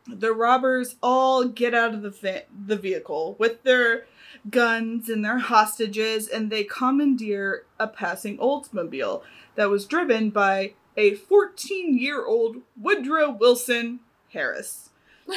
the 0.07 0.33
robbers 0.33 0.95
all 1.01 1.45
get 1.45 1.73
out 1.73 1.93
of 1.93 2.01
the 2.01 2.09
vi- 2.09 2.45
the 2.65 2.75
vehicle 2.75 3.35
with 3.39 3.63
their 3.63 4.05
guns 4.49 5.09
and 5.09 5.23
their 5.23 5.37
hostages, 5.39 6.27
and 6.27 6.49
they 6.51 6.63
commandeer 6.63 7.65
a 7.79 7.87
passing 7.87 8.37
Oldsmobile 8.37 9.21
that 9.55 9.69
was 9.69 9.85
driven 9.85 10.29
by 10.29 10.73
a 10.97 11.15
14 11.15 11.97
year 11.97 12.25
old 12.25 12.57
Woodrow 12.79 13.31
Wilson 13.31 13.99
Harris. 14.29 14.89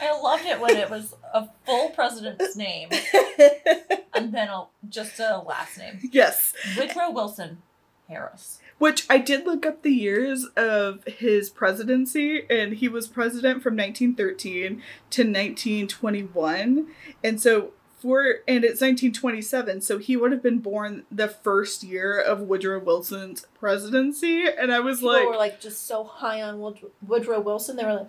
I 0.00 0.20
loved 0.22 0.44
it 0.44 0.60
when 0.60 0.76
it 0.76 0.90
was 0.90 1.14
a 1.32 1.48
full 1.64 1.88
president's 1.90 2.56
name 2.56 2.90
and 4.14 4.34
then 4.34 4.48
a, 4.48 4.64
just 4.88 5.18
a 5.18 5.38
last 5.46 5.78
name. 5.78 5.98
yes. 6.12 6.52
Woodrow 6.76 7.10
Wilson 7.10 7.62
Harris. 8.08 8.58
Which 8.78 9.06
I 9.08 9.18
did 9.18 9.46
look 9.46 9.64
up 9.64 9.82
the 9.82 9.92
years 9.92 10.46
of 10.56 11.04
his 11.04 11.48
presidency, 11.48 12.44
and 12.50 12.74
he 12.74 12.88
was 12.88 13.06
president 13.06 13.62
from 13.62 13.76
1913 13.76 14.82
to 15.10 15.22
1921. 15.22 16.88
And 17.22 17.40
so 17.40 17.72
for 18.04 18.22
and 18.46 18.64
it's 18.64 18.82
1927, 18.82 19.80
so 19.80 19.98
he 19.98 20.16
would 20.16 20.30
have 20.32 20.42
been 20.42 20.58
born 20.58 21.04
the 21.10 21.28
first 21.28 21.82
year 21.82 22.20
of 22.20 22.40
Woodrow 22.42 22.78
Wilson's 22.78 23.46
presidency. 23.58 24.44
And 24.46 24.72
I 24.72 24.80
was 24.80 24.98
People 24.98 25.12
like, 25.14 25.26
were 25.28 25.36
like 25.36 25.60
just 25.60 25.86
so 25.86 26.04
high 26.04 26.42
on 26.42 26.60
Wood- 26.60 26.90
Woodrow 27.06 27.40
Wilson. 27.40 27.76
They 27.76 27.84
were 27.84 27.94
like, 27.94 28.08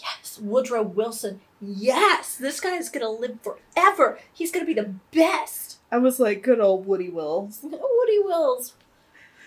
yes, 0.00 0.38
Woodrow 0.40 0.82
Wilson. 0.82 1.40
Yes, 1.60 2.36
this 2.36 2.60
guy 2.60 2.76
is 2.76 2.90
gonna 2.90 3.10
live 3.10 3.38
forever. 3.42 4.20
He's 4.32 4.52
gonna 4.52 4.66
be 4.66 4.74
the 4.74 4.94
best. 5.12 5.78
I 5.90 5.98
was 5.98 6.20
like, 6.20 6.42
good 6.42 6.60
old 6.60 6.86
Woody 6.86 7.08
Wills. 7.08 7.60
Woody 7.62 8.18
Wills. 8.20 8.74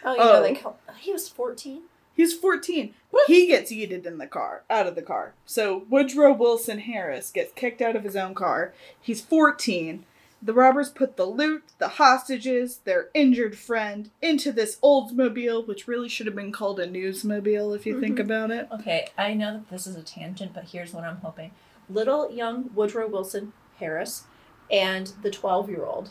Oh, 0.04 0.14
you 0.14 0.20
Oh. 0.22 0.34
know, 0.34 0.42
like 0.42 0.64
he 1.00 1.12
was 1.12 1.28
fourteen. 1.30 1.84
He's 2.14 2.34
14. 2.34 2.94
He 3.28 3.48
gets 3.48 3.72
yeeted 3.72 4.06
in 4.06 4.18
the 4.18 4.28
car, 4.28 4.64
out 4.70 4.86
of 4.86 4.96
the 4.96 5.02
car. 5.02 5.34
So 5.46 5.86
Woodrow 5.90 6.34
Wilson 6.34 6.80
Harris 6.80 7.32
gets 7.32 7.54
kicked 7.54 7.82
out 7.82 7.96
of 7.96 8.04
his 8.04 8.18
own 8.18 8.36
car. 8.36 8.74
He's 9.00 9.22
14. 9.22 10.06
The 10.42 10.54
robbers 10.54 10.90
put 10.90 11.16
the 11.16 11.26
loot, 11.26 11.64
the 11.78 11.88
hostages, 11.88 12.80
their 12.84 13.08
injured 13.14 13.58
friend 13.58 14.10
into 14.22 14.52
this 14.52 14.78
Oldsmobile, 14.84 15.66
which 15.66 15.88
really 15.88 16.10
should 16.10 16.26
have 16.26 16.36
been 16.36 16.52
called 16.52 16.80
a 16.82 16.88
newsmobile 16.88 17.74
if 17.76 17.86
you 17.86 18.00
think 18.00 18.18
Mhm. 18.18 18.22
about 18.22 18.52
it. 18.52 18.68
Okay, 18.74 19.08
I 19.18 19.34
know 19.34 19.54
that 19.54 19.70
this 19.70 19.88
is 19.88 19.96
a 19.96 20.04
tangent, 20.04 20.54
but 20.54 20.66
here's 20.66 20.94
what 20.94 21.06
I'm 21.06 21.18
hoping: 21.18 21.52
little 21.90 22.30
young 22.30 22.72
Woodrow 22.76 23.08
Wilson 23.08 23.54
Harris 23.80 24.26
and 24.70 25.14
the 25.22 25.32
twelve-year-old 25.32 26.10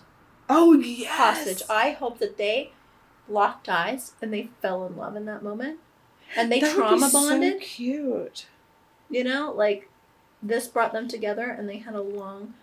Oh, 0.49 0.72
yes. 0.74 1.11
hostage. 1.16 1.62
I 1.68 1.91
hope 1.91 2.18
that 2.18 2.36
they 2.38 2.72
locked 3.31 3.68
eyes 3.68 4.12
and 4.20 4.33
they 4.33 4.51
fell 4.61 4.85
in 4.87 4.97
love 4.97 5.16
in 5.16 5.24
that 5.26 5.43
moment, 5.43 5.78
and 6.37 6.51
they 6.51 6.61
That 6.61 6.74
trauma 6.74 7.09
so 7.09 7.28
bonded. 7.31 7.61
cute. 7.61 8.47
You 9.09 9.24
know, 9.24 9.53
like 9.57 9.89
this 10.43 10.68
brought 10.68 10.93
them 10.93 11.09
together, 11.09 11.45
and 11.51 11.68
they 11.68 11.78
had 11.78 11.95
a 11.95 12.03
long 12.03 12.55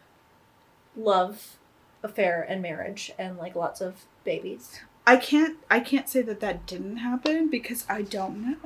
love 0.96 1.58
affair 2.04 2.46
and 2.48 2.62
marriage, 2.62 3.12
and 3.18 3.38
like 3.38 3.56
lots 3.56 3.82
of 3.82 4.06
babies. 4.24 4.80
I 5.06 5.16
can't 5.18 5.58
I 5.70 5.80
can't 5.80 6.10
say 6.10 6.22
that 6.24 6.40
that 6.42 6.66
didn't 6.66 6.98
happen 6.98 7.50
because 7.50 7.86
I 7.90 8.02
don't 8.02 8.42
know. 8.42 8.58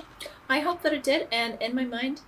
I 0.49 0.59
hope 0.59 0.81
that 0.81 0.93
it 0.93 1.03
did, 1.03 1.27
and 1.31 1.61
in 1.61 1.75
my 1.75 1.85
mind, 1.85 2.21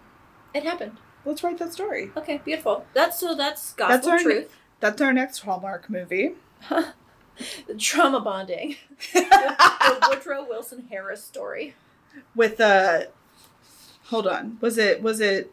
it 0.54 0.64
happened. 0.64 0.98
Let's 1.26 1.44
write 1.44 1.58
that 1.60 1.74
story. 1.74 2.12
Okay, 2.18 2.42
beautiful. 2.44 2.86
That's 2.94 3.20
so. 3.20 3.34
That's 3.34 3.74
gospel 3.74 3.96
That's 3.96 4.08
our 4.08 4.20
truth. 4.20 4.56
That's 4.82 5.02
our 5.02 5.14
next 5.14 5.40
Hallmark 5.40 5.90
movie. 5.90 6.34
The 7.68 7.76
trauma 7.80 8.20
bonding. 8.20 8.76
the 9.14 10.08
Woodrow 10.10 10.46
Wilson 10.48 10.88
Harris 10.90 11.24
story. 11.24 11.76
with 12.36 12.60
uh 12.62 13.04
hold 14.06 14.28
on 14.28 14.58
was 14.62 14.78
it 14.78 15.02
was 15.02 15.20
it 15.20 15.52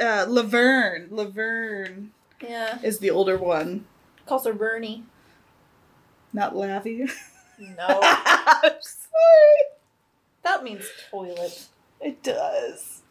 uh 0.00 0.26
laverne 0.28 1.06
laverne 1.10 2.10
Yeah, 2.42 2.78
is 2.82 2.98
the 2.98 3.10
older 3.10 3.36
one 3.38 3.86
calls 4.26 4.44
her 4.46 4.52
Bernie. 4.52 5.04
not 6.32 6.56
lavy 6.56 7.06
No, 7.58 7.86
sorry 8.80 9.60
that 10.42 10.62
means 10.64 10.84
toilet. 11.10 11.68
it 12.00 12.22
does 12.22 13.02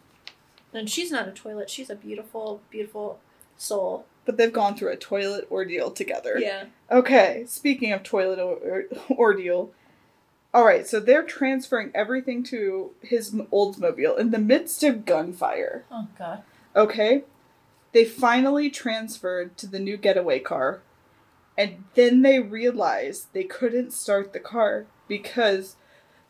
And 0.74 0.90
she's 0.90 1.12
not 1.12 1.28
a 1.28 1.32
toilet. 1.32 1.70
She's 1.70 1.90
a 1.90 1.96
beautiful, 1.96 2.62
beautiful 2.70 3.20
soul. 3.58 4.06
But 4.26 4.38
they've 4.38 4.54
gone 4.54 4.76
through 4.76 4.92
a 4.92 4.96
toilet 4.98 5.48
ordeal 5.52 5.92
together 5.92 6.38
Yeah. 6.40 6.66
okay 6.92 7.44
speaking 7.48 7.92
of 7.92 8.04
toilet 8.04 8.40
or- 8.40 8.86
ordeal 9.12 9.72
all 10.54 10.66
right 10.66 10.86
so 10.88 11.00
they're 11.00 11.24
transferring 11.24 11.92
everything 11.96 12.44
to 12.44 12.92
his 13.02 13.32
oldsmobile 13.32 14.18
in 14.18 14.32
the 14.32 14.38
midst 14.40 14.84
of 14.84 15.06
gunfire 15.06 15.86
Oh 15.92 16.08
God. 16.18 16.44
Okay. 16.76 17.24
They 17.92 18.06
finally 18.06 18.70
transferred 18.72 19.56
to 19.58 19.68
the 19.68 19.78
new 19.80 19.98
getaway 19.98 20.40
car. 20.40 20.82
And 21.56 21.84
then 21.94 22.24
they 22.24 22.40
realized 22.40 23.28
they 23.34 23.44
couldn't 23.44 23.94
start 23.94 24.34
the 24.34 24.40
car 24.40 24.88
because 25.08 25.76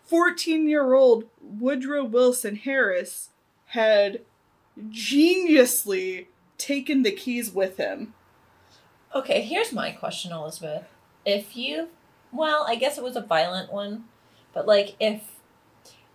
14 0.06 0.68
year 0.68 0.94
old 0.94 1.24
Woodrow 1.42 2.04
Wilson 2.04 2.58
Harris 2.58 3.30
had 3.68 4.20
geniusly 4.90 6.28
taken 6.64 7.04
the 7.04 7.12
keys 7.12 7.52
with 7.52 7.78
him. 7.78 8.14
Okay, 9.14 9.42
here's 9.42 9.74
my 9.74 9.92
question, 9.92 10.32
Elizabeth. 10.32 10.86
If 11.26 11.58
you, 11.58 11.90
well, 12.32 12.66
I 12.68 12.76
guess 12.76 12.98
it 12.98 13.04
was 13.04 13.16
a 13.16 13.22
violent 13.22 13.72
one, 13.72 14.06
but 14.54 14.66
like 14.66 14.96
if 15.00 15.24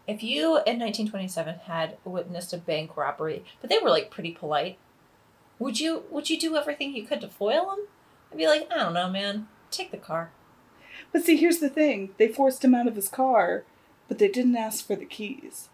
if 0.07 0.23
you 0.23 0.57
in 0.67 0.81
1927 0.81 1.61
had 1.67 1.99
witnessed 2.05 2.55
a 2.55 2.57
bank 2.57 2.97
robbery, 2.97 3.45
but 3.61 3.69
they 3.69 3.79
were 3.79 3.91
like 3.91 4.11
pretty 4.11 4.33
polite, 4.33 4.79
would 5.59 5.79
you 5.79 6.05
would 6.11 6.31
you 6.31 6.41
do 6.41 6.57
everything 6.57 6.95
you 6.95 7.05
could 7.07 7.21
to 7.21 7.29
foil 7.29 7.67
them? 7.67 7.87
I'd 8.33 8.39
be 8.39 8.47
like, 8.47 8.69
I 8.73 8.79
don't 8.79 8.95
know, 8.95 9.11
man. 9.11 9.49
Take 9.71 9.91
the 9.91 9.99
car. 9.99 10.31
But 11.13 11.25
see, 11.25 11.37
here's 11.37 11.59
the 11.59 11.69
thing 11.69 12.11
they 12.17 12.29
forced 12.29 12.65
him 12.65 12.75
out 12.75 12.89
of 12.89 12.97
his 12.97 13.09
car, 13.09 13.65
but 14.09 14.19
they 14.19 14.29
didn't 14.29 14.57
ask 14.57 14.87
for 14.87 14.97
the 14.97 15.05
keys. 15.05 15.69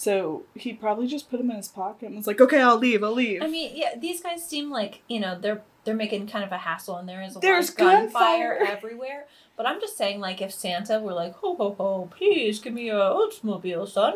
So 0.00 0.44
he 0.54 0.72
probably 0.72 1.06
just 1.06 1.28
put 1.28 1.36
them 1.36 1.50
in 1.50 1.58
his 1.58 1.68
pocket 1.68 2.06
and 2.06 2.16
was 2.16 2.26
like, 2.26 2.40
okay, 2.40 2.62
I'll 2.62 2.78
leave, 2.78 3.04
I'll 3.04 3.12
leave. 3.12 3.42
I 3.42 3.48
mean, 3.48 3.72
yeah, 3.74 3.98
these 3.98 4.22
guys 4.22 4.42
seem 4.42 4.70
like 4.70 5.02
you 5.08 5.20
know 5.20 5.38
they're 5.38 5.60
they're 5.84 5.94
making 5.94 6.26
kind 6.26 6.42
of 6.42 6.50
a 6.52 6.56
hassle, 6.56 6.96
and 6.96 7.06
there 7.06 7.20
is 7.20 7.36
a 7.36 7.38
There's 7.38 7.78
lot 7.78 8.04
of 8.06 8.12
gunfire 8.12 8.58
everywhere. 8.66 9.26
But 9.58 9.66
I'm 9.66 9.78
just 9.78 9.98
saying, 9.98 10.18
like, 10.18 10.40
if 10.40 10.54
Santa 10.54 11.00
were 11.00 11.12
like, 11.12 11.34
ho 11.34 11.54
ho 11.54 11.74
ho, 11.76 12.08
please 12.16 12.60
give 12.60 12.72
me 12.72 12.88
a 12.88 12.94
Oldsmobile, 12.94 13.86
son, 13.86 14.14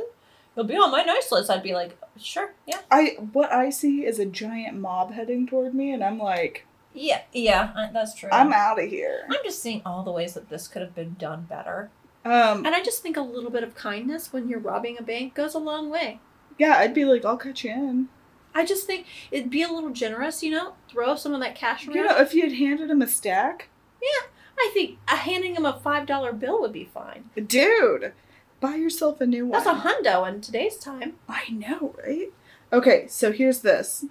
you'll 0.56 0.64
be 0.64 0.74
on 0.74 0.90
my 0.90 1.02
nice 1.02 1.30
list. 1.30 1.50
I'd 1.50 1.62
be 1.62 1.74
like, 1.74 1.98
sure, 2.16 2.54
yeah, 2.66 2.80
I 2.90 3.18
what 3.34 3.52
I 3.52 3.68
see 3.68 4.06
is 4.06 4.18
a 4.18 4.24
giant 4.24 4.78
mob 4.78 5.12
heading 5.12 5.46
toward 5.46 5.74
me, 5.74 5.92
and 5.92 6.02
I'm 6.02 6.18
like, 6.18 6.64
yeah, 6.94 7.20
yeah, 7.30 7.90
that's 7.92 8.14
true. 8.14 8.30
I'm 8.32 8.54
out 8.54 8.82
of 8.82 8.88
here. 8.88 9.26
I'm 9.28 9.36
just 9.44 9.60
seeing 9.60 9.82
all 9.84 10.02
the 10.02 10.12
ways 10.12 10.32
that 10.32 10.48
this 10.48 10.66
could 10.66 10.80
have 10.80 10.94
been 10.94 11.16
done 11.18 11.42
better. 11.42 11.90
Um, 12.24 12.64
And 12.64 12.74
I 12.74 12.82
just 12.82 13.02
think 13.02 13.16
a 13.16 13.20
little 13.22 13.50
bit 13.50 13.62
of 13.62 13.74
kindness 13.74 14.32
when 14.32 14.48
you're 14.48 14.58
robbing 14.60 14.96
a 14.98 15.02
bank 15.02 15.34
goes 15.34 15.54
a 15.54 15.58
long 15.58 15.90
way. 15.90 16.20
yeah, 16.58 16.76
I'd 16.78 16.94
be 16.94 17.04
like, 17.04 17.24
I'll 17.24 17.36
cut 17.36 17.62
you 17.64 17.70
in. 17.72 18.08
I 18.54 18.64
just 18.64 18.86
think 18.86 19.06
it'd 19.32 19.50
be 19.50 19.62
a 19.62 19.68
little 19.68 19.90
generous, 19.90 20.42
you 20.42 20.50
know? 20.52 20.74
Throw 20.88 21.16
some 21.16 21.34
of 21.34 21.40
that 21.40 21.54
cash 21.56 21.86
around. 21.86 21.96
You 21.96 22.04
know, 22.04 22.16
if 22.18 22.32
you 22.34 22.42
had 22.42 22.52
handed 22.52 22.88
him 22.90 23.02
a 23.02 23.08
stack, 23.08 23.68
Yeah, 24.00 24.28
I 24.56 24.70
think 24.72 24.98
uh, 25.08 25.16
handing 25.16 25.56
him 25.56 25.66
a 25.66 25.72
$5 25.84 26.38
bill 26.38 26.60
would 26.60 26.72
be 26.72 26.84
fine. 26.84 27.24
dude, 27.46 28.12
buy 28.60 28.76
yourself 28.76 29.20
a 29.20 29.26
new 29.26 29.46
one. 29.46 29.62
That's 29.64 29.66
a 29.66 29.80
hundo 29.88 30.28
in 30.28 30.40
today's 30.40 30.76
time. 30.76 31.14
I 31.28 31.50
know, 31.50 31.96
right? 32.06 32.32
Okay, 32.72 33.06
so 33.08 33.32
here's 33.32 33.60
this. 33.60 34.04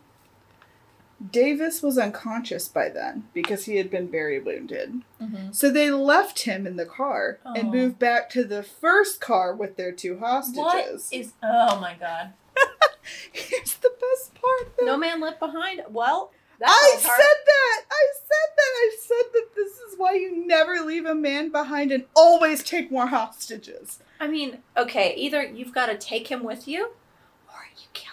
Davis 1.32 1.82
was 1.82 1.98
unconscious 1.98 2.68
by 2.68 2.90
then 2.90 3.24
because 3.34 3.66
he 3.66 3.78
had 3.78 3.90
been 3.90 4.10
very 4.10 4.40
wounded. 4.40 5.02
Mm-hmm. 5.22 5.52
So 5.52 5.70
they 5.70 5.90
left 5.92 6.42
him 6.44 6.68
in 6.68 6.76
the 6.76 6.86
car 6.86 7.40
and 7.46 7.70
Oh. 7.70 7.72
moved 7.72 8.00
back 8.00 8.30
to 8.32 8.44
the 8.44 8.64
first 8.64 9.22
car 9.22 9.56
with 9.56 9.78
their 9.78 9.92
two 9.92 10.20
hostages. 10.20 11.10
is. 11.12 11.34
Oh 11.42 11.80
my 11.80 11.96
god. 12.00 12.34
Here's 13.32 13.76
the 13.76 13.92
best 14.00 14.34
part. 14.36 14.76
Though. 14.78 14.86
No 14.86 14.98
man 14.98 15.20
left 15.22 15.40
behind? 15.40 15.82
Well, 15.90 16.32
that's 16.60 16.72
I 16.72 16.98
said 17.00 17.10
that. 17.46 17.82
I 17.92 18.08
said 18.20 18.54
that. 18.58 18.74
I 18.76 18.98
said 19.00 19.34
that 19.34 19.48
this 19.56 19.72
is 19.74 19.96
why 19.98 20.14
you 20.14 20.46
never 20.48 20.80
leave 20.82 21.06
a 21.06 21.16
man 21.16 21.52
behind 21.52 21.92
and 21.92 22.06
always 22.16 22.64
take 22.64 22.92
more 22.92 23.08
hostages. 23.08 24.00
I 24.20 24.28
mean, 24.28 24.60
okay, 24.78 25.14
either 25.16 25.44
you've 25.44 25.74
got 25.74 25.88
to 25.88 25.98
take 25.98 26.28
him 26.30 26.44
with 26.44 26.68
you 26.68 26.86
or 27.50 27.60
you 27.76 27.88
kill 27.94 28.13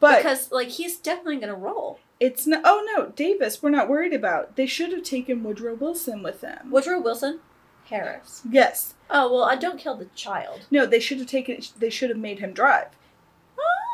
But 0.00 0.18
because, 0.18 0.52
like, 0.52 0.68
he's 0.68 0.98
definitely 0.98 1.36
going 1.36 1.48
to 1.48 1.54
roll. 1.54 1.98
it's 2.20 2.46
no. 2.46 2.60
Oh 2.64 2.86
no, 2.94 3.06
Davis. 3.10 3.62
We're 3.62 3.70
not 3.70 3.88
worried 3.88 4.12
about. 4.12 4.56
They 4.56 4.66
should 4.66 4.92
have 4.92 5.02
taken 5.02 5.42
Woodrow 5.42 5.74
Wilson 5.74 6.22
with 6.22 6.40
them. 6.40 6.70
Woodrow 6.70 7.00
Wilson? 7.00 7.40
Harris. 7.86 8.42
Yes. 8.50 8.94
Oh, 9.08 9.32
well, 9.32 9.44
I 9.44 9.54
don't 9.54 9.78
kill 9.78 9.94
the 9.96 10.06
child. 10.16 10.66
No, 10.70 10.86
they 10.86 11.00
should 11.00 11.18
have 11.18 11.28
taken. 11.28 11.60
They 11.78 11.90
should 11.90 12.10
have 12.10 12.18
made 12.18 12.40
him 12.40 12.52
drive. 12.52 12.88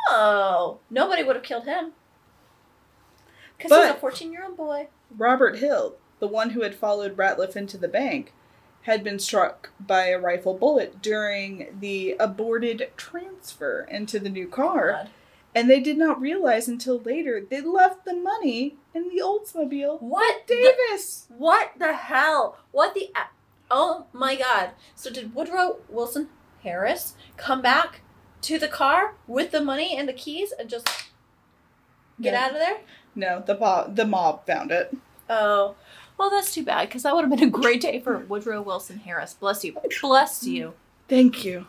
Oh, 0.09 0.79
nobody 0.91 1.23
would 1.23 1.37
have 1.37 1.45
killed 1.45 1.65
him. 1.67 1.93
Because 3.57 3.71
he's 3.71 3.97
a 3.97 4.01
14 4.01 4.33
year 4.33 4.45
old 4.45 4.57
boy. 4.57 4.89
Robert 5.17 5.59
Hill, 5.59 5.95
the 6.19 6.27
one 6.27 6.51
who 6.51 6.63
had 6.63 6.75
followed 6.75 7.17
Ratliff 7.17 7.55
into 7.55 7.79
the 7.79 7.89
bank, 7.89 8.33
had 8.83 9.05
been 9.05 9.19
struck 9.19 9.71
by 9.79 10.07
a 10.07 10.19
rifle 10.19 10.55
bullet 10.55 11.01
during 11.01 11.77
the 11.79 12.17
aborted 12.19 12.91
transfer 12.97 13.87
into 13.89 14.19
the 14.19 14.29
new 14.31 14.49
car, 14.49 14.91
oh, 14.91 14.97
God. 15.05 15.11
And 15.55 15.69
they 15.69 15.81
did 15.81 15.99
not 15.99 16.21
realize 16.21 16.69
until 16.69 16.99
later 17.01 17.41
they 17.49 17.61
left 17.61 18.05
the 18.05 18.15
money 18.15 18.77
in 18.95 19.09
the 19.09 19.23
Oldsmobile. 19.23 20.01
What? 20.01 20.47
the- 20.47 20.75
Davis. 20.89 21.27
what 21.37 21.73
the 21.79 21.93
hell? 21.93 22.59
What 22.71 22.95
the. 22.95 23.11
Oh 23.71 24.07
my 24.13 24.35
god. 24.37 24.71
So 24.95 25.11
did 25.11 25.35
Woodrow 25.35 25.79
Wilson 25.89 26.29
Harris 26.63 27.15
come 27.37 27.63
back 27.63 28.03
to 28.43 28.59
the 28.59 28.69
car 28.69 29.15
with 29.27 29.51
the 29.51 29.61
money 29.63 29.97
and 29.97 30.09
the 30.09 30.13
keys 30.13 30.53
and 30.59 30.69
just 30.69 30.89
get 32.21 32.35
No. 32.35 32.39
out 32.41 32.51
of 32.53 32.57
there? 32.59 32.81
No, 33.15 33.43
the 33.47 33.59
mob, 33.59 33.97
the 33.97 34.05
mob 34.07 34.47
found 34.47 34.71
it. 34.73 34.95
Oh. 35.31 35.75
Well, 36.19 36.29
that's 36.31 36.53
too 36.53 36.63
bad 36.65 36.89
because 36.89 37.03
that 37.05 37.15
would 37.15 37.23
have 37.25 37.31
been 37.31 37.49
a 37.49 37.51
great 37.51 37.81
day 37.81 37.99
for 38.01 38.19
Woodrow 38.19 38.61
Wilson 38.63 38.99
Harris. 38.99 39.35
Bless 39.35 39.65
you. 39.65 39.75
Bless 40.01 40.45
you. 40.47 40.75
Thank 41.09 41.45
you. 41.45 41.67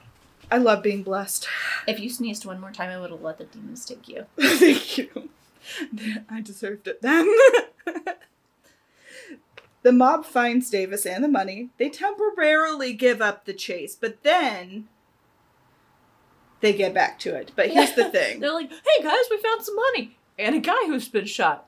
I 0.52 0.58
love 0.58 0.84
being 0.84 1.04
blessed. 1.04 1.48
If 1.86 2.00
you 2.00 2.10
sneezed 2.10 2.46
one 2.46 2.62
more 2.62 2.72
time, 2.72 2.90
I 2.90 2.98
would 2.98 3.12
have 3.12 3.22
let 3.22 3.38
the 3.38 3.44
demons 3.44 3.86
take 3.86 4.08
you. 4.08 4.26
Thank 4.40 4.98
you. 4.98 5.30
I 6.30 6.40
deserved 6.40 6.88
it 6.88 7.02
then. 7.02 7.30
the 9.84 9.92
mob 9.92 10.26
finds 10.26 10.70
Davis 10.70 11.06
and 11.06 11.22
the 11.22 11.28
money. 11.28 11.72
They 11.78 11.90
temporarily 11.90 12.94
give 12.94 13.22
up 13.22 13.44
the 13.44 13.54
chase, 13.54 13.98
but 14.00 14.24
then 14.24 14.88
they 16.62 16.72
get 16.72 16.94
back 16.94 17.20
to 17.20 17.36
it. 17.36 17.52
But 17.54 17.72
here's 17.72 17.94
the 17.94 18.10
thing. 18.10 18.40
They're 18.40 18.54
like, 18.54 18.72
hey 18.72 19.04
guys, 19.04 19.26
we 19.30 19.38
found 19.42 19.62
some 19.62 19.76
money 19.76 20.18
and 20.40 20.56
a 20.56 20.60
guy 20.60 20.86
who's 20.86 21.10
been 21.10 21.26
shot. 21.26 21.68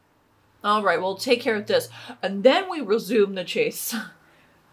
All 0.63 0.81
right, 0.81 0.99
we'll 0.99 1.17
take 1.17 1.41
care 1.41 1.55
of 1.55 1.67
this. 1.67 1.89
And 2.23 2.43
then 2.43 2.69
we 2.69 2.81
resume 2.81 3.35
the 3.35 3.43
chase. 3.43 3.95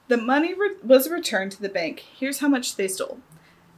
The 0.08 0.16
money 0.16 0.54
re- 0.54 0.76
was 0.82 1.10
returned 1.10 1.52
to 1.52 1.62
the 1.62 1.68
bank. 1.68 2.00
Here's 2.00 2.38
how 2.38 2.48
much 2.48 2.76
they 2.76 2.88
stole. 2.88 3.18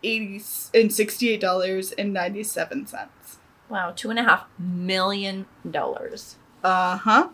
eighty 0.04 0.40
and 0.72 0.94
sixty 0.94 1.30
eight 1.30 1.40
dollars 1.40 1.90
and 1.92 2.12
ninety 2.12 2.44
seven 2.44 2.86
cents. 2.86 3.38
Wow, 3.68 3.92
two 3.96 4.10
and 4.10 4.18
a 4.18 4.22
half 4.22 4.44
million 4.58 5.46
dollars. 5.68 6.36
Uh 6.62 6.98
huh. 6.98 7.30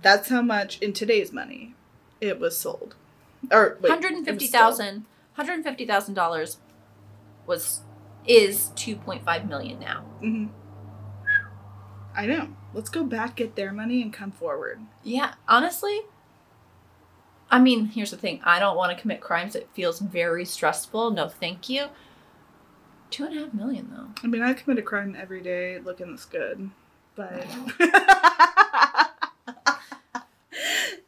That's 0.00 0.28
how 0.28 0.42
much 0.42 0.78
in 0.80 0.92
today's 0.92 1.32
money 1.32 1.74
it 2.20 2.38
was 2.38 2.58
sold. 2.58 2.96
Or 3.50 3.78
wait, 3.80 3.90
Hundred 3.90 4.12
and 4.12 4.24
fifty 4.24 4.46
thousand. 4.46 5.06
Hundred 5.34 5.54
and 5.54 5.64
fifty 5.64 5.86
thousand 5.86 6.14
dollars 6.14 6.58
was 7.46 7.80
is 8.26 8.68
two 8.76 8.96
point 8.96 9.24
five 9.24 9.48
million 9.48 9.78
now. 9.80 10.00
hmm 10.20 10.46
I 12.14 12.26
know. 12.26 12.48
Let's 12.74 12.90
go 12.90 13.04
back, 13.04 13.36
get 13.36 13.54
their 13.54 13.72
money, 13.72 14.02
and 14.02 14.12
come 14.12 14.32
forward. 14.32 14.80
Yeah, 15.04 15.34
honestly. 15.48 16.00
I 17.50 17.58
mean, 17.58 17.86
here's 17.86 18.10
the 18.10 18.16
thing. 18.16 18.40
I 18.44 18.58
don't 18.58 18.76
want 18.76 18.94
to 18.96 19.00
commit 19.00 19.20
crimes. 19.20 19.54
It 19.56 19.68
feels 19.74 19.98
very 20.00 20.44
stressful. 20.44 21.12
No, 21.12 21.28
thank 21.28 21.68
you. 21.68 21.86
Two 23.10 23.24
and 23.24 23.36
a 23.36 23.40
half 23.40 23.54
million 23.54 23.90
though. 23.90 24.08
I 24.22 24.26
mean, 24.26 24.42
I 24.42 24.52
commit 24.52 24.78
a 24.78 24.82
crime 24.82 25.16
every 25.18 25.40
day 25.40 25.78
looking 25.78 26.12
this 26.12 26.24
good, 26.24 26.70
but. 27.16 27.44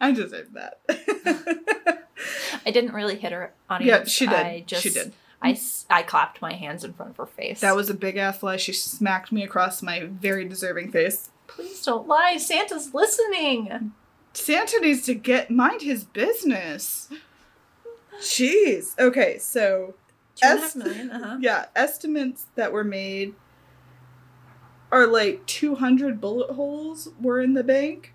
I 0.02 0.12
deserve 0.12 0.52
that. 0.54 0.80
I 2.66 2.70
didn't 2.70 2.92
really 2.94 3.16
hit 3.16 3.32
her 3.32 3.52
audience. 3.68 3.90
yeah, 3.90 4.04
she 4.04 4.26
did. 4.26 4.34
I 4.34 4.64
just, 4.66 4.82
she 4.82 4.90
did. 4.90 5.12
I, 5.42 5.58
I 5.88 6.02
clapped 6.02 6.42
my 6.42 6.52
hands 6.52 6.84
in 6.84 6.92
front 6.92 7.12
of 7.12 7.16
her 7.16 7.26
face. 7.26 7.60
That 7.60 7.74
was 7.76 7.88
a 7.88 7.94
big 7.94 8.16
ass 8.16 8.42
lie. 8.42 8.56
She 8.58 8.72
smacked 8.72 9.32
me 9.32 9.42
across 9.42 9.82
my 9.82 10.04
very 10.04 10.44
deserving 10.46 10.92
face. 10.92 11.30
Please 11.46 11.82
don't 11.82 12.06
lie. 12.06 12.36
Santa's 12.36 12.92
listening. 12.92 13.92
Santa 14.34 14.78
needs 14.80 15.02
to 15.06 15.14
get 15.14 15.50
mind 15.50 15.82
his 15.82 16.04
business. 16.04 17.08
Jeez. 18.20 18.98
Okay, 18.98 19.38
so 19.38 19.94
Two 20.36 20.46
and 20.48 20.58
a 20.58 20.62
half 20.62 20.70
Es- 20.70 20.76
million. 20.76 21.10
Uh 21.10 21.28
huh. 21.28 21.36
yeah, 21.40 21.66
estimates 21.74 22.46
that 22.54 22.72
were 22.72 22.84
made 22.84 23.34
are 24.92 25.06
like 25.06 25.46
200 25.46 26.20
bullet 26.20 26.50
holes 26.54 27.08
were 27.20 27.40
in 27.40 27.54
the 27.54 27.64
bank. 27.64 28.12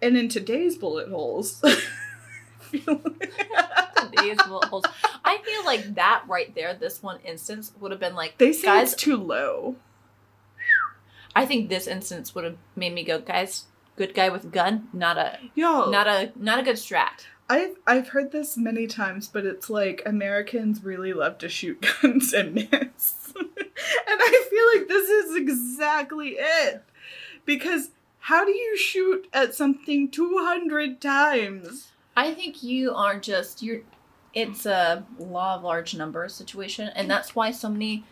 And 0.00 0.16
in 0.16 0.28
today's 0.28 0.76
bullet 0.76 1.08
holes, 1.08 1.62
Today's 2.72 4.38
bullet 4.46 4.66
holes. 4.66 4.84
I 5.24 5.38
feel 5.38 5.64
like 5.64 5.94
that 5.94 6.24
right 6.28 6.54
there, 6.54 6.74
this 6.74 7.02
one 7.02 7.18
instance 7.24 7.72
would 7.80 7.90
have 7.90 8.00
been 8.00 8.14
like, 8.14 8.38
they 8.38 8.52
say 8.52 8.66
guys. 8.66 8.92
it's 8.92 9.02
too 9.02 9.16
low. 9.16 9.76
I 11.34 11.46
think 11.46 11.68
this 11.68 11.86
instance 11.86 12.34
would 12.34 12.44
have 12.44 12.56
made 12.74 12.94
me 12.94 13.04
go, 13.04 13.20
guys. 13.20 13.64
Good 13.96 14.14
guy 14.14 14.28
with 14.28 14.52
gun, 14.52 14.88
not 14.92 15.18
a, 15.18 15.38
Yo, 15.54 15.90
not 15.90 16.06
a, 16.06 16.32
not 16.36 16.60
a 16.60 16.62
good 16.62 16.76
strat. 16.76 17.26
I've 17.48 17.76
I've 17.86 18.08
heard 18.08 18.30
this 18.30 18.56
many 18.56 18.86
times, 18.86 19.26
but 19.26 19.46
it's 19.46 19.70
like 19.70 20.02
Americans 20.04 20.84
really 20.84 21.12
love 21.12 21.38
to 21.38 21.48
shoot 21.48 21.84
guns 22.02 22.32
and 22.32 22.54
miss. 22.54 23.32
and 23.36 23.46
I 24.06 24.46
feel 24.50 24.80
like 24.80 24.88
this 24.88 25.08
is 25.08 25.36
exactly 25.36 26.36
it. 26.38 26.84
Because 27.44 27.90
how 28.28 28.44
do 28.44 28.50
you 28.52 28.76
shoot 28.76 29.26
at 29.32 29.54
something 29.54 30.10
200 30.10 31.00
times? 31.00 31.92
I 32.14 32.34
think 32.34 32.62
you 32.62 32.92
are 32.94 33.18
just 33.18 33.62
you're. 33.62 33.80
It's 34.34 34.66
a 34.66 35.04
law 35.18 35.54
of 35.56 35.62
large 35.62 35.94
numbers 35.94 36.34
situation, 36.34 36.90
and 36.94 37.10
that's 37.10 37.34
why 37.34 37.50
so 37.50 37.68
many 37.70 38.04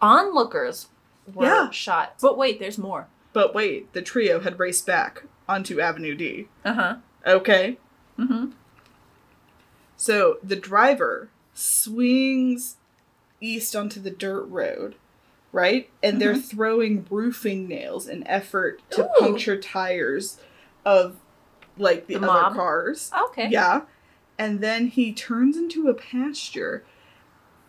onlookers 0.00 0.88
were 1.34 1.46
Yeah. 1.46 1.70
shot. 1.70 2.14
But 2.20 2.38
wait, 2.38 2.60
there's 2.60 2.78
more. 2.78 3.08
But 3.32 3.54
wait, 3.54 3.92
the 3.92 4.02
trio 4.02 4.40
had 4.40 4.58
raced 4.60 4.86
back 4.86 5.24
onto 5.48 5.80
Avenue 5.80 6.14
D. 6.14 6.48
Uh 6.64 6.74
huh. 6.74 6.96
Okay. 7.26 7.78
Mm-hmm. 8.18 8.52
So 9.96 10.38
the 10.42 10.56
driver 10.56 11.28
swings 11.54 12.76
east 13.40 13.74
onto 13.74 14.00
the 14.00 14.10
dirt 14.10 14.44
road, 14.44 14.94
right? 15.56 15.88
And 16.02 16.20
they're 16.20 16.36
throwing 16.36 17.06
roofing 17.10 17.66
nails 17.66 18.06
in 18.06 18.26
effort 18.28 18.82
to 18.90 19.04
Ooh. 19.04 19.08
puncture 19.18 19.58
tires 19.58 20.38
of 20.84 21.16
like 21.78 22.06
the, 22.06 22.14
The 22.14 22.18
other 22.18 22.26
mob? 22.26 22.54
cars. 22.54 23.10
Okay. 23.30 23.48
Yeah. 23.48 23.82
And 24.38 24.60
then 24.60 24.88
he 24.88 25.12
turns 25.14 25.56
into 25.56 25.88
a 25.88 25.94
pasture 25.94 26.84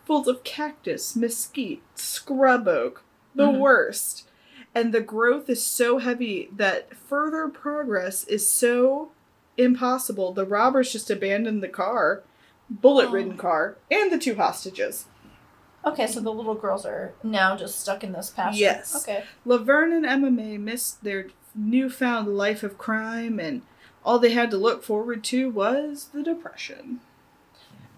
full 0.06 0.28
of 0.30 0.44
cactus, 0.44 1.16
mesquite, 1.16 1.82
scrub 1.96 2.68
oak, 2.68 3.04
the 3.34 3.44
Mhm. 3.48 3.60
worst. 3.60 4.28
And 4.76 4.94
the 4.94 5.02
growth 5.02 5.50
is 5.50 5.66
so 5.66 5.98
heavy 5.98 6.50
that 6.56 6.94
further 6.96 7.48
progress 7.48 8.26
is 8.26 8.46
so 8.46 9.12
impossible. 9.56 10.34
The 10.34 10.46
robbers 10.46 10.92
just 10.92 11.10
abandoned 11.10 11.64
the 11.64 11.68
car, 11.70 12.24
bullet 12.70 13.10
ridden 13.10 13.34
Oh. 13.34 13.42
car, 13.42 13.76
and 13.90 14.12
the 14.12 14.18
two 14.18 14.36
hostages. 14.36 15.06
Okay, 15.92 16.08
so 16.08 16.20
the 16.20 16.34
little 16.34 16.56
girls 16.56 16.86
are 16.86 17.14
now 17.24 17.56
just 17.56 17.80
stuck 17.80 18.04
in 18.04 18.12
this 18.12 18.30
pasture. 18.30 18.60
Yes. 18.60 18.96
Okay. 18.96 19.24
Laverne 19.46 19.94
and 19.94 20.06
Emma 20.06 20.30
May 20.32 20.58
missed 20.58 21.04
their 21.04 21.28
newfound 21.56 22.38
life 22.38 22.64
of 22.64 22.78
crime, 22.78 23.40
and 23.40 23.62
all 24.04 24.20
they 24.20 24.32
had 24.32 24.52
to 24.52 24.58
look 24.58 24.84
forward 24.84 25.24
to 25.26 25.50
was 25.50 26.10
the 26.14 26.24
depression. 26.24 27.00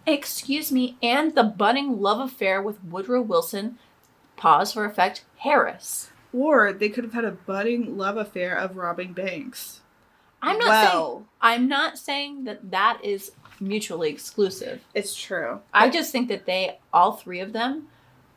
Excuse 0.05 0.71
me, 0.71 0.97
and 1.03 1.35
the 1.35 1.43
budding 1.43 2.01
love 2.01 2.19
affair 2.19 2.61
with 2.61 2.83
Woodrow 2.83 3.21
Wilson, 3.21 3.77
pause 4.37 4.73
for 4.73 4.85
effect, 4.85 5.25
Harris. 5.37 6.09
Or 6.33 6.73
they 6.73 6.89
could 6.89 7.03
have 7.03 7.13
had 7.13 7.25
a 7.25 7.31
budding 7.31 7.97
love 7.97 8.17
affair 8.17 8.55
of 8.57 8.77
robbing 8.77 9.13
banks. 9.13 9.81
I'm 10.41 10.57
not 10.57 10.91
saying 10.91 11.25
I'm 11.41 11.67
not 11.67 11.97
saying 11.97 12.43
that 12.45 12.71
that 12.71 12.99
is 13.03 13.31
mutually 13.60 14.10
exclusive. 14.10 14.82
it's 14.93 15.16
true. 15.16 15.60
I 15.74 15.89
just 15.89 16.12
think 16.12 16.28
that 16.30 16.45
they 16.45 16.80
all 16.93 17.14
three 17.14 17.39
of 17.39 17.53
them 17.53 17.88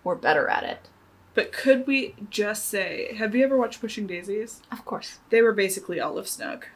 were 0.05 0.17
better 0.17 0.49
at 0.49 0.65
it. 0.65 0.89
But 1.35 1.53
could 1.53 1.87
we 1.87 2.15
just 2.29 2.67
say, 2.67 3.15
have 3.17 3.35
you 3.35 3.43
ever 3.45 3.57
watched 3.57 3.81
Pushing 3.81 4.07
Daisies? 4.07 4.61
Of 4.71 4.85
course. 4.85 5.19
They 5.31 5.41
were 5.43 5.53
basically 5.53 6.01
Olive 6.01 6.29
Snook. 6.29 6.69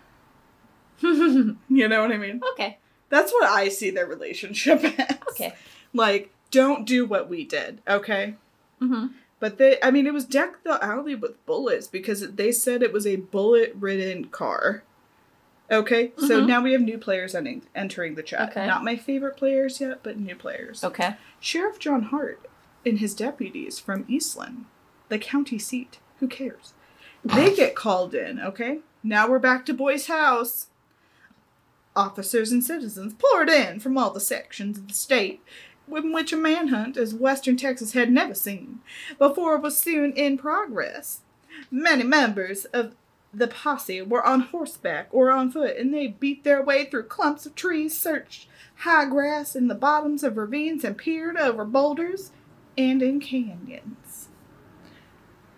You 1.03 1.57
know 1.89 2.01
what 2.01 2.13
I 2.13 2.17
mean? 2.17 2.41
Okay. 2.53 2.79
That's 3.09 3.33
what 3.33 3.45
I 3.45 3.69
see 3.69 3.91
their 3.91 4.07
relationship 4.07 4.83
as. 4.99 5.19
Okay. 5.31 5.55
Like, 5.93 6.33
don't 6.51 6.87
do 6.87 7.05
what 7.05 7.29
we 7.29 7.45
did, 7.45 7.81
okay? 7.89 8.35
Mm-hmm. 8.81 9.09
But 9.39 9.59
they, 9.59 9.79
I 9.83 9.91
mean, 9.91 10.07
it 10.07 10.15
was 10.15 10.25
decked 10.25 10.65
the 10.65 10.83
alley 10.83 11.15
with 11.15 11.45
bullets 11.45 11.87
because 11.87 12.33
they 12.33 12.51
said 12.53 12.83
it 12.83 12.93
was 12.93 13.07
a 13.07 13.17
bullet 13.17 13.75
ridden 13.79 14.27
car. 14.27 14.83
Okay, 15.71 16.13
so 16.17 16.43
Mhm. 16.43 16.47
now 16.47 16.63
we 16.63 16.73
have 16.73 16.81
new 16.81 16.99
players 16.99 17.35
en- 17.35 17.63
entering 17.75 18.15
the 18.15 18.23
chat. 18.23 18.51
Okay. 18.51 18.67
Not 18.67 18.85
my 18.85 18.97
favorite 18.97 19.37
players 19.37 19.81
yet, 19.81 20.01
but 20.03 20.19
new 20.19 20.37
players. 20.37 20.85
Okay. 20.85 21.17
Sheriff 21.41 21.79
John 21.79 22.03
Hart 22.05 22.41
and 22.85 23.01
his 23.01 23.15
deputies 23.15 23.79
from 23.81 24.05
Eastland, 24.07 24.67
the 25.09 25.19
county 25.19 25.59
seat. 25.59 25.99
Who 26.21 26.29
cares? 26.29 26.73
They 27.25 27.55
get 27.55 27.75
called 27.75 28.15
in, 28.15 28.39
okay? 28.41 28.81
Now 29.03 29.29
we're 29.29 29.41
back 29.41 29.67
to 29.67 29.75
Boyce 29.75 30.07
House. 30.07 30.69
Officers 31.97 32.53
and 32.53 32.63
citizens 32.63 33.15
poured 33.19 33.49
in 33.49 33.81
from 33.81 33.97
all 33.97 34.11
the 34.11 34.21
sections 34.21 34.79
of 34.79 34.89
the 34.89 34.95
state 34.95 35.41
in 35.91 36.13
which 36.13 36.33
a 36.33 36.37
manhunt 36.37 36.97
as 36.97 37.15
Western 37.15 37.57
Texas 37.57 37.93
had 37.93 38.13
never 38.13 38.35
seen 38.35 38.81
before 39.19 39.57
was 39.57 39.79
soon 39.79 40.13
in 40.13 40.37
progress. 40.37 41.21
Many 41.71 42.03
members 42.05 42.67
of 42.67 42.95
the 43.33 43.49
posse 43.49 44.03
were 44.03 44.25
on 44.25 44.41
horseback 44.41 45.09
or 45.11 45.31
on 45.31 45.51
foot, 45.51 45.77
and 45.77 45.93
they 45.93 46.07
beat 46.07 46.45
their 46.45 46.63
way 46.63 46.85
through 46.85 47.05
clumps 47.05 47.47
of 47.47 47.55
trees, 47.55 47.99
searched 47.99 48.49
high 48.81 49.07
grass 49.07 49.55
in 49.55 49.69
the 49.69 49.75
bottoms 49.75 50.23
of 50.23 50.37
ravines, 50.37 50.85
and 50.85 50.97
peered 50.97 51.37
over 51.37 51.65
boulders 51.65 52.33
and 52.79 53.03
in 53.03 53.21
canyons. 53.21 54.29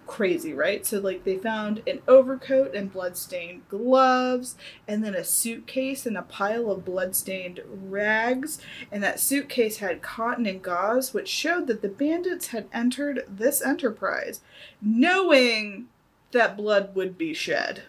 Crazy, 0.06 0.54
right? 0.54 0.86
So, 0.86 1.00
like, 1.00 1.24
they 1.24 1.36
found 1.36 1.82
an 1.86 2.00
overcoat 2.08 2.74
and 2.74 2.90
bloodstained 2.90 3.68
gloves, 3.68 4.56
and 4.88 5.04
then 5.04 5.14
a 5.14 5.22
suitcase 5.22 6.06
and 6.06 6.16
a 6.16 6.22
pile 6.22 6.70
of 6.70 6.84
bloodstained 6.84 7.60
rags. 7.68 8.58
And 8.90 9.02
that 9.02 9.20
suitcase 9.20 9.78
had 9.78 10.00
cotton 10.00 10.46
and 10.46 10.62
gauze, 10.62 11.12
which 11.12 11.28
showed 11.28 11.66
that 11.66 11.82
the 11.82 11.90
bandits 11.90 12.48
had 12.48 12.68
entered 12.72 13.26
this 13.28 13.60
enterprise 13.60 14.40
knowing 14.80 15.88
that 16.32 16.56
blood 16.56 16.94
would 16.94 17.16
be 17.16 17.34
shed. 17.34 17.82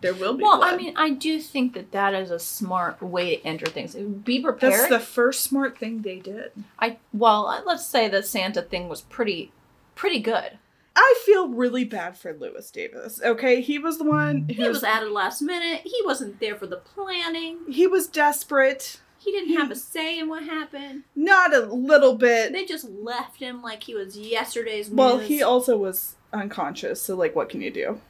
There 0.00 0.14
will 0.14 0.34
be 0.34 0.44
Well, 0.44 0.58
blood. 0.58 0.74
I 0.74 0.76
mean, 0.76 0.96
I 0.96 1.10
do 1.10 1.40
think 1.40 1.74
that 1.74 1.90
that 1.90 2.14
is 2.14 2.30
a 2.30 2.38
smart 2.38 3.02
way 3.02 3.36
to 3.36 3.46
enter 3.46 3.66
things. 3.66 3.94
Be 3.94 4.40
prepared. 4.40 4.72
that's 4.72 4.88
the 4.88 5.00
first 5.00 5.42
smart 5.42 5.76
thing 5.76 6.02
they 6.02 6.20
did. 6.20 6.52
I 6.78 6.98
well, 7.12 7.48
uh, 7.48 7.62
let's 7.66 7.86
say 7.86 8.08
the 8.08 8.22
Santa 8.22 8.62
thing 8.62 8.88
was 8.88 9.00
pretty, 9.00 9.52
pretty 9.96 10.20
good. 10.20 10.58
I 10.94 11.14
feel 11.24 11.48
really 11.48 11.84
bad 11.84 12.16
for 12.16 12.32
Lewis 12.32 12.70
Davis. 12.70 13.20
Okay, 13.24 13.60
he 13.60 13.78
was 13.78 13.98
the 13.98 14.04
one 14.04 14.42
mm. 14.42 14.54
who 14.54 14.62
He 14.62 14.68
was 14.68 14.84
added 14.84 15.10
last 15.10 15.42
minute. 15.42 15.82
He 15.84 16.00
wasn't 16.04 16.40
there 16.40 16.56
for 16.56 16.66
the 16.66 16.76
planning. 16.76 17.58
he 17.68 17.86
was 17.86 18.06
desperate, 18.08 19.00
He 19.18 19.30
didn't 19.32 19.56
have 19.56 19.70
a 19.70 19.76
say 19.76 20.18
in 20.18 20.28
what 20.28 20.44
happened. 20.44 21.04
not 21.14 21.54
a 21.54 21.60
little 21.60 22.14
bit. 22.14 22.52
They 22.52 22.64
just 22.64 22.88
left 22.88 23.38
him 23.38 23.62
like 23.62 23.84
he 23.84 23.94
was 23.94 24.16
yesterday's 24.16 24.88
news. 24.88 24.96
Well, 24.96 25.18
he 25.18 25.42
also 25.42 25.76
was 25.76 26.16
unconscious, 26.32 27.00
so 27.02 27.14
like, 27.16 27.34
what 27.34 27.48
can 27.48 27.60
you 27.60 27.70
do? 27.70 28.00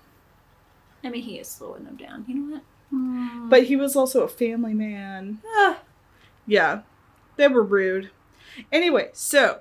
I 1.05 1.11
mean, 1.11 1.23
he 1.23 1.39
is 1.39 1.49
slowing 1.49 1.85
them 1.85 1.97
down. 1.97 2.25
You 2.27 2.35
know 2.35 2.55
what? 2.55 2.63
Hmm. 2.91 3.49
But 3.49 3.65
he 3.65 3.77
was 3.77 3.95
also 3.97 4.23
a 4.23 4.29
family 4.29 4.75
man. 4.75 5.39
Ah, 5.47 5.79
Yeah, 6.47 6.81
they 7.37 7.49
were 7.49 7.63
rude. 7.63 8.11
Anyway, 8.73 9.11
so 9.13 9.61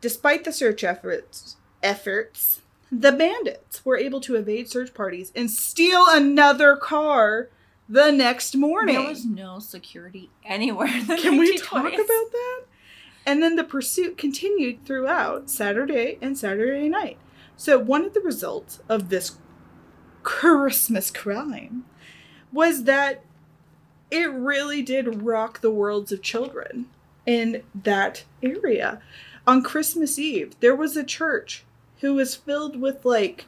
despite 0.00 0.44
the 0.44 0.52
search 0.52 0.82
efforts, 0.84 1.56
efforts, 1.82 2.62
the 2.90 3.12
bandits 3.12 3.84
were 3.84 3.96
able 3.96 4.20
to 4.20 4.36
evade 4.36 4.68
search 4.68 4.94
parties 4.94 5.32
and 5.34 5.50
steal 5.50 6.04
another 6.08 6.76
car 6.76 7.48
the 7.88 8.10
next 8.10 8.56
morning. 8.56 8.94
there 8.94 9.08
was 9.08 9.26
no 9.26 9.58
security 9.58 10.30
anywhere. 10.44 10.88
In 10.88 11.06
the 11.06 11.16
Can 11.16 11.38
we 11.38 11.58
talk 11.58 11.86
about 11.86 11.96
that? 11.96 12.62
And 13.26 13.42
then 13.42 13.56
the 13.56 13.64
pursuit 13.64 14.16
continued 14.18 14.84
throughout 14.84 15.48
Saturday 15.50 16.18
and 16.22 16.36
Saturday 16.38 16.88
night. 16.88 17.18
So 17.56 17.78
one 17.78 18.04
of 18.04 18.14
the 18.14 18.20
results 18.20 18.80
of 18.88 19.08
this 19.08 19.38
Christmas 20.22 21.10
crime 21.10 21.84
was 22.52 22.84
that 22.84 23.24
it 24.10 24.30
really 24.30 24.82
did 24.82 25.22
rock 25.22 25.60
the 25.60 25.70
worlds 25.70 26.12
of 26.12 26.22
children 26.22 26.86
in 27.24 27.62
that 27.74 28.24
area. 28.42 29.00
On 29.46 29.62
Christmas 29.62 30.18
Eve, 30.18 30.54
there 30.60 30.76
was 30.76 30.96
a 30.96 31.04
church 31.04 31.64
who 32.00 32.14
was 32.14 32.34
filled 32.34 32.80
with 32.80 33.04
like 33.04 33.46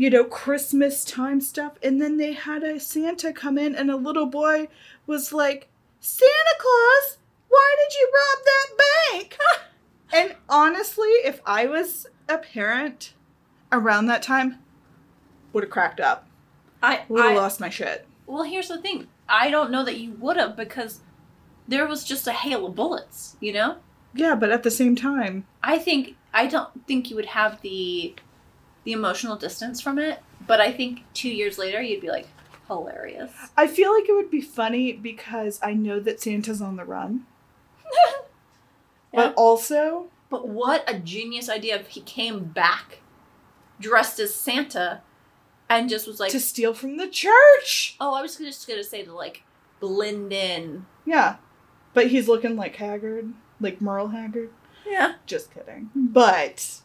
you 0.00 0.08
know, 0.08 0.24
Christmas 0.24 1.04
time 1.04 1.42
stuff. 1.42 1.74
And 1.82 2.00
then 2.00 2.16
they 2.16 2.32
had 2.32 2.62
a 2.62 2.80
Santa 2.80 3.34
come 3.34 3.58
in, 3.58 3.74
and 3.74 3.90
a 3.90 3.96
little 3.96 4.24
boy 4.24 4.68
was 5.06 5.30
like, 5.30 5.68
Santa 6.00 6.56
Claus, 6.58 7.18
why 7.48 7.76
did 7.78 7.98
you 7.98 8.10
rob 8.14 8.44
that 8.46 9.12
bank? 9.12 9.38
and 10.14 10.36
honestly, 10.48 11.10
if 11.24 11.42
I 11.44 11.66
was 11.66 12.06
a 12.30 12.38
parent 12.38 13.14
around 13.72 14.06
that 14.06 14.22
time, 14.22 14.58
would 15.52 15.64
have 15.64 15.70
cracked 15.70 16.00
up. 16.00 16.26
I, 16.82 17.02
Would 17.08 17.22
have 17.24 17.36
lost 17.36 17.60
my 17.60 17.68
shit. 17.68 18.06
well, 18.26 18.42
here's 18.44 18.68
the 18.68 18.80
thing. 18.80 19.08
I 19.28 19.50
don't 19.50 19.70
know 19.70 19.84
that 19.84 19.98
you 19.98 20.12
would 20.12 20.36
have 20.36 20.56
because 20.56 21.00
there 21.68 21.86
was 21.86 22.04
just 22.04 22.26
a 22.26 22.32
hail 22.32 22.66
of 22.66 22.74
bullets. 22.74 23.36
You 23.40 23.52
know. 23.52 23.76
Yeah, 24.14 24.34
but 24.34 24.50
at 24.50 24.62
the 24.62 24.70
same 24.70 24.96
time, 24.96 25.46
I 25.62 25.78
think 25.78 26.16
I 26.32 26.46
don't 26.46 26.86
think 26.86 27.10
you 27.10 27.16
would 27.16 27.26
have 27.26 27.60
the 27.60 28.14
the 28.84 28.92
emotional 28.92 29.36
distance 29.36 29.80
from 29.80 29.98
it, 29.98 30.20
but 30.46 30.60
I 30.60 30.72
think 30.72 31.00
two 31.14 31.28
years 31.28 31.58
later 31.58 31.82
you'd 31.82 32.00
be 32.00 32.08
like 32.08 32.26
hilarious. 32.66 33.30
I 33.56 33.66
feel 33.66 33.92
like 33.92 34.08
it 34.08 34.14
would 34.14 34.30
be 34.30 34.40
funny 34.40 34.92
because 34.92 35.60
I 35.62 35.74
know 35.74 36.00
that 36.00 36.20
Santa's 36.20 36.62
on 36.62 36.76
the 36.76 36.84
run. 36.84 37.26
Yeah. 39.12 39.24
But 39.26 39.34
also, 39.34 40.06
But 40.30 40.48
what 40.48 40.88
a 40.88 40.98
genius 40.98 41.48
idea 41.50 41.78
if 41.78 41.88
he 41.88 42.00
came 42.00 42.44
back 42.44 43.00
dressed 43.80 44.20
as 44.20 44.34
Santa 44.34 45.02
and 45.68 45.88
just 45.88 46.06
was 46.06 46.20
like, 46.20 46.30
to 46.30 46.40
steal 46.40 46.72
from 46.72 46.96
the 46.96 47.08
church. 47.08 47.96
oh, 48.00 48.14
I 48.14 48.22
was 48.22 48.36
just 48.36 48.66
gonna 48.66 48.84
say 48.84 49.04
to 49.04 49.12
like 49.12 49.42
blend 49.80 50.32
in. 50.32 50.86
Yeah. 51.04 51.36
But 51.92 52.08
he's 52.08 52.28
looking 52.28 52.54
like 52.56 52.76
Haggard, 52.76 53.32
like 53.60 53.80
Merle 53.80 54.08
Haggard. 54.08 54.50
Yeah. 54.86 55.14
Just 55.26 55.52
kidding. 55.52 55.90
But 55.94 56.80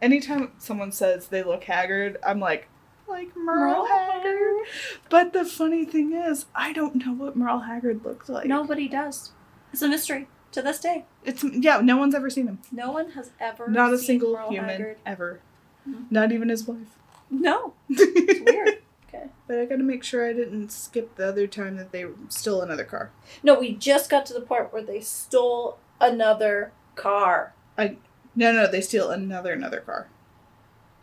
anytime 0.00 0.52
someone 0.58 0.92
says 0.92 1.28
they 1.28 1.42
look 1.42 1.64
haggard, 1.64 2.18
I'm 2.26 2.40
like, 2.40 2.68
like 3.08 3.34
Merle 3.36 3.84
Merle 3.84 3.86
Haggard. 3.86 4.66
But 5.08 5.32
the 5.32 5.44
funny 5.44 5.84
thing 5.84 6.12
is, 6.12 6.46
I 6.54 6.72
don't 6.72 6.96
know 6.96 7.12
what 7.12 7.36
Merle 7.36 7.60
Haggard 7.60 8.04
looks 8.04 8.28
like. 8.28 8.46
Nobody 8.46 8.88
does. 8.88 9.32
It's 9.72 9.82
a 9.82 9.88
mystery 9.88 10.28
to 10.52 10.62
this 10.62 10.78
day. 10.78 11.04
It's 11.24 11.44
yeah, 11.44 11.80
no 11.82 11.96
one's 11.96 12.14
ever 12.14 12.30
seen 12.30 12.46
him. 12.46 12.60
No 12.70 12.92
one 12.92 13.10
has 13.12 13.30
ever 13.40 13.68
Not 13.68 13.92
a 13.92 13.98
single 13.98 14.32
Merle 14.34 14.50
human 14.50 14.68
Haggard. 14.70 14.96
ever. 15.04 15.40
Mhm. 15.88 16.10
Not 16.10 16.32
even 16.32 16.48
his 16.48 16.66
wife. 16.66 16.96
No. 17.30 17.74
It's 17.90 18.40
weird. 18.50 18.78
Okay. 19.08 19.26
But 19.46 19.58
I 19.58 19.64
gotta 19.66 19.82
make 19.82 20.04
sure 20.04 20.26
I 20.28 20.32
didn't 20.32 20.70
skip 20.72 21.16
the 21.16 21.26
other 21.28 21.46
time 21.46 21.76
that 21.76 21.92
they 21.92 22.06
stole 22.28 22.62
another 22.62 22.84
car. 22.84 23.10
No, 23.42 23.58
we 23.58 23.74
just 23.74 24.08
got 24.10 24.24
to 24.26 24.34
the 24.34 24.40
part 24.40 24.72
where 24.72 24.82
they 24.82 25.00
stole 25.00 25.78
another 26.00 26.72
car. 26.94 27.54
I 27.76 27.96
no, 28.34 28.52
no, 28.52 28.66
they 28.70 28.80
steal 28.80 29.10
another 29.10 29.52
another 29.52 29.80
car. 29.80 30.08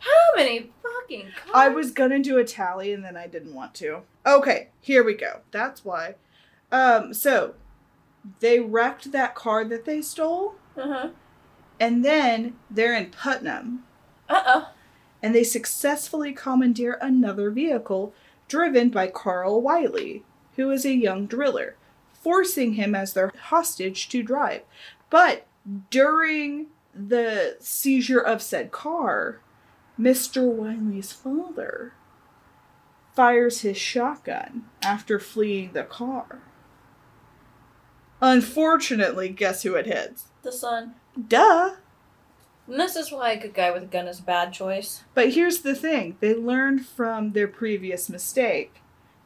How 0.00 0.36
many 0.36 0.70
fucking 0.82 1.26
cars? 1.36 1.50
I 1.54 1.68
was 1.68 1.90
gonna 1.92 2.18
do 2.20 2.38
a 2.38 2.44
tally 2.44 2.92
and 2.92 3.04
then 3.04 3.16
I 3.16 3.26
didn't 3.26 3.54
want 3.54 3.74
to. 3.76 4.02
Okay, 4.26 4.68
here 4.80 5.04
we 5.04 5.14
go. 5.14 5.40
That's 5.50 5.84
why. 5.84 6.14
Um, 6.72 7.12
so 7.12 7.54
they 8.40 8.60
wrecked 8.60 9.12
that 9.12 9.34
car 9.34 9.64
that 9.64 9.84
they 9.84 10.02
stole, 10.02 10.54
Uh 10.76 10.88
huh. 10.88 11.08
and 11.78 12.04
then 12.04 12.56
they're 12.70 12.94
in 12.96 13.10
Putnam, 13.10 13.84
Uh 14.28 14.42
oh. 14.46 14.68
and 15.22 15.34
they 15.34 15.44
successfully 15.44 16.32
commandeer 16.32 16.98
another 17.00 17.50
vehicle 17.50 18.12
driven 18.48 18.88
by 18.90 19.06
Carl 19.06 19.60
Wylie, 19.62 20.24
who 20.56 20.70
is 20.70 20.84
a 20.84 20.92
young 20.94 21.26
driller, 21.26 21.76
forcing 22.12 22.74
him 22.74 22.94
as 22.94 23.12
their 23.12 23.32
hostage 23.44 24.08
to 24.10 24.22
drive. 24.22 24.62
But 25.08 25.46
during 25.90 26.66
the 26.94 27.56
seizure 27.60 28.20
of 28.20 28.42
said 28.42 28.72
car, 28.72 29.40
Mr. 29.98 30.42
Wylie's 30.52 31.12
father 31.12 31.92
fires 33.14 33.60
his 33.60 33.76
shotgun 33.76 34.64
after 34.82 35.18
fleeing 35.18 35.72
the 35.72 35.82
car. 35.84 36.40
Unfortunately, 38.20 39.28
guess 39.28 39.62
who 39.62 39.74
it 39.74 39.86
hits? 39.86 40.24
The 40.42 40.52
son. 40.52 40.94
Duh! 41.28 41.76
And 42.66 42.78
this 42.78 42.94
is 42.94 43.10
why 43.10 43.32
a 43.32 43.40
good 43.40 43.54
guy 43.54 43.70
with 43.70 43.82
a 43.82 43.86
gun 43.86 44.06
is 44.06 44.20
a 44.20 44.22
bad 44.22 44.52
choice. 44.52 45.02
But 45.14 45.30
here's 45.30 45.60
the 45.60 45.74
thing 45.74 46.16
they 46.20 46.34
learned 46.34 46.86
from 46.86 47.32
their 47.32 47.48
previous 47.48 48.08
mistake 48.08 48.80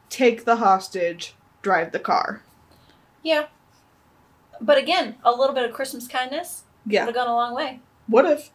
take 0.09 0.45
the 0.45 0.57
hostage, 0.57 1.34
drive 1.61 1.92
the 1.92 1.99
car. 1.99 2.42
Yeah. 3.22 3.47
But 4.61 4.78
again, 4.78 5.16
a 5.24 5.32
little 5.32 5.55
bit 5.55 5.68
of 5.68 5.74
Christmas 5.74 6.07
kindness 6.07 6.62
yeah. 6.86 7.05
would 7.05 7.14
have 7.14 7.26
gone 7.26 7.32
a 7.32 7.36
long 7.36 7.55
way. 7.55 7.80
what 8.07 8.24
if? 8.24 8.51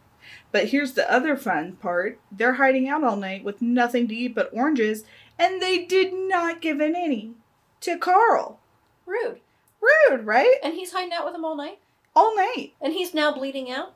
But 0.52 0.70
here's 0.70 0.94
the 0.94 1.12
other 1.12 1.36
fun 1.36 1.74
part 1.74 2.20
they're 2.32 2.54
hiding 2.54 2.88
out 2.88 3.04
all 3.04 3.16
night 3.16 3.44
with 3.44 3.62
nothing 3.62 4.08
to 4.08 4.16
eat 4.16 4.36
but 4.36 4.50
oranges, 4.54 5.04
and 5.38 5.62
they 5.62 5.86
did 5.86 6.14
not 6.14 6.62
give 6.62 6.82
in 6.82 6.96
any 6.96 7.34
to 7.82 7.98
Carl. 7.98 8.60
Rude. 9.06 9.40
Rude, 9.82 10.26
right? 10.26 10.56
And 10.64 10.74
he's 10.74 10.92
hiding 10.92 11.14
out 11.14 11.26
with 11.26 11.36
him 11.36 11.46
all 11.46 11.56
night. 11.56 11.80
All 12.16 12.36
night. 12.36 12.74
And 12.82 12.94
he's 12.94 13.14
now 13.14 13.32
bleeding 13.34 13.72
out. 13.72 13.94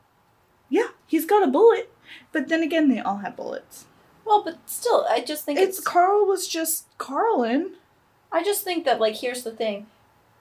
Yeah, 0.69 0.89
he's 1.05 1.25
got 1.25 1.43
a 1.43 1.51
bullet. 1.51 1.91
But 2.31 2.47
then 2.47 2.63
again, 2.63 2.89
they 2.89 2.99
all 2.99 3.17
have 3.17 3.35
bullets. 3.35 3.85
Well, 4.25 4.43
but 4.43 4.57
still, 4.69 5.05
I 5.09 5.21
just 5.21 5.43
think 5.45 5.59
It's 5.59 5.79
it's. 5.79 5.87
Carl 5.87 6.25
was 6.25 6.47
just 6.47 6.85
Carlin. 6.97 7.73
I 8.31 8.43
just 8.43 8.63
think 8.63 8.85
that 8.85 8.99
like 8.99 9.15
here's 9.15 9.43
the 9.43 9.51
thing, 9.51 9.87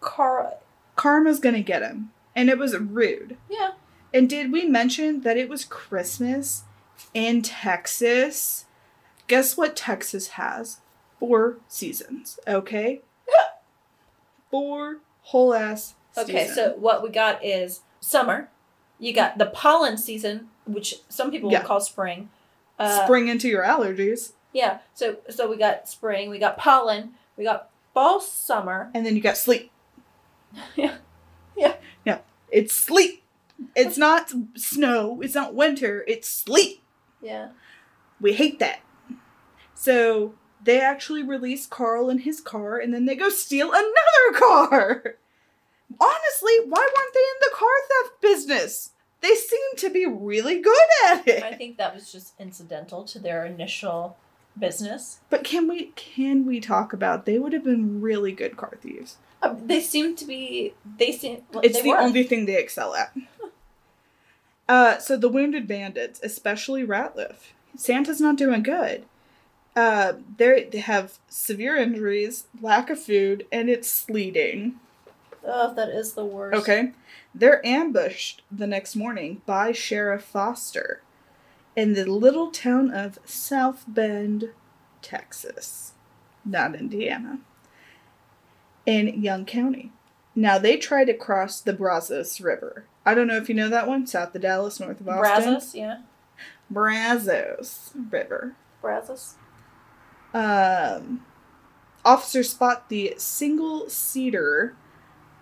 Carl. 0.01 0.61
Karma's 0.97 1.41
gonna 1.41 1.63
get 1.63 1.83
him. 1.83 2.13
And 2.35 2.49
it 2.49 2.59
was 2.59 2.77
rude. 2.77 3.37
Yeah. 3.51 3.73
And 4.15 4.29
did 4.29 4.53
we 4.53 4.65
mention 4.65 5.21
that 5.23 5.37
it 5.37 5.49
was 5.49 5.65
Christmas 5.65 6.65
in 7.13 7.43
Texas? 7.43 8.65
Guess 9.27 9.57
what 9.57 9.77
Texas 9.77 10.29
has? 10.29 10.79
Four 11.19 11.59
seasons, 11.69 12.39
okay? 12.47 13.03
Four 14.51 14.99
whole 15.23 15.55
ass 15.55 15.95
Okay, 16.17 16.47
so 16.47 16.75
what 16.77 17.03
we 17.03 17.09
got 17.09 17.43
is 17.43 17.81
summer. 18.01 18.51
You 18.99 19.15
got 19.15 19.39
the 19.39 19.47
pollen 19.47 19.97
season, 19.97 20.49
which 20.67 20.97
some 21.09 21.31
people 21.31 21.51
Yeah. 21.51 21.61
would 21.61 21.67
call 21.67 21.81
spring. 21.81 22.29
Uh, 22.79 23.05
spring 23.05 23.29
into 23.29 23.49
your 23.49 23.63
allergies. 23.65 24.33
Yeah. 24.53 24.79
So 24.95 25.17
so 25.31 25.49
we 25.49 25.57
got 25.57 25.89
spring. 25.89 26.29
We 26.29 26.39
got 26.39 26.59
pollen. 26.59 27.15
We 27.37 27.45
got 27.45 27.71
fall, 27.95 28.21
summer. 28.21 28.91
And 28.95 29.07
then 29.07 29.17
you 29.17 29.23
got 29.23 29.37
sleep. 29.37 29.71
Yeah. 30.77 30.97
Yeah. 31.57 31.77
Yeah. 32.05 32.19
It's 32.51 32.75
sleep. 32.75 33.23
It's 33.75 33.97
not 33.97 34.33
snow. 34.55 35.21
It's 35.23 35.35
not 35.35 35.55
winter. 35.55 36.05
It's 36.07 36.29
sleep. 36.29 36.83
Yeah. 37.23 37.51
We 38.21 38.35
hate 38.35 38.59
that. 38.59 38.81
So 39.75 40.35
they 40.65 40.81
actually 40.81 41.23
release 41.23 41.67
Carl 41.67 42.09
in 42.11 42.19
his 42.19 42.41
car 42.41 42.79
and 42.79 42.93
then 42.95 43.07
they 43.07 43.15
go 43.17 43.29
steal 43.29 43.71
another 43.73 44.39
car. 44.39 45.03
Honestly, 46.01 46.53
why 46.67 46.81
weren't 46.81 47.15
they 47.15 47.21
in 47.21 47.41
the 47.41 47.55
car 47.55 47.69
theft 47.89 48.21
business? 48.21 48.91
They 49.21 49.35
seem 49.35 49.61
to 49.79 49.91
be 49.91 50.07
really 50.07 50.61
good 50.61 50.77
at 51.11 51.29
it. 51.29 51.43
I 51.43 51.55
think 51.55 51.77
that 51.79 51.95
was 51.95 52.11
just 52.11 52.33
incidental 52.41 53.05
to 53.05 53.19
their 53.19 53.45
initial 53.45 54.17
business. 54.59 55.21
But 55.31 55.45
can 55.45 55.69
we 55.69 55.93
can 55.95 56.45
we 56.47 56.61
talk 56.61 56.93
about 56.93 57.25
they 57.25 57.39
would 57.39 57.53
have 57.53 57.65
been 57.65 58.01
really 58.01 58.33
good 58.33 58.57
car 58.57 58.77
thieves? 58.81 59.17
Uh, 59.41 59.55
they 59.65 59.81
seem 59.81 60.17
to 60.17 60.25
be. 60.25 60.75
They 60.99 61.13
seem. 61.13 61.43
well, 61.53 61.63
It's 61.65 61.79
they 61.79 61.83
the 61.83 61.89
were. 61.91 61.99
only 61.99 62.23
thing 62.25 62.47
they 62.47 62.57
excel 62.59 62.95
at. 62.95 63.13
Uh, 64.69 64.97
so 64.99 65.17
the 65.17 65.29
wounded 65.29 65.67
bandits, 65.67 66.21
especially 66.23 66.83
Ratliff, 66.87 67.51
Santa's 67.77 68.21
not 68.21 68.37
doing 68.37 68.63
good. 68.63 69.05
Uh, 69.75 70.15
they're- 70.37 70.69
have 70.83 71.19
severe 71.29 71.77
injuries, 71.77 72.47
lack 72.61 72.91
of 72.91 73.03
food, 73.03 73.47
and 73.51 73.71
it's 73.71 73.89
sleeting. 73.89 74.79
Oh, 75.45 75.73
that 75.75 75.89
is 75.89 76.13
the 76.13 76.25
worst. 76.25 76.57
Okay, 76.61 76.93
they're 77.35 77.65
ambushed 77.67 78.43
the 78.51 78.67
next 78.67 78.95
morning 78.95 79.43
by 79.47 79.73
Sheriff 79.73 80.25
Foster 80.25 81.01
in 81.75 81.95
the 81.95 82.05
little 82.05 82.51
town 82.51 82.91
of 82.93 83.19
South 83.25 83.85
Bend, 83.89 84.51
Texas, 85.01 85.93
not 86.45 86.75
Indiana, 86.75 87.39
in 88.87 89.23
Young 89.23 89.45
County. 89.45 89.91
Now 90.35 90.59
they 90.59 90.77
try 90.77 91.05
to 91.05 91.15
cross 91.15 91.61
the 91.61 91.73
Brazos 91.73 92.41
River. 92.41 92.85
I 93.05 93.15
don't 93.15 93.27
know 93.27 93.37
if 93.37 93.49
you 93.49 93.55
know 93.55 93.69
that 93.69 93.89
one, 93.89 94.07
south 94.07 94.35
of 94.35 94.43
Dallas, 94.43 94.79
north 94.79 95.01
of 95.01 95.09
Austin. 95.09 95.21
Brazos, 95.55 95.75
yeah. 95.75 95.99
Brazos 96.71 97.93
River. 98.11 98.55
Brazos. 98.81 99.35
Um, 100.35 101.25
officers 102.05 102.51
spot 102.51 102.89
the 102.89 103.15
single 103.19 103.89
seater, 103.89 104.75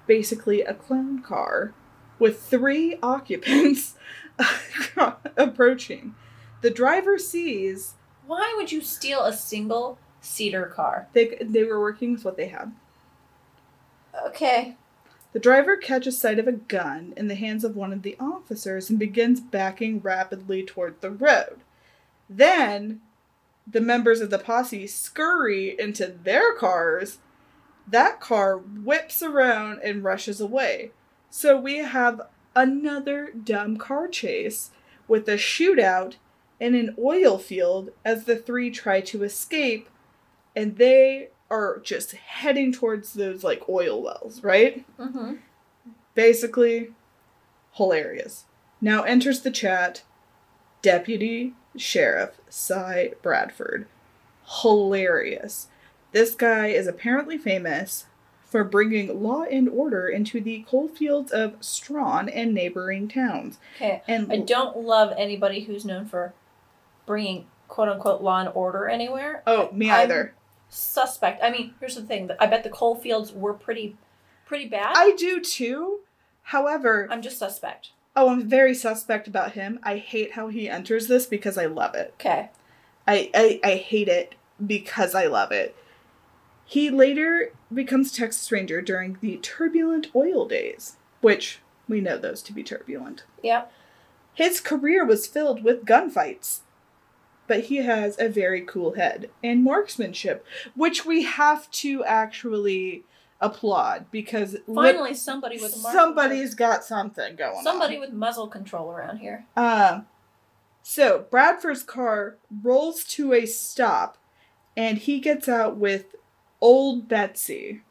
basically 0.07 0.63
a 0.63 0.75
clown 0.75 1.23
car, 1.23 1.73
with 2.19 2.43
three 2.43 2.99
occupants 3.03 3.95
approaching. 5.37 6.15
The 6.61 6.71
driver 6.71 7.19
sees 7.19 7.95
Why 8.27 8.55
would 8.57 8.73
you 8.73 8.81
steal 8.81 9.25
a 9.25 9.33
single 9.33 9.99
seater 10.21 10.67
car? 10.67 11.09
they, 11.13 11.37
they 11.41 11.65
were 11.65 11.81
working 11.81 12.13
with 12.13 12.25
what 12.25 12.37
they 12.37 12.49
had. 12.49 12.73
Okay. 14.27 14.77
The 15.33 15.39
driver 15.39 15.77
catches 15.77 16.19
sight 16.19 16.39
of 16.41 16.49
a 16.49 16.53
gun 16.53 17.15
in 17.17 17.29
the 17.29 17.37
hands 17.37 17.63
of 17.65 17.77
one 17.77 17.93
of 17.93 18.03
the 18.03 18.17
officers 18.19 18.91
and 18.91 18.99
begins 18.99 19.41
backing 19.41 20.01
rapidly 20.01 20.65
toward 20.65 21.01
the 21.01 21.11
road. 21.11 21.61
Then, 22.29 23.01
the 23.71 23.81
members 23.81 24.21
of 24.21 24.31
the 24.31 24.39
posse 24.39 24.87
scurry 24.87 25.79
into 25.79 26.07
their 26.07 26.55
cars. 26.55 27.19
That 27.87 28.21
car 28.21 28.57
whips 28.57 29.23
around 29.23 29.81
and 29.83 30.05
rushes 30.05 30.41
away. 30.41 30.93
So 31.29 31.59
we 31.59 31.79
have 31.79 32.23
another 32.55 33.31
dumb 33.33 33.77
car 33.77 34.09
chase 34.09 34.71
with 35.07 35.29
a 35.29 35.35
shootout 35.35 36.15
in 36.59 36.75
an 36.75 36.95
oil 36.99 37.39
field 37.39 37.91
as 38.05 38.25
the 38.25 38.37
three 38.37 38.71
try 38.71 39.01
to 39.01 39.23
escape 39.23 39.89
and 40.55 40.77
they 40.77 41.31
are 41.51 41.79
just 41.81 42.13
heading 42.13 42.73
towards 42.73 43.15
those 43.15 43.43
like 43.43 43.69
oil 43.69 44.03
wells, 44.03 44.43
right? 44.43 44.85
Mm-hmm. 44.99 45.35
Basically, 46.15 46.93
hilarious. 47.73 48.45
Now 48.81 49.03
enters 49.03 49.41
the 49.41 49.51
chat 49.51 50.03
Deputy 50.83 51.55
Sheriff 51.77 52.41
Cy 52.49 53.13
Bradford. 53.23 53.87
Hilarious. 54.63 55.69
This 56.13 56.35
guy 56.35 56.69
is 56.69 56.87
apparently 56.87 57.39
famous 57.39 58.07
for 58.45 58.65
bringing 58.65 59.23
law 59.23 59.45
and 59.45 59.69
order 59.69 60.09
into 60.09 60.41
the 60.41 60.65
coal 60.69 60.89
fields 60.89 61.31
of 61.31 61.55
Strawn 61.61 62.29
and 62.29 62.53
neighboring 62.53 63.07
towns. 63.07 63.59
Okay. 63.77 64.03
And 64.09 64.33
I 64.33 64.39
don't 64.39 64.79
love 64.79 65.15
anybody 65.17 65.61
who's 65.61 65.85
known 65.85 66.07
for 66.07 66.35
bringing 67.07 67.47
quote 67.69 67.89
unquote 67.89 68.23
law 68.23 68.41
and 68.41 68.51
order 68.53 68.89
anywhere. 68.89 69.43
oh, 69.47 69.71
me 69.73 69.89
I'm 69.91 70.01
either. 70.01 70.35
Suspect. 70.69 71.43
I 71.43 71.51
mean, 71.51 71.75
here's 71.79 71.95
the 71.95 72.03
thing. 72.03 72.31
I 72.41 72.47
bet 72.47 72.65
the 72.65 72.71
coal 72.71 72.97
fields 72.97 73.33
were 73.33 73.55
pretty, 73.55 73.97
pretty 74.47 74.67
bad. 74.67 74.95
I 74.97 75.13
do 75.17 75.41
too. 75.41 76.01
However, 76.43 77.07
I'm 77.11 77.23
just 77.23 77.39
suspect. 77.39 77.91
Oh, 78.17 78.29
I'm 78.31 78.49
very 78.49 78.75
suspect 78.75 79.29
about 79.29 79.53
him. 79.53 79.79
I 79.83 79.97
hate 79.99 80.33
how 80.33 80.49
he 80.49 80.69
enters 80.69 81.07
this 81.07 81.27
because 81.27 81.57
I 81.57 81.67
love 81.67 81.95
it. 81.95 82.15
Okay. 82.21 82.51
I, 83.07 83.31
I, 83.35 83.61
I 83.65 83.75
hate 83.77 84.09
it 84.09 84.35
because 84.65 85.15
I 85.15 85.27
love 85.27 85.53
it. 85.53 85.77
He 86.65 86.91
later 86.91 87.53
becomes 87.73 88.13
Texas 88.13 88.51
Ranger 88.53 88.81
during 88.83 89.19
the 89.21 89.39
turbulent 89.39 90.09
oil 90.15 90.47
days, 90.47 90.97
which 91.21 91.61
we 91.89 92.01
know 92.01 92.17
those 92.19 92.43
to 92.43 92.53
be 92.53 92.63
turbulent. 92.63 93.25
Yeah. 93.43 93.65
His 94.35 94.61
career 94.61 95.05
was 95.05 95.27
filled 95.27 95.65
with 95.65 95.85
gunfights. 95.85 96.61
but 97.47 97.65
he 97.65 97.79
has 97.79 98.17
a 98.21 98.29
very 98.29 98.61
cool 98.61 98.93
head 98.95 99.29
and 99.43 99.65
marksmanship, 99.65 100.47
which 100.77 101.05
we 101.05 101.25
have 101.25 101.69
to 101.73 102.05
actually 102.05 103.03
applaud 103.41 104.07
because 104.11 104.57
Finally, 104.73 105.15
somebody 105.15 105.57
with 105.57 105.73
a 105.75 105.79
somebody's 105.79 106.55
got 106.55 106.85
something 106.85 107.37
going 107.37 107.57
on. 107.57 107.65
somebody 107.65 107.99
with 107.99 108.13
muzzle 108.13 108.49
control 108.49 108.91
around 108.91 109.19
here. 109.19 109.47
Um, 109.57 110.07
so 110.83 111.27
Bradford's 111.31 111.83
car 111.83 112.37
rolls 112.63 113.05
to 113.05 113.33
a 113.33 113.47
stop, 113.47 114.19
and 114.77 114.99
he 114.99 115.21
gets 115.21 115.49
out 115.49 115.77
with 115.77 116.15
Old 116.61 117.09
Betsy, 117.09 117.83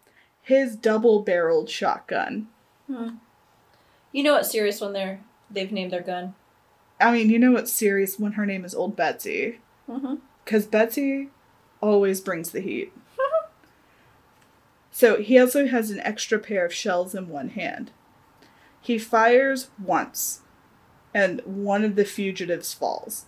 his 0.42 0.76
double-barreled 0.76 1.70
shotgun. 1.70 2.48
Hmm. 2.88 3.16
You 4.12 4.24
know 4.24 4.34
what's 4.34 4.52
serious 4.52 4.82
when 4.82 4.94
they're 4.94 5.22
they've 5.52 5.72
named 5.72 5.92
their 5.92 6.02
gun. 6.02 6.36
I 7.00 7.12
mean, 7.12 7.30
you 7.30 7.40
know 7.40 7.52
what's 7.52 7.72
serious 7.72 8.20
when 8.20 8.34
her 8.34 8.46
name 8.46 8.66
is 8.66 8.76
Old 8.76 8.96
Betsy, 8.96 9.60
Mm-hmm. 9.90 10.16
because 10.46 10.68
Betsy 10.68 11.30
always 11.82 12.22
brings 12.22 12.52
the 12.52 12.60
heat. 12.62 12.94
So 14.92 15.22
he 15.22 15.40
also 15.40 15.68
has 15.68 15.92
an 15.92 16.00
extra 16.02 16.40
pair 16.40 16.66
of 16.66 16.74
shells 16.74 17.16
in 17.16 17.30
one 17.30 17.50
hand. 17.50 17.92
He 18.82 18.98
fires 18.98 19.70
once, 19.82 20.42
and 21.14 21.42
one 21.46 21.84
of 21.84 21.96
the 21.96 22.06
fugitives 22.06 22.74
falls. 22.74 23.26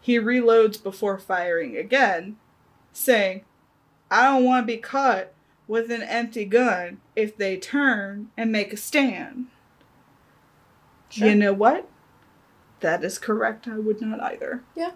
He 0.00 0.18
reloads 0.18 0.82
before 0.82 1.18
firing 1.18 1.76
again, 1.76 2.36
saying, 2.92 3.44
I 4.10 4.24
don't 4.24 4.44
want 4.44 4.66
to 4.66 4.72
be 4.72 4.78
caught 4.78 5.28
with 5.66 5.90
an 5.90 6.02
empty 6.02 6.44
gun 6.46 7.00
if 7.14 7.36
they 7.36 7.56
turn 7.56 8.30
and 8.36 8.50
make 8.50 8.72
a 8.72 8.76
stand. 8.76 9.46
Sure. 11.10 11.28
You 11.28 11.34
know 11.34 11.52
what? 11.52 11.88
That 12.80 13.04
is 13.04 13.18
correct. 13.18 13.68
I 13.68 13.78
would 13.78 14.00
not 14.00 14.20
either. 14.20 14.62
Yeah. 14.74 14.92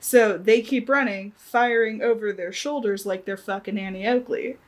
So 0.00 0.38
they 0.38 0.60
keep 0.62 0.88
running, 0.88 1.32
firing 1.36 2.02
over 2.02 2.32
their 2.32 2.52
shoulders 2.52 3.06
like 3.06 3.24
they're 3.24 3.36
fucking 3.36 3.78
Annie 3.78 4.06
Oakley. 4.06 4.58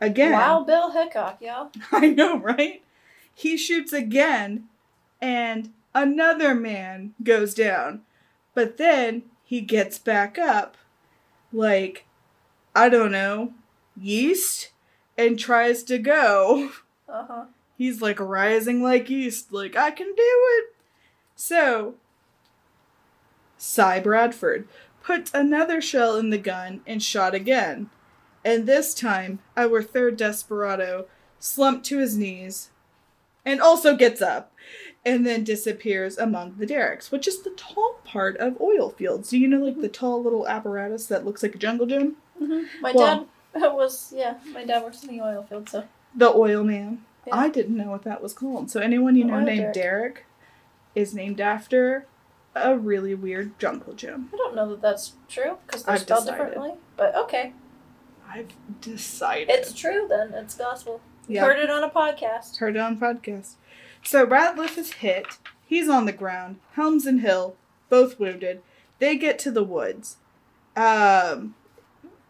Again. 0.00 0.32
Wow, 0.32 0.64
Bill 0.64 0.90
Hickok, 0.90 1.40
y'all. 1.40 1.70
I 1.92 2.08
know, 2.08 2.38
right? 2.38 2.82
He 3.34 3.56
shoots 3.56 3.92
again, 3.92 4.64
and 5.20 5.72
another 5.94 6.54
man 6.54 7.14
goes 7.22 7.54
down. 7.54 8.02
But 8.54 8.76
then 8.76 9.22
he 9.44 9.60
gets 9.60 9.98
back 9.98 10.38
up, 10.38 10.76
like, 11.52 12.04
I 12.74 12.88
don't 12.88 13.12
know, 13.12 13.54
yeast, 13.96 14.70
and 15.16 15.38
tries 15.38 15.82
to 15.84 15.98
go. 15.98 16.70
Uh 17.08 17.26
huh. 17.26 17.44
He's 17.78 18.02
like 18.02 18.20
rising 18.20 18.82
like 18.82 19.08
yeast, 19.08 19.52
like, 19.52 19.76
I 19.76 19.90
can 19.90 20.08
do 20.08 20.14
it. 20.18 20.74
So, 21.36 21.94
Cy 23.64 24.00
Bradford 24.00 24.66
put 25.04 25.30
another 25.32 25.80
shell 25.80 26.16
in 26.16 26.30
the 26.30 26.38
gun 26.38 26.80
and 26.84 27.00
shot 27.00 27.32
again. 27.32 27.90
And 28.44 28.66
this 28.66 28.92
time, 28.92 29.38
our 29.56 29.80
third 29.84 30.16
desperado 30.16 31.06
slumped 31.38 31.86
to 31.86 31.98
his 31.98 32.16
knees 32.16 32.70
and 33.46 33.60
also 33.60 33.94
gets 33.94 34.20
up 34.20 34.52
and 35.06 35.24
then 35.24 35.44
disappears 35.44 36.18
among 36.18 36.56
the 36.58 36.66
derricks, 36.66 37.12
which 37.12 37.28
is 37.28 37.42
the 37.42 37.50
tall 37.50 38.00
part 38.04 38.36
of 38.38 38.60
oil 38.60 38.90
fields. 38.90 39.30
Do 39.30 39.38
you 39.38 39.46
know, 39.46 39.60
like, 39.64 39.80
the 39.80 39.88
tall 39.88 40.20
little 40.20 40.48
apparatus 40.48 41.06
that 41.06 41.24
looks 41.24 41.44
like 41.44 41.54
a 41.54 41.58
jungle 41.58 41.86
gym? 41.86 42.16
Mm-hmm. 42.40 42.82
My 42.82 42.90
Well- 42.92 43.28
dad 43.54 43.72
was 43.74 44.12
yeah. 44.16 44.38
My 44.52 44.64
dad 44.64 44.82
works 44.82 45.04
in 45.04 45.08
the 45.16 45.22
oil 45.22 45.46
field, 45.48 45.68
so 45.68 45.84
The 46.16 46.32
oil 46.34 46.64
man. 46.64 47.04
Yeah. 47.28 47.36
I 47.36 47.48
didn't 47.48 47.76
know 47.76 47.90
what 47.92 48.02
that 48.02 48.20
was 48.22 48.32
called. 48.32 48.72
So 48.72 48.80
anyone 48.80 49.14
you 49.14 49.24
know 49.24 49.38
named 49.38 49.72
derrick. 49.72 49.74
Derek 49.74 50.24
is 50.96 51.14
named 51.14 51.40
after 51.40 52.06
a 52.54 52.76
really 52.76 53.14
weird 53.14 53.58
jungle 53.58 53.94
gym. 53.94 54.28
I 54.32 54.36
don't 54.36 54.54
know 54.54 54.68
that 54.70 54.82
that's 54.82 55.12
true 55.28 55.58
because 55.66 55.84
they're 55.84 55.94
I've 55.94 56.00
spelled 56.00 56.26
decided. 56.26 56.44
differently. 56.44 56.74
But 56.96 57.16
okay, 57.16 57.52
I've 58.28 58.48
decided. 58.80 59.50
it's 59.50 59.72
true 59.72 60.06
then. 60.08 60.32
It's 60.34 60.54
gospel. 60.54 61.00
You. 61.28 61.40
Heard 61.40 61.58
it 61.58 61.70
on 61.70 61.84
a 61.84 61.90
podcast. 61.90 62.58
Heard 62.58 62.76
it 62.76 62.80
on 62.80 62.98
podcast. 62.98 63.54
So 64.02 64.26
Ratliff 64.26 64.76
is 64.76 64.94
hit. 64.94 65.38
He's 65.64 65.88
on 65.88 66.04
the 66.04 66.12
ground. 66.12 66.58
Helms 66.72 67.06
and 67.06 67.20
Hill, 67.20 67.56
both 67.88 68.18
wounded. 68.18 68.60
They 68.98 69.16
get 69.16 69.38
to 69.40 69.50
the 69.50 69.64
woods. 69.64 70.16
Um, 70.76 71.54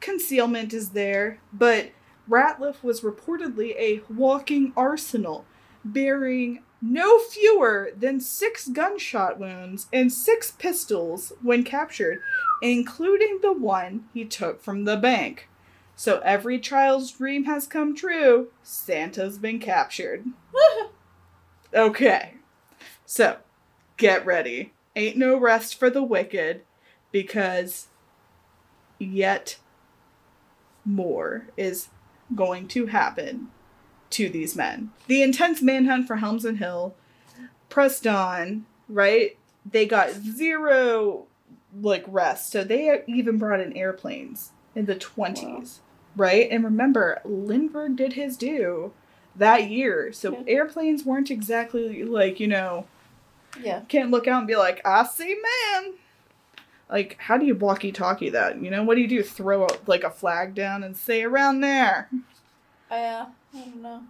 concealment 0.01 0.73
is 0.75 0.91
there, 0.91 1.41
but 1.53 1.91
Ratliff 2.29 2.83
was 2.83 3.01
reportedly 3.01 3.75
a 3.77 4.03
walking 4.13 4.73
arsenal, 4.77 5.45
bearing 5.85 6.63
no 6.83 7.21
fewer 7.21 7.93
than 7.97 8.21
six 8.21 8.67
gunshot 8.67 9.39
wounds 9.39 9.87
and 9.93 10.13
six 10.13 10.51
pistols 10.51 11.33
when 11.41 11.63
captured, 11.63 12.21
including 12.61 13.39
the 13.41 13.53
one 13.53 14.05
he 14.13 14.25
took 14.25 14.61
from 14.63 14.85
the 14.85 14.97
bank. 14.97 15.49
So 15.95 16.19
every 16.25 16.59
child's 16.59 17.13
dream 17.13 17.45
has 17.45 17.69
come 17.69 17.95
true. 17.95 18.49
Santa's 18.63 19.39
been 19.39 19.61
captured. 19.61 20.25
Okay. 21.75 22.35
So, 23.07 23.39
get 23.97 24.27
ready. 24.27 24.73
Ain't 24.95 25.17
no 25.17 25.39
rest 25.39 25.79
for 25.79 25.89
the 25.89 26.03
wicked 26.03 26.63
because 27.11 27.87
yet 28.99 29.59
more 30.85 31.47
is 31.57 31.89
going 32.35 32.69
to 32.69 32.87
happen 32.87 33.49
to 34.13 34.29
these 34.29 34.55
men. 34.57 34.91
The 35.07 35.23
intense 35.23 35.61
manhunt 35.63 36.07
for 36.07 36.17
Helms 36.17 36.45
and 36.45 36.59
Hill 36.59 36.95
pressed 37.69 38.07
on, 38.07 38.67
right? 38.89 39.37
They 39.71 39.87
got 39.87 40.11
zero 40.13 41.27
like 41.81 42.05
rest. 42.07 42.51
So 42.51 42.65
they 42.65 43.03
even 43.07 43.39
brought 43.39 43.61
in 43.61 43.77
airplanes 43.77 44.51
in 44.75 44.87
the 44.87 44.97
20s, 44.97 45.79
right? 46.17 46.49
And 46.51 46.65
remember, 46.65 47.21
Lindbergh 47.25 47.97
did 47.97 48.13
his 48.15 48.37
due 48.37 48.93
that 49.37 49.71
year. 49.71 50.13
So 50.13 50.33
Yeah. 50.33 50.43
airplanes 50.47 51.05
weren't 51.05 51.31
exactly 51.31 52.03
like, 52.05 52.41
you 52.41 52.49
know, 52.49 52.87
Yeah. 53.63 53.83
can't 53.89 54.11
look 54.11 54.27
out 54.29 54.39
and 54.39 54.47
be 54.47 54.57
like, 54.57 54.81
I 54.85 55.05
see 55.05 55.35
man. 55.75 55.95
Like, 56.91 57.17
how 57.19 57.39
do 57.39 57.47
you 57.47 57.55
walkie 57.55 57.93
talkie 57.93 58.29
that? 58.31 58.61
You 58.61 58.71
know, 58.71 58.83
what 58.83 58.97
do 58.97 59.01
you 59.01 59.09
do? 59.09 59.23
Throw 59.23 59.65
a, 59.65 59.69
like 59.87 60.05
a 60.05 60.11
flag 60.11 60.55
down 60.55 60.83
and 60.83 60.95
say 60.95 61.23
around 61.23 61.61
there. 61.61 62.11
I 62.91 63.05
uh, 63.05 63.27
I 63.55 63.61
don't 63.61 63.83
know. 63.83 64.03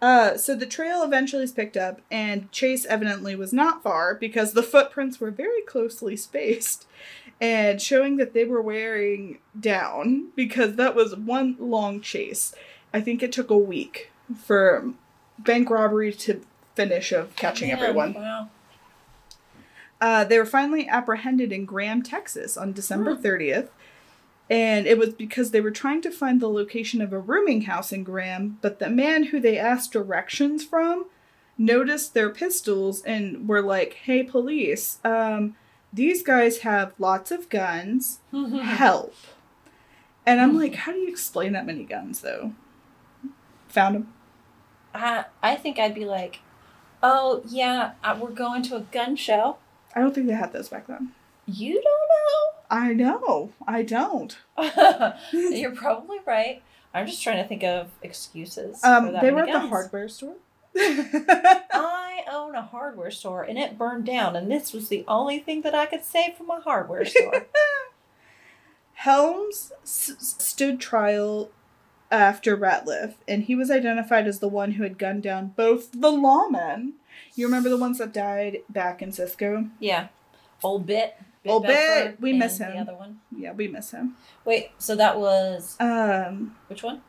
Uh, 0.00 0.36
so 0.36 0.56
the 0.56 0.66
trail 0.66 1.04
eventually 1.04 1.44
is 1.44 1.52
picked 1.52 1.76
up, 1.76 2.00
and 2.10 2.50
Chase 2.50 2.84
evidently 2.86 3.36
was 3.36 3.52
not 3.52 3.84
far 3.84 4.16
because 4.16 4.52
the 4.52 4.62
footprints 4.62 5.20
were 5.20 5.30
very 5.30 5.62
closely 5.62 6.16
spaced 6.16 6.86
and 7.40 7.80
showing 7.80 8.16
that 8.16 8.34
they 8.34 8.44
were 8.44 8.60
wearing 8.60 9.38
down 9.58 10.30
because 10.34 10.74
that 10.74 10.96
was 10.96 11.14
one 11.14 11.56
long 11.58 12.00
chase. 12.00 12.54
I 12.92 13.00
think 13.00 13.22
it 13.22 13.32
took 13.32 13.50
a 13.50 13.56
week 13.56 14.10
for 14.36 14.92
bank 15.38 15.70
robbery 15.70 16.12
to 16.12 16.40
finish 16.74 17.12
of 17.12 17.34
catching 17.36 17.68
Man, 17.68 17.78
everyone. 17.78 18.14
Wow. 18.14 18.48
Uh, 20.00 20.24
they 20.24 20.38
were 20.38 20.46
finally 20.46 20.88
apprehended 20.88 21.52
in 21.52 21.64
Graham, 21.64 22.02
Texas 22.02 22.56
on 22.56 22.72
December 22.72 23.14
30th. 23.14 23.68
And 24.52 24.86
it 24.86 24.98
was 24.98 25.14
because 25.14 25.50
they 25.50 25.62
were 25.62 25.70
trying 25.70 26.02
to 26.02 26.10
find 26.10 26.38
the 26.38 26.46
location 26.46 27.00
of 27.00 27.10
a 27.10 27.18
rooming 27.18 27.62
house 27.62 27.90
in 27.90 28.04
Graham, 28.04 28.58
but 28.60 28.80
the 28.80 28.90
man 28.90 29.24
who 29.24 29.40
they 29.40 29.56
asked 29.56 29.94
directions 29.94 30.62
from 30.62 31.06
noticed 31.56 32.12
their 32.12 32.28
pistols 32.28 33.02
and 33.04 33.48
were 33.48 33.62
like, 33.62 33.94
hey, 33.94 34.22
police, 34.22 34.98
um, 35.04 35.56
these 35.90 36.22
guys 36.22 36.58
have 36.58 36.92
lots 36.98 37.30
of 37.30 37.48
guns. 37.48 38.18
Help. 38.30 39.14
And 40.26 40.38
I'm 40.38 40.54
like, 40.54 40.74
how 40.74 40.92
do 40.92 40.98
you 40.98 41.08
explain 41.08 41.54
that 41.54 41.64
many 41.64 41.84
guns, 41.84 42.20
though? 42.20 42.52
Found 43.68 43.94
them. 43.94 44.12
I 44.94 45.24
I 45.42 45.56
think 45.56 45.78
I'd 45.78 45.94
be 45.94 46.04
like, 46.04 46.40
oh 47.02 47.42
yeah, 47.48 47.92
uh, 48.04 48.18
we're 48.20 48.28
going 48.28 48.60
to 48.64 48.76
a 48.76 48.80
gun 48.80 49.16
show. 49.16 49.56
I 49.96 50.00
don't 50.00 50.14
think 50.14 50.26
they 50.26 50.34
had 50.34 50.52
those 50.52 50.68
back 50.68 50.88
then. 50.88 51.12
You 51.46 51.80
don't 51.82 52.02
I 52.72 52.94
know. 52.94 53.52
I 53.68 53.82
don't. 53.82 54.36
You're 55.32 55.76
probably 55.76 56.18
right. 56.24 56.62
I'm 56.94 57.06
just 57.06 57.22
trying 57.22 57.36
to 57.42 57.46
think 57.48 57.62
of 57.62 57.90
excuses. 58.02 58.80
for 58.80 58.86
Um, 58.86 59.12
they 59.20 59.30
were 59.30 59.40
at 59.42 59.52
the 59.52 59.60
hardware 59.60 60.08
store. 60.08 60.36
I 60.76 62.24
own 62.32 62.54
a 62.54 62.62
hardware 62.62 63.10
store 63.10 63.42
and 63.42 63.58
it 63.58 63.76
burned 63.76 64.06
down, 64.06 64.34
and 64.36 64.50
this 64.50 64.72
was 64.72 64.88
the 64.88 65.04
only 65.06 65.38
thing 65.38 65.60
that 65.62 65.74
I 65.74 65.84
could 65.84 66.02
save 66.02 66.34
from 66.36 66.46
my 66.46 66.60
hardware 66.60 67.04
store. 67.04 67.46
Helms 68.94 69.72
s- 69.82 70.14
stood 70.18 70.80
trial 70.80 71.50
after 72.10 72.56
Ratliff, 72.56 73.14
and 73.26 73.44
he 73.44 73.54
was 73.54 73.70
identified 73.70 74.26
as 74.26 74.38
the 74.38 74.48
one 74.48 74.72
who 74.72 74.82
had 74.82 74.98
gunned 74.98 75.22
down 75.22 75.52
both 75.56 75.92
the 75.92 76.10
lawmen. 76.10 76.92
You 77.34 77.46
remember 77.46 77.68
the 77.68 77.76
ones 77.76 77.98
that 77.98 78.12
died 78.12 78.58
back 78.68 79.02
in 79.02 79.12
Cisco? 79.12 79.66
yeah, 79.80 80.08
old 80.62 80.86
bit. 80.86 81.16
Bit, 81.44 81.62
Bedford, 81.62 82.16
we 82.22 82.32
miss 82.32 82.58
The 82.58 82.66
him. 82.66 82.82
other 82.82 82.94
one. 82.96 83.20
Yeah, 83.36 83.52
we 83.52 83.66
miss 83.68 83.90
him. 83.90 84.16
Wait, 84.44 84.70
so 84.78 84.94
that 84.96 85.18
was 85.18 85.76
Um, 85.80 86.56
which 86.68 86.82
one? 86.82 87.02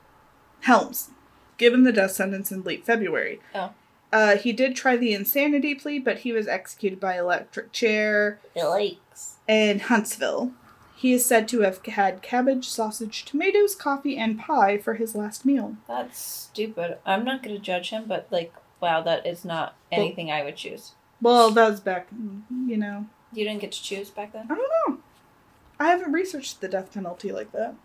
Helms, 0.62 1.10
given 1.58 1.84
the 1.84 1.92
death 1.92 2.12
sentence 2.12 2.52
in 2.52 2.64
late 2.64 2.86
February. 2.86 3.40
Oh. 3.54 3.72
Uh, 4.12 4.38
he 4.38 4.54
did 4.54 4.76
try 4.76 4.96
the 4.96 5.14
insanity 5.14 5.74
plea, 5.76 6.00
but 6.00 6.20
he 6.20 6.32
was 6.32 6.48
executed 6.48 7.00
by 7.00 7.18
electric 7.18 7.72
chair 7.72 8.40
Yikes. 8.56 9.34
in 9.48 9.80
Huntsville. 9.80 10.52
He 10.96 11.14
is 11.14 11.26
said 11.26 11.48
to 11.50 11.62
have 11.62 11.84
had 11.86 12.22
cabbage, 12.22 12.70
sausage, 12.70 13.26
tomatoes, 13.26 13.76
coffee, 13.76 14.18
and 14.18 14.40
pie 14.40 14.78
for 14.78 14.94
his 14.94 15.16
last 15.16 15.46
meal. 15.46 15.76
That's 15.88 16.18
stupid. 16.18 16.98
I'm 17.06 17.26
not 17.26 17.44
going 17.44 17.56
to 17.56 17.62
judge 17.62 17.90
him, 17.90 18.06
but 18.08 18.28
like, 18.32 18.54
wow, 18.80 19.02
that 19.02 19.26
is 19.26 19.44
not 19.44 19.76
anything 19.92 20.32
I 20.32 20.44
would 20.44 20.56
choose. 20.56 20.94
Well, 21.22 21.52
that 21.52 21.70
was 21.70 21.80
back, 21.82 22.08
you 22.68 22.78
know. 22.78 23.08
You 23.34 23.46
didn't 23.46 23.62
get 23.62 23.72
to 23.74 23.84
choose 23.84 24.10
back 24.10 24.34
then? 24.34 24.46
I 24.50 24.56
don't 24.56 24.72
know. 24.88 24.98
I 25.80 25.88
haven't 25.88 26.12
researched 26.12 26.62
the 26.62 26.68
death 26.68 26.94
penalty 26.94 27.32
like 27.32 27.52
that. 27.52 27.76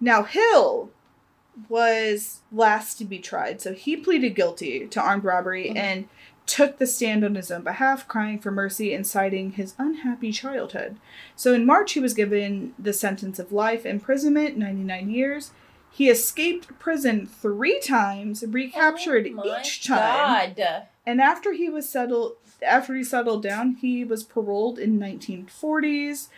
Now, 0.00 0.22
Hill 0.22 0.90
was 1.68 2.40
last 2.52 2.98
to 2.98 3.04
be 3.04 3.18
tried, 3.18 3.60
so 3.60 3.72
he 3.74 3.96
pleaded 3.96 4.34
guilty 4.34 4.86
to 4.88 5.00
armed 5.00 5.24
robbery 5.24 5.70
Mhm. 5.70 5.76
and 5.76 6.08
took 6.46 6.78
the 6.78 6.86
stand 6.86 7.24
on 7.24 7.34
his 7.36 7.50
own 7.50 7.62
behalf, 7.62 8.06
crying 8.06 8.38
for 8.38 8.50
mercy 8.50 8.92
and 8.92 9.06
citing 9.06 9.52
his 9.52 9.74
unhappy 9.78 10.30
childhood. 10.30 10.96
So 11.36 11.54
in 11.54 11.64
March, 11.64 11.92
he 11.92 12.00
was 12.00 12.12
given 12.12 12.74
the 12.78 12.92
sentence 12.92 13.38
of 13.38 13.50
life 13.52 13.86
imprisonment, 13.86 14.56
99 14.58 15.10
years. 15.10 15.52
He 15.90 16.10
escaped 16.10 16.78
prison 16.78 17.24
three 17.26 17.78
times, 17.80 18.44
recaptured 18.46 19.26
Oh 19.38 19.58
each 19.60 19.86
time. 19.86 20.54
God. 20.56 20.86
And 21.06 21.20
after 21.20 21.52
he 21.52 21.68
was 21.70 21.88
settled, 21.88 22.36
after 22.64 22.94
he 22.94 23.04
settled 23.04 23.42
down, 23.42 23.74
he 23.76 24.04
was 24.04 24.24
paroled 24.24 24.78
in 24.78 24.98
1940s, 24.98 26.28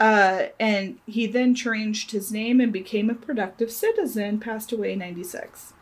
uh, 0.00 0.46
and 0.58 0.98
he 1.06 1.26
then 1.26 1.54
changed 1.54 2.10
his 2.10 2.32
name 2.32 2.60
and 2.60 2.72
became 2.72 3.10
a 3.10 3.14
productive 3.14 3.70
citizen. 3.70 4.40
Passed 4.40 4.72
away 4.72 4.92
in 4.94 4.98
96. 5.00 5.72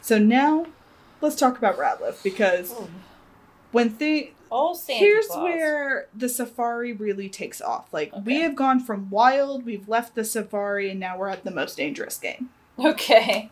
So 0.00 0.18
now, 0.18 0.66
let's 1.20 1.36
talk 1.36 1.58
about 1.58 1.76
Ratliff 1.78 2.22
because 2.22 2.74
when 3.72 3.96
they 3.98 4.32
Oh, 4.50 4.78
here's 4.88 5.26
Claus. 5.26 5.42
where 5.44 6.06
the 6.16 6.28
safari 6.28 6.92
really 6.94 7.28
takes 7.28 7.60
off. 7.60 7.92
Like 7.92 8.12
we 8.24 8.40
have 8.40 8.56
gone 8.56 8.80
from 8.80 9.10
wild, 9.10 9.66
we've 9.66 9.88
left 9.88 10.14
the 10.14 10.24
safari, 10.24 10.90
and 10.90 10.98
now 10.98 11.18
we're 11.18 11.28
at 11.28 11.44
the 11.44 11.50
most 11.50 11.76
dangerous 11.76 12.16
game. 12.18 12.48
Okay. 12.78 13.50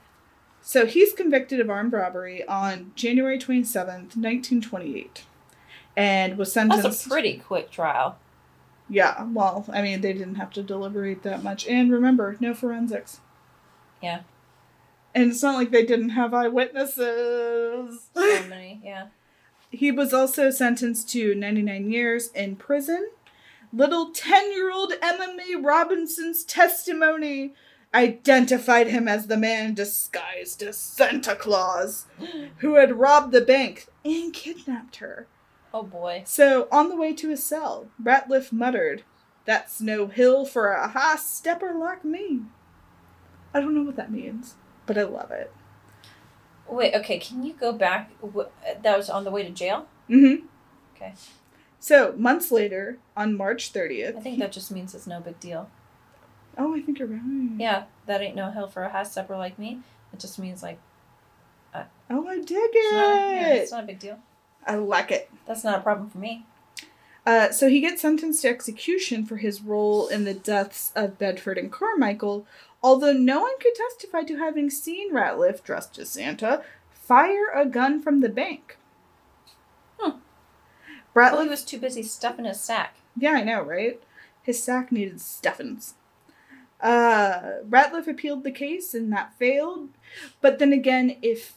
So 0.63 0.87
he's 0.87 1.13
convicted 1.13 1.61
of 1.61 1.69
armed 1.69 1.93
robbery 1.93 2.47
on 2.49 2.93
January 2.97 3.39
27th, 3.39 4.17
1928, 4.17 5.25
and 5.97 6.37
was 6.37 6.53
sentenced. 6.53 6.83
That's 6.83 7.07
a 7.07 7.09
pretty 7.09 7.39
quick 7.39 7.71
trial. 7.71 8.19
yeah, 8.89 9.25
well, 9.33 9.65
I 9.73 9.83
mean, 9.83 10.01
they 10.01 10.13
didn't 10.13 10.37
have 10.37 10.53
to 10.53 10.63
deliberate 10.63 11.23
that 11.23 11.43
much. 11.43 11.67
And 11.67 11.91
remember, 11.91 12.37
no 12.39 12.55
forensics. 12.55 13.21
Yeah. 14.03 14.21
And 15.15 15.31
it's 15.31 15.43
not 15.43 15.57
like 15.57 15.71
they 15.71 15.85
didn't 15.85 16.11
have 16.11 16.35
eyewitnesses. 16.35 18.11
So 18.15 18.49
many, 18.49 18.81
yeah. 18.85 19.07
he 19.71 19.91
was 19.91 20.13
also 20.13 20.51
sentenced 20.51 21.09
to 21.11 21.35
99 21.35 21.91
years 21.91 22.29
in 22.33 22.57
prison. 22.57 23.11
Little 23.73 24.11
10 24.11 24.53
year 24.53 24.71
old 24.71 24.93
Emma 25.03 25.35
May 25.35 25.55
Robinson's 25.57 26.45
testimony 26.45 27.55
identified 27.95 28.89
him 28.89 29.09
as 29.09 29.27
the 29.27 29.37
man 29.37 29.73
disguised 29.75 30.63
as 30.63 30.77
Santa 30.77 31.35
Claus 31.35 32.05
who 32.59 32.75
had 32.75 32.99
robbed 32.99 33.33
the 33.33 33.41
bank 33.41 33.87
and 34.05 34.33
kidnapped 34.33 34.97
her. 34.97 35.27
Oh 35.77 35.83
boy. 35.83 36.23
So, 36.25 36.69
on 36.73 36.89
the 36.89 36.97
way 36.97 37.13
to 37.13 37.29
his 37.29 37.45
cell, 37.45 37.89
Ratliff 38.03 38.51
muttered, 38.51 39.03
That's 39.45 39.79
no 39.79 40.07
hill 40.07 40.47
for 40.47 40.73
a 40.73 40.89
high 40.89 41.17
stepper 41.17 41.75
like 41.75 42.03
me. 42.03 42.41
I 43.53 43.61
don't 43.61 43.75
know 43.75 43.83
what 43.83 43.97
that 43.97 44.11
means, 44.11 44.55
but 44.87 44.97
I 44.97 45.03
love 45.03 45.31
it. 45.31 45.53
Wait, 46.67 46.95
okay, 46.95 47.19
can 47.19 47.43
you 47.43 47.53
go 47.53 47.73
back? 47.73 48.11
That 48.83 48.97
was 48.97 49.11
on 49.11 49.25
the 49.25 49.31
way 49.31 49.43
to 49.43 49.51
jail? 49.51 49.87
Mm 50.09 50.41
hmm. 50.41 50.47
Okay. 50.97 51.13
So, 51.79 52.15
months 52.17 52.51
later, 52.51 52.97
on 53.15 53.37
March 53.37 53.73
30th. 53.75 54.17
I 54.17 54.21
think 54.21 54.39
that 54.39 54.53
just 54.53 54.71
means 54.71 54.95
it's 54.95 55.07
no 55.07 55.21
big 55.21 55.39
deal. 55.39 55.69
Oh, 56.57 56.75
I 56.75 56.81
think 56.81 56.99
you're 56.99 57.09
right. 57.09 57.21
Yeah, 57.59 57.85
that 58.07 58.23
ain't 58.23 58.35
no 58.35 58.51
hill 58.51 58.67
for 58.67 58.83
a 58.83 58.89
high 58.89 59.03
stepper 59.03 59.37
like 59.37 59.59
me. 59.59 59.81
It 60.15 60.21
just 60.21 60.39
means 60.39 60.63
like 60.63 60.79
Oh, 62.09 62.27
I 62.29 62.37
dig 62.37 62.47
it's 62.51 62.93
not, 62.93 63.35
yeah, 63.35 63.49
it. 63.49 63.57
it's 63.63 63.73
not 63.73 63.85
a 63.85 63.87
big 63.87 63.99
deal. 63.99 64.19
I 64.67 64.75
like 64.77 65.11
it. 65.11 65.31
That's 65.47 65.65
not 65.65 65.79
a 65.79 65.83
problem 65.83 66.11
for 66.11 66.19
me. 66.19 66.45
Uh, 67.25 67.51
so 67.51 67.69
he 67.69 67.81
gets 67.81 68.03
sentenced 68.03 68.43
to 68.43 68.49
execution 68.49 69.25
for 69.27 69.37
his 69.37 69.61
role 69.61 70.07
in 70.09 70.25
the 70.25 70.35
deaths 70.35 70.93
of 70.95 71.19
Bedford 71.19 71.59
and 71.59 71.73
Carmichael, 71.73 72.47
although 72.83 73.13
no 73.13 73.41
one 73.41 73.59
could 73.61 73.75
testify 73.75 74.23
to 74.23 74.37
having 74.39 74.71
seen 74.71 75.13
Ratliff, 75.13 75.63
dressed 75.65 75.99
as 75.99 76.09
Santa, 76.11 76.63
fire 76.93 77.51
a 77.55 77.67
gun 77.67 78.01
from 78.01 78.21
the 78.21 78.29
bank. 78.29 78.77
Hmm. 79.99 80.19
Ratliff, 81.15 81.33
Well, 81.33 81.43
he 81.43 81.49
was 81.49 81.65
too 81.65 81.79
busy 81.81 82.03
stuffing 82.05 82.45
his 82.45 82.61
sack. 82.61 82.97
yeah, 83.17 83.33
I 83.33 83.43
know, 83.43 83.63
right? 83.63 84.01
His 84.43 84.63
sack 84.63 84.93
needed 84.93 85.21
stuffings. 85.21 85.95
Uh, 86.81 87.61
Ratliff 87.69 88.07
appealed 88.07 88.45
the 88.45 88.53
case 88.53 88.95
and 88.95 89.13
that 89.13 89.35
failed. 89.39 89.89
But 90.41 90.59
then 90.61 90.73
again, 90.73 91.17
if 91.23 91.55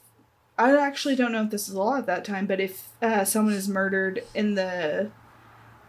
I 0.60 0.76
actually 0.78 1.16
don't 1.16 1.32
know 1.32 1.43
if 1.43 1.49
this 1.51 1.68
is 1.70 1.74
a 1.74 1.80
law 1.80 1.97
at 1.97 2.05
that 2.07 2.26
time, 2.26 2.45
but 2.45 2.60
if 2.60 2.89
uh, 3.01 3.24
someone 3.24 3.53
is 3.55 3.68
murdered 3.70 4.22
in 4.36 4.55
the 4.55 5.10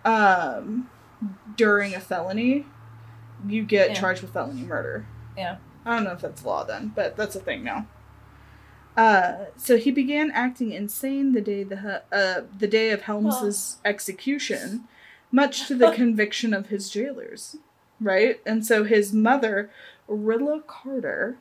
um 0.04 0.88
during 1.56 1.94
a 1.94 2.00
felony, 2.00 2.64
you 3.46 3.62
get 3.64 3.90
Yeah. 3.90 3.94
charged 4.00 4.22
with 4.22 4.32
felony 4.32 4.62
murder. 4.62 5.04
Yeah. 5.36 5.56
I 5.84 5.94
don't 5.96 6.04
know 6.04 6.12
if 6.12 6.20
that's 6.20 6.44
law 6.44 6.64
then, 6.64 6.92
but 6.94 7.16
that's 7.16 7.34
a 7.36 7.40
thing 7.40 7.64
now. 7.64 7.86
Uh, 8.96 9.46
so 9.56 9.76
he 9.76 9.90
began 9.90 10.30
acting 10.30 10.72
insane 10.72 11.32
the 11.32 11.40
day 11.40 11.62
the 11.64 12.02
uh 12.12 12.42
the 12.58 12.66
day 12.68 12.90
of 12.90 13.02
Helms's 13.02 13.78
execution, 13.84 14.84
much 15.32 15.66
to 15.68 15.74
the 15.74 15.90
conviction 16.02 16.54
of 16.54 16.66
his 16.66 16.90
jailers, 16.90 17.56
right? 18.00 18.40
And 18.46 18.64
so 18.64 18.84
his 18.84 19.12
mother, 19.12 19.70
Rilla 20.06 20.60
Carter, 20.66 21.38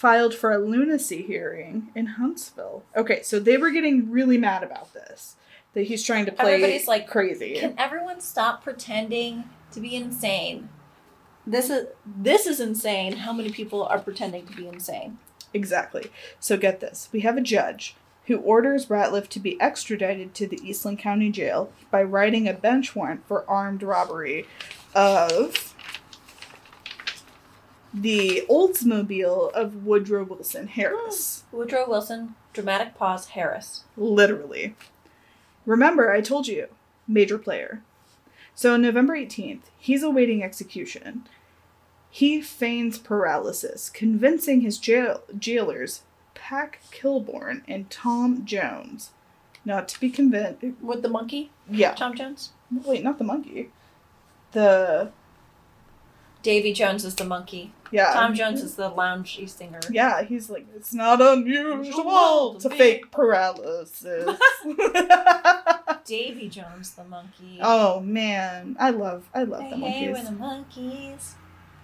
filed 0.00 0.34
for 0.34 0.50
a 0.50 0.58
lunacy 0.58 1.20
hearing 1.20 1.90
in 1.94 2.06
Huntsville. 2.06 2.82
Okay, 2.96 3.20
so 3.22 3.38
they 3.38 3.58
were 3.58 3.68
getting 3.68 4.10
really 4.10 4.38
mad 4.38 4.62
about 4.62 4.94
this 4.94 5.36
that 5.74 5.82
he's 5.82 6.02
trying 6.02 6.24
to 6.24 6.32
play 6.32 6.54
Everybody's 6.54 6.88
like, 6.88 7.06
crazy. 7.06 7.56
Can 7.56 7.74
everyone 7.76 8.22
stop 8.22 8.64
pretending 8.64 9.44
to 9.72 9.78
be 9.78 9.94
insane? 9.94 10.70
This 11.46 11.68
is 11.68 11.88
this 12.06 12.46
is 12.46 12.60
insane. 12.60 13.12
How 13.12 13.34
many 13.34 13.50
people 13.50 13.84
are 13.84 13.98
pretending 13.98 14.46
to 14.46 14.56
be 14.56 14.66
insane? 14.66 15.18
Exactly. 15.52 16.10
So 16.38 16.56
get 16.56 16.80
this. 16.80 17.10
We 17.12 17.20
have 17.20 17.36
a 17.36 17.42
judge 17.42 17.94
who 18.24 18.38
orders 18.38 18.86
Ratliff 18.86 19.28
to 19.28 19.38
be 19.38 19.60
extradited 19.60 20.32
to 20.34 20.46
the 20.46 20.60
Eastland 20.66 20.98
County 20.98 21.30
Jail 21.30 21.72
by 21.90 22.02
writing 22.02 22.48
a 22.48 22.54
bench 22.54 22.96
warrant 22.96 23.26
for 23.26 23.44
armed 23.46 23.82
robbery 23.82 24.46
of 24.94 25.69
the 27.92 28.44
Oldsmobile 28.48 29.52
of 29.52 29.84
Woodrow 29.84 30.24
Wilson 30.24 30.68
Harris. 30.68 31.44
Hmm. 31.50 31.56
Woodrow 31.58 31.88
Wilson, 31.88 32.34
dramatic 32.52 32.94
pause, 32.94 33.28
Harris. 33.28 33.84
Literally. 33.96 34.74
Remember, 35.66 36.10
I 36.12 36.20
told 36.20 36.46
you, 36.48 36.68
major 37.08 37.38
player. 37.38 37.82
So 38.54 38.74
on 38.74 38.82
November 38.82 39.14
18th, 39.16 39.62
he's 39.78 40.02
awaiting 40.02 40.42
execution. 40.42 41.24
He 42.10 42.40
feigns 42.40 42.98
paralysis, 42.98 43.88
convincing 43.88 44.60
his 44.62 44.78
jail- 44.78 45.22
jailers, 45.38 46.02
Pack 46.34 46.80
Kilborn 46.90 47.62
and 47.68 47.88
Tom 47.90 48.44
Jones, 48.44 49.10
not 49.64 49.88
to 49.90 50.00
be 50.00 50.10
convinced. 50.10 50.64
With 50.82 51.02
the 51.02 51.08
monkey, 51.08 51.50
Yeah. 51.68 51.94
Tom 51.94 52.16
Jones? 52.16 52.50
Wait, 52.84 53.04
not 53.04 53.18
the 53.18 53.24
monkey. 53.24 53.70
The. 54.52 55.12
Davy 56.42 56.72
Jones 56.72 57.04
is 57.04 57.14
the 57.16 57.24
monkey. 57.24 57.72
Yeah. 57.90 58.12
Tom 58.12 58.34
Jones 58.34 58.62
is 58.62 58.76
the 58.76 58.90
loungy 58.90 59.48
singer. 59.48 59.80
Yeah, 59.90 60.22
he's 60.22 60.48
like, 60.48 60.66
it's 60.76 60.94
not 60.94 61.20
unusual 61.20 62.54
to 62.60 62.70
fake 62.70 63.10
paralysis. 63.10 64.38
Davy 66.04 66.48
Jones 66.48 66.94
the 66.94 67.04
monkey. 67.04 67.58
oh 67.60 68.00
man, 68.00 68.76
I 68.78 68.90
love, 68.90 69.28
I 69.34 69.44
love 69.44 69.62
hey, 69.62 69.70
the 69.70 69.76
hey, 69.76 70.06
Monkees. 70.06 70.12
we're 70.12 70.24
the 70.24 70.36
Monkees. 70.36 71.32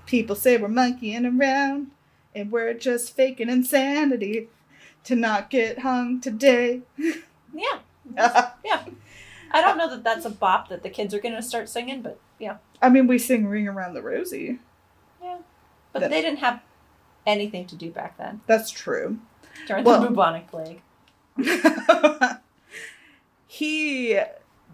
People 0.06 0.36
say 0.36 0.56
we're 0.56 0.68
monkeying 0.68 1.26
around, 1.26 1.90
and 2.34 2.52
we're 2.52 2.74
just 2.74 3.14
faking 3.14 3.48
insanity 3.48 4.48
to 5.04 5.16
not 5.16 5.50
get 5.50 5.80
hung 5.80 6.20
today. 6.20 6.82
Yeah. 6.96 7.78
yeah. 8.64 8.84
I 9.52 9.60
don't 9.60 9.78
know 9.78 9.88
that 9.90 10.04
that's 10.04 10.24
a 10.24 10.30
bop 10.30 10.68
that 10.68 10.82
the 10.82 10.90
kids 10.90 11.14
are 11.14 11.20
going 11.20 11.34
to 11.34 11.42
start 11.42 11.68
singing, 11.68 12.02
but 12.02 12.18
yeah. 12.38 12.56
I 12.82 12.88
mean, 12.88 13.06
we 13.06 13.18
sing 13.18 13.46
"Ring 13.46 13.66
Around 13.68 13.94
the 13.94 14.02
Rosie." 14.02 14.58
But 16.00 16.10
they 16.10 16.22
didn't 16.22 16.38
have 16.38 16.60
anything 17.26 17.66
to 17.66 17.76
do 17.76 17.90
back 17.90 18.16
then 18.18 18.40
That's 18.46 18.70
true. 18.70 19.18
during 19.66 19.84
Well- 19.84 20.00
the 20.00 20.08
bubonic 20.08 20.46
plague. 20.48 20.82
he 23.46 24.18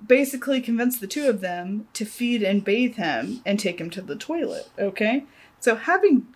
basically 0.07 0.61
convinced 0.61 1.01
the 1.01 1.07
two 1.07 1.29
of 1.29 1.41
them 1.41 1.89
to 1.95 2.05
feed 2.05 2.43
and 2.43 2.65
bathe 2.65 2.97
him 2.97 3.41
and 3.47 3.59
take 3.59 3.81
him 3.81 3.91
to 3.91 4.03
the 4.03 4.17
toilet. 4.17 4.69
Okay, 4.79 5.25
so 5.61 5.77
having 5.77 6.27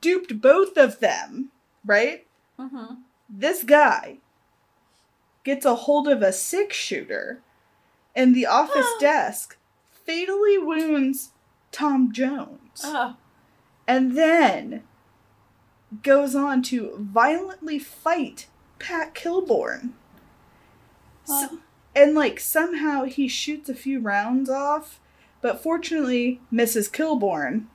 duped 0.00 0.40
both 0.40 0.76
of 0.76 1.00
them, 1.00 1.50
right? 1.84 2.26
Mm-hmm. 2.58 2.94
This 3.28 3.62
guy 3.64 4.18
gets 5.44 5.64
a 5.66 5.74
hold 5.74 6.08
of 6.08 6.22
a 6.22 6.32
six 6.32 6.76
shooter 6.76 7.40
and 8.14 8.34
the 8.34 8.46
office 8.46 8.86
desk 9.00 9.56
fatally 9.90 10.58
wounds 10.58 11.32
Tom 11.72 12.12
Jones 12.12 12.82
Oh, 12.84 13.16
and 13.86 14.16
then 14.16 14.82
goes 16.02 16.34
on 16.34 16.62
to 16.62 16.96
violently 16.98 17.78
fight 17.78 18.48
Pack 18.78 19.14
Kilborn. 19.14 19.92
So- 21.24 21.58
and 21.94 22.14
like 22.14 22.40
somehow 22.40 23.04
he 23.04 23.28
shoots 23.28 23.68
a 23.68 23.74
few 23.74 24.00
rounds 24.00 24.50
off, 24.50 25.00
but 25.40 25.62
fortunately 25.62 26.40
misses 26.50 26.88
Kilborn. 26.88 27.66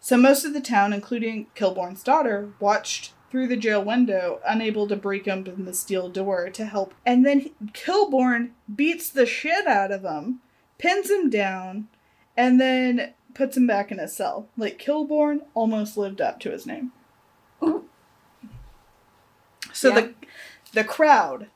So 0.00 0.16
most 0.16 0.44
of 0.44 0.52
the 0.52 0.60
town, 0.60 0.92
including 0.92 1.46
Kilborn's 1.54 2.02
daughter, 2.02 2.52
watched 2.58 3.12
through 3.30 3.46
the 3.46 3.56
jail 3.56 3.82
window, 3.84 4.40
unable 4.46 4.88
to 4.88 4.96
break 4.96 5.28
open 5.28 5.64
the 5.64 5.74
steel 5.74 6.08
door 6.08 6.50
to 6.50 6.64
help. 6.64 6.94
And 7.06 7.24
then 7.24 7.40
he- 7.40 7.54
Kilborn 7.72 8.50
beats 8.74 9.08
the 9.08 9.26
shit 9.26 9.66
out 9.66 9.92
of 9.92 10.02
him, 10.02 10.40
pins 10.78 11.10
him 11.10 11.30
down, 11.30 11.88
and 12.36 12.60
then 12.60 13.14
puts 13.34 13.56
him 13.56 13.66
back 13.66 13.90
in 13.90 13.98
his 13.98 14.14
cell. 14.16 14.48
Like 14.56 14.78
Kilborn 14.82 15.40
almost 15.54 15.96
lived 15.96 16.20
up 16.20 16.40
to 16.40 16.50
his 16.50 16.66
name. 16.66 16.92
So 19.72 19.88
Yeah. 19.88 20.00
the 20.00 20.14
the 20.72 20.84
crowd 20.84 21.48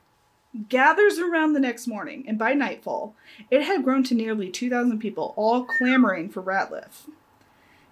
gathers 0.68 1.18
around 1.18 1.52
the 1.52 1.60
next 1.60 1.86
morning, 1.86 2.24
and 2.26 2.38
by 2.38 2.52
nightfall, 2.52 3.14
it 3.50 3.62
had 3.62 3.84
grown 3.84 4.02
to 4.04 4.14
nearly 4.14 4.50
2,000 4.50 4.98
people, 4.98 5.34
all 5.36 5.64
clamoring 5.78 6.28
for 6.28 6.42
Ratliff. 6.42 7.08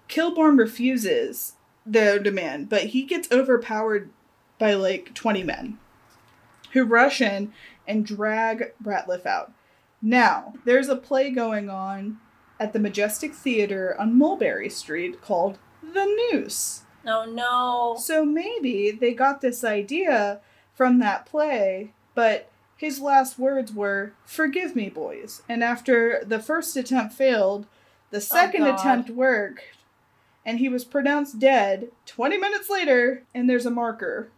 Kilborn 0.09 0.57
refuses 0.57 1.53
the 1.85 2.19
demand, 2.21 2.69
but 2.69 2.87
he 2.87 3.03
gets 3.03 3.31
overpowered 3.31 4.09
by 4.59 4.73
like 4.73 5.13
20 5.13 5.43
men 5.43 5.77
who 6.71 6.83
rush 6.83 7.21
in 7.21 7.53
and 7.87 8.05
drag 8.05 8.73
Ratliff 8.83 9.25
out. 9.25 9.51
Now, 10.01 10.53
there's 10.65 10.89
a 10.89 10.95
play 10.95 11.31
going 11.31 11.69
on 11.69 12.19
at 12.63 12.71
the 12.71 12.79
Majestic 12.79 13.33
Theater 13.33 13.93
on 13.99 14.17
Mulberry 14.17 14.69
Street 14.69 15.21
called 15.21 15.57
The 15.81 16.05
Noose. 16.31 16.83
Oh 17.05 17.25
no. 17.25 17.99
So 17.99 18.23
maybe 18.23 18.89
they 18.89 19.13
got 19.13 19.41
this 19.41 19.65
idea 19.65 20.39
from 20.73 20.99
that 20.99 21.25
play, 21.25 21.91
but 22.15 22.49
his 22.77 23.01
last 23.01 23.37
words 23.37 23.73
were, 23.73 24.13
Forgive 24.25 24.75
me, 24.77 24.89
boys. 24.89 25.41
And 25.49 25.61
after 25.61 26.23
the 26.25 26.39
first 26.39 26.77
attempt 26.77 27.13
failed, 27.13 27.65
the 28.11 28.17
oh, 28.17 28.21
second 28.21 28.61
God. 28.61 28.79
attempt 28.79 29.09
worked, 29.09 29.63
and 30.45 30.59
he 30.59 30.69
was 30.69 30.85
pronounced 30.85 31.39
dead 31.39 31.89
20 32.05 32.37
minutes 32.37 32.69
later, 32.69 33.23
and 33.35 33.49
there's 33.49 33.65
a 33.65 33.71
marker 33.71 34.29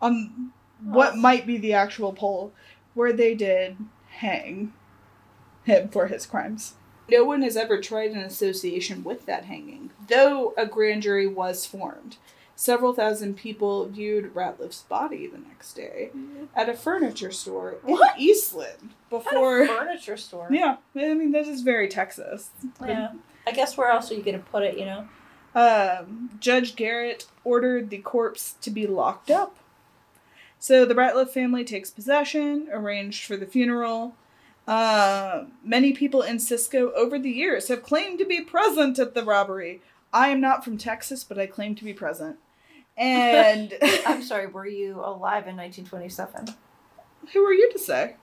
on 0.00 0.52
what 0.80 1.14
Oh. 1.14 1.16
might 1.16 1.46
be 1.46 1.58
the 1.58 1.72
actual 1.72 2.12
pole 2.12 2.52
where 2.94 3.12
they 3.12 3.34
did 3.34 3.76
hang 4.18 4.72
him 5.64 5.88
for 5.88 6.06
his 6.06 6.26
crimes. 6.26 6.74
No 7.10 7.24
one 7.24 7.42
has 7.42 7.56
ever 7.56 7.80
tried 7.80 8.10
an 8.12 8.18
association 8.18 9.04
with 9.04 9.26
that 9.26 9.44
hanging, 9.44 9.90
though 10.08 10.54
a 10.56 10.66
grand 10.66 11.02
jury 11.02 11.26
was 11.26 11.64
formed. 11.66 12.16
Several 12.58 12.94
thousand 12.94 13.36
people 13.36 13.86
viewed 13.86 14.32
Ratliff's 14.34 14.82
body 14.82 15.26
the 15.26 15.36
next 15.38 15.74
day 15.74 16.10
at 16.54 16.68
a 16.70 16.74
furniture 16.74 17.30
store 17.30 17.76
in 17.86 17.92
What? 17.92 18.18
Eastland 18.18 18.94
At 19.12 19.16
a 19.16 19.18
before. 19.18 19.66
furniture 19.66 20.16
store. 20.16 20.48
Yeah, 20.50 20.76
I 20.94 21.12
mean 21.14 21.32
that 21.32 21.46
is 21.46 21.60
very 21.60 21.86
Texas. 21.86 22.50
Yeah. 22.80 23.12
I 23.46 23.52
guess 23.52 23.76
where 23.76 23.90
else 23.90 24.10
are 24.10 24.14
you 24.14 24.22
gonna 24.22 24.38
put 24.38 24.62
it? 24.62 24.78
You 24.78 24.86
know. 24.86 25.08
Um, 25.54 26.30
Judge 26.40 26.76
Garrett 26.76 27.26
ordered 27.44 27.90
the 27.90 27.98
corpse 27.98 28.54
to 28.62 28.70
be 28.70 28.86
locked 28.86 29.30
up. 29.30 29.56
So 30.58 30.84
the 30.86 30.94
Ratliff 30.94 31.30
family 31.30 31.62
takes 31.64 31.90
possession, 31.90 32.68
arranged 32.72 33.24
for 33.24 33.36
the 33.36 33.46
funeral. 33.46 34.14
Uh, 34.66 35.44
many 35.62 35.92
people 35.92 36.22
in 36.22 36.38
Cisco 36.38 36.90
over 36.92 37.18
the 37.18 37.30
years 37.30 37.68
have 37.68 37.82
claimed 37.82 38.18
to 38.18 38.24
be 38.24 38.40
present 38.40 38.98
at 38.98 39.14
the 39.14 39.24
robbery. 39.24 39.80
I 40.12 40.28
am 40.28 40.40
not 40.40 40.64
from 40.64 40.76
Texas, 40.76 41.22
but 41.22 41.38
I 41.38 41.46
claim 41.46 41.74
to 41.76 41.84
be 41.84 41.92
present. 41.92 42.36
And 42.96 43.74
I'm 44.06 44.22
sorry. 44.24 44.46
Were 44.46 44.66
you 44.66 44.94
alive 44.96 45.46
in 45.46 45.56
1927? 45.56 46.54
who 47.32 47.44
are 47.44 47.52
you 47.52 47.70
to 47.72 47.78
say? 47.78 48.14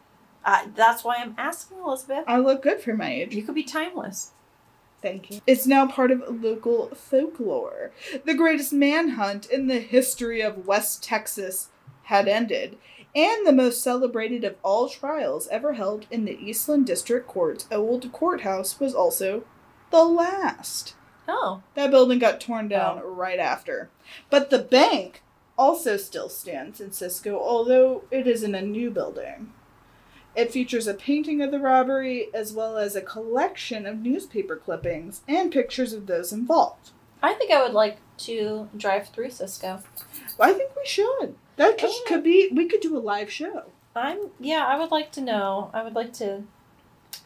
Uh, 0.46 0.66
that's 0.76 1.04
why 1.04 1.18
I'm 1.18 1.36
asking 1.38 1.78
Elizabeth. 1.80 2.24
I 2.28 2.38
look 2.38 2.62
good 2.62 2.80
for 2.80 2.96
my 2.96 3.12
age. 3.12 3.36
You 3.36 3.44
could 3.44 3.56
be 3.56 3.64
timeless. 3.64 4.32
Thank 5.02 5.30
you. 5.30 5.42
It's 5.46 5.68
now 5.68 5.88
part 5.88 6.12
of 6.12 6.24
local 6.42 6.88
folklore. 6.96 7.92
The 8.26 8.34
greatest 8.34 8.72
manhunt 8.72 9.46
in 9.46 9.68
the 9.68 9.80
history 9.80 10.42
of 10.42 10.66
West 10.66 11.04
Texas 11.04 11.70
had 12.04 12.28
ended, 12.28 12.78
and 13.16 13.46
the 13.46 13.54
most 13.54 13.82
celebrated 13.82 14.44
of 14.44 14.56
all 14.64 14.90
trials 14.90 15.48
ever 15.50 15.74
held 15.74 16.08
in 16.10 16.26
the 16.26 16.40
Eastland 16.40 16.86
District 16.86 17.28
Court's 17.28 17.68
old 17.72 18.12
courthouse 18.12 18.80
was 18.80 18.96
also 18.96 19.44
the 19.92 20.04
last. 20.04 20.96
Oh. 21.28 21.62
That 21.76 21.92
building 21.92 22.20
got 22.20 22.42
torn 22.42 22.66
oh. 22.66 22.70
down 22.70 23.02
right 23.04 23.40
after. 23.40 23.90
But 24.30 24.50
the 24.50 24.60
bank 24.60 25.22
also 25.58 25.98
still 25.98 26.30
stands 26.30 26.82
in 26.82 26.92
Cisco, 26.92 27.40
although 27.40 28.04
it 28.10 28.28
is 28.28 28.44
in 28.44 28.56
a 28.56 28.62
new 28.62 28.90
building. 28.90 29.54
It 30.36 30.52
features 30.52 30.88
a 30.88 30.96
painting 30.96 31.42
of 31.42 31.52
the 31.52 31.60
robbery 31.60 32.30
as 32.34 32.54
well 32.54 32.78
as 32.78 32.96
a 32.96 33.02
collection 33.02 33.86
of 33.86 34.00
newspaper 34.00 34.56
clippings 34.56 35.22
and 35.28 35.52
pictures 35.52 35.94
of 35.94 36.08
those 36.08 36.34
involved. 36.34 36.90
I 37.22 37.34
think 37.36 37.52
I 37.52 37.62
would 37.62 37.74
like 37.74 38.00
to 38.18 38.68
drive 38.76 39.10
through 39.10 39.30
Cisco. 39.30 39.82
I 40.40 40.54
think 40.54 40.72
we 40.76 40.86
should. 40.86 41.36
That 41.56 41.78
could, 41.78 41.90
Okay. 41.90 42.00
could 42.08 42.24
be, 42.24 42.50
we 42.54 42.68
could 42.68 42.82
do 42.82 42.98
a 42.98 43.00
live 43.00 43.32
show. 43.32 43.66
I'm 43.96 44.32
yeah. 44.40 44.66
I 44.66 44.78
would 44.80 44.90
like 44.92 45.12
to 45.14 45.22
know. 45.22 45.70
I 45.74 45.84
would 45.84 45.94
like 45.94 46.14
to. 46.14 46.44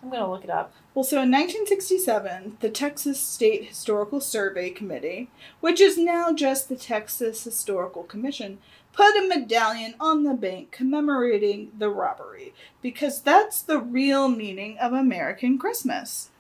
I'm 0.03 0.09
gonna 0.09 0.29
look 0.29 0.43
it 0.43 0.49
up. 0.49 0.73
Well, 0.93 1.05
so 1.05 1.21
in 1.21 1.31
1967, 1.31 2.57
the 2.59 2.69
Texas 2.69 3.21
State 3.21 3.65
Historical 3.65 4.19
Survey 4.19 4.69
Committee, 4.69 5.29
which 5.61 5.79
is 5.79 5.97
now 5.97 6.33
just 6.33 6.67
the 6.67 6.75
Texas 6.75 7.43
Historical 7.45 8.03
Commission, 8.03 8.57
put 8.91 9.15
a 9.15 9.25
medallion 9.27 9.95
on 9.99 10.23
the 10.23 10.33
bank 10.33 10.71
commemorating 10.71 11.71
the 11.77 11.89
robbery 11.89 12.53
because 12.81 13.21
that's 13.21 13.61
the 13.61 13.79
real 13.79 14.27
meaning 14.27 14.77
of 14.77 14.91
American 14.91 15.57
Christmas. 15.57 16.31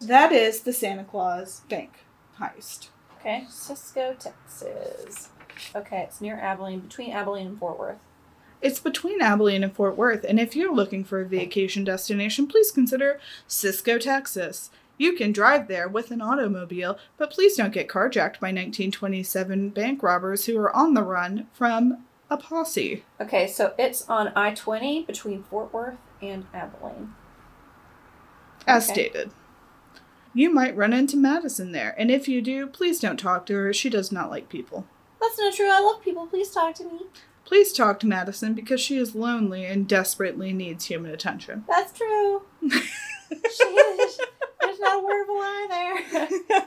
That 0.00 0.30
is 0.30 0.60
the 0.60 0.72
Santa 0.72 1.04
Claus 1.04 1.62
Bank 1.68 2.04
heist. 2.38 2.88
Okay, 3.18 3.44
Cisco, 3.50 4.14
Texas. 4.16 5.30
Okay, 5.74 6.00
it's 6.00 6.20
near 6.20 6.36
Abilene, 6.38 6.80
between 6.80 7.12
Abilene 7.12 7.46
and 7.46 7.58
Fort 7.58 7.78
Worth. 7.78 7.98
It's 8.60 8.80
between 8.80 9.22
Abilene 9.22 9.62
and 9.62 9.72
Fort 9.72 9.96
Worth, 9.96 10.24
and 10.24 10.40
if 10.40 10.56
you're 10.56 10.74
looking 10.74 11.04
for 11.04 11.20
a 11.20 11.24
vacation 11.26 11.84
destination, 11.84 12.46
please 12.46 12.70
consider 12.72 13.20
Cisco, 13.46 13.98
Texas. 13.98 14.70
You 14.96 15.12
can 15.12 15.30
drive 15.30 15.68
there 15.68 15.88
with 15.88 16.10
an 16.10 16.20
automobile, 16.20 16.98
but 17.16 17.30
please 17.30 17.56
don't 17.56 17.72
get 17.72 17.86
carjacked 17.86 18.40
by 18.40 18.48
1927 18.48 19.70
bank 19.70 20.02
robbers 20.02 20.46
who 20.46 20.58
are 20.58 20.74
on 20.74 20.94
the 20.94 21.04
run 21.04 21.46
from 21.52 22.04
a 22.28 22.36
posse. 22.36 23.04
Okay, 23.20 23.46
so 23.46 23.74
it's 23.78 24.08
on 24.08 24.32
I 24.34 24.52
20 24.54 25.04
between 25.04 25.44
Fort 25.44 25.72
Worth 25.72 25.98
and 26.20 26.46
Abilene. 26.52 27.14
As 28.66 28.90
Okay. 28.90 29.10
stated. 29.10 29.30
You 30.34 30.52
might 30.52 30.76
run 30.76 30.92
into 30.92 31.16
Madison 31.16 31.72
there, 31.72 31.94
and 31.96 32.10
if 32.10 32.28
you 32.28 32.42
do, 32.42 32.66
please 32.66 32.98
don't 33.00 33.18
talk 33.18 33.46
to 33.46 33.54
her. 33.54 33.72
She 33.72 33.88
does 33.88 34.12
not 34.12 34.30
like 34.30 34.48
people. 34.48 34.84
That's 35.20 35.38
not 35.38 35.54
true. 35.54 35.70
I 35.70 35.80
love 35.80 36.02
people. 36.02 36.26
Please 36.26 36.50
talk 36.50 36.74
to 36.76 36.84
me. 36.84 37.00
Please 37.44 37.72
talk 37.72 37.98
to 38.00 38.06
Madison 38.06 38.54
because 38.54 38.80
she 38.80 38.96
is 38.98 39.14
lonely 39.14 39.64
and 39.64 39.86
desperately 39.88 40.52
needs 40.52 40.86
human 40.86 41.12
attention. 41.12 41.64
That's 41.68 41.92
true. 41.96 42.42
She 42.70 42.74
is. 42.78 44.18
There's 44.60 44.80
not 44.80 44.98
a 44.98 45.04
word 45.04 45.22
of 45.22 45.28
a 45.28 45.32
lie 45.32 45.98
there. 46.10 46.60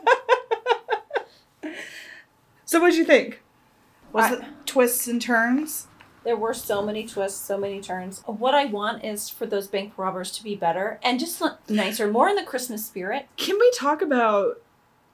So, 2.65 2.80
what'd 2.80 2.95
you 2.98 3.06
think? 3.06 3.41
Was 4.14 4.32
I- 4.32 4.36
it 4.36 4.44
twists 4.65 5.07
and 5.07 5.22
turns? 5.22 5.88
There 6.23 6.38
were 6.38 6.53
so 6.53 6.84
many 6.84 7.07
twists, 7.07 7.44
so 7.44 7.57
many 7.57 7.82
turns. 7.82 8.22
What 8.28 8.53
I 8.53 8.65
want 8.65 9.03
is 9.03 9.28
for 9.28 9.48
those 9.48 9.68
bank 9.68 9.94
robbers 9.98 10.32
to 10.34 10.44
be 10.44 10.56
better 10.56 10.99
and 11.02 11.19
just 11.19 11.41
nicer, 11.68 12.07
more 12.11 12.30
in 12.30 12.36
the 12.36 12.44
Christmas 12.44 12.86
spirit. 12.86 13.26
Can 13.38 13.57
we 13.60 13.72
talk 13.76 14.03
about 14.03 14.61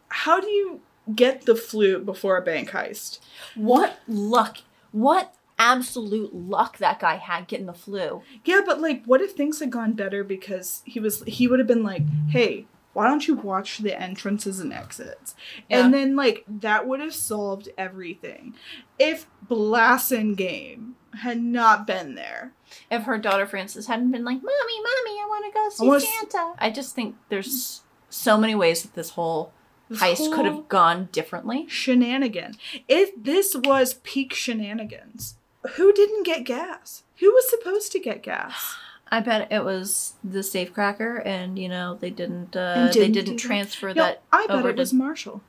how 0.09 0.41
do 0.41 0.47
you 0.47 0.81
get 1.15 1.45
the 1.45 1.55
flu 1.55 1.99
before 1.99 2.37
a 2.37 2.41
bank 2.41 2.71
heist? 2.71 3.19
What 3.55 3.99
luck! 4.07 4.57
What 4.91 5.33
absolute 5.59 6.35
luck 6.35 6.77
that 6.77 6.99
guy 6.99 7.15
had 7.15 7.47
getting 7.47 7.65
the 7.65 7.73
flu. 7.73 8.21
Yeah, 8.45 8.61
but 8.65 8.79
like, 8.79 9.03
what 9.05 9.21
if 9.21 9.31
things 9.31 9.59
had 9.59 9.71
gone 9.71 9.93
better 9.93 10.23
because 10.23 10.83
he 10.85 10.99
was 10.99 11.23
he 11.23 11.47
would 11.47 11.59
have 11.59 11.67
been 11.67 11.83
like, 11.83 12.03
hey. 12.29 12.67
Why 12.93 13.07
don't 13.07 13.27
you 13.27 13.35
watch 13.35 13.77
the 13.77 13.95
entrances 13.95 14.59
and 14.59 14.73
exits? 14.73 15.35
And 15.69 15.93
then, 15.93 16.15
like, 16.15 16.43
that 16.47 16.87
would 16.87 16.99
have 16.99 17.13
solved 17.13 17.69
everything. 17.77 18.55
If 18.97 19.27
Blassengame 19.47 20.93
had 21.13 21.39
not 21.39 21.85
been 21.85 22.15
there, 22.15 22.53
If 22.89 23.03
her 23.03 23.17
daughter 23.17 23.45
Frances 23.45 23.87
hadn't 23.87 24.11
been 24.11 24.25
like, 24.25 24.41
"Mommy, 24.41 24.81
mommy, 24.81 25.19
I 25.19 25.25
want 25.27 25.45
to 25.45 25.51
go 25.51 25.69
see 25.69 25.89
I 25.89 25.99
Santa," 25.99 26.53
I 26.57 26.69
just 26.69 26.95
think 26.95 27.15
there's 27.29 27.81
so 28.09 28.37
many 28.37 28.55
ways 28.55 28.83
that 28.83 28.93
this 28.93 29.11
whole 29.11 29.53
this 29.89 30.01
heist 30.01 30.33
could 30.33 30.45
have 30.45 30.67
gone 30.67 31.09
differently. 31.11 31.65
shenanigan. 31.67 32.55
If 32.87 33.11
this 33.21 33.55
was 33.55 33.95
peak 34.03 34.33
shenanigans, 34.33 35.35
Who 35.75 35.91
didn't 35.93 36.23
get 36.23 36.43
gas? 36.43 37.03
Who 37.19 37.31
was 37.31 37.49
supposed 37.49 37.91
to 37.93 37.99
get 37.99 38.23
gas? 38.23 38.75
I 39.09 39.21
bet 39.21 39.49
it 39.51 39.63
was 39.63 40.15
the 40.21 40.39
safecracker, 40.39 41.25
and 41.25 41.57
you 41.57 41.69
know 41.69 41.95
they 41.99 42.09
didn't. 42.09 42.55
Uh, 42.55 42.87
they 42.87 42.91
didn't 42.91 43.13
didn't 43.13 43.25
do 43.25 43.31
that. 43.33 43.39
transfer 43.39 43.87
No, 43.89 43.93
that 43.93 44.21
I 44.33 44.47
bet 44.47 44.65
it 44.65 44.75
was 44.77 44.93
Marshall. 44.93 45.41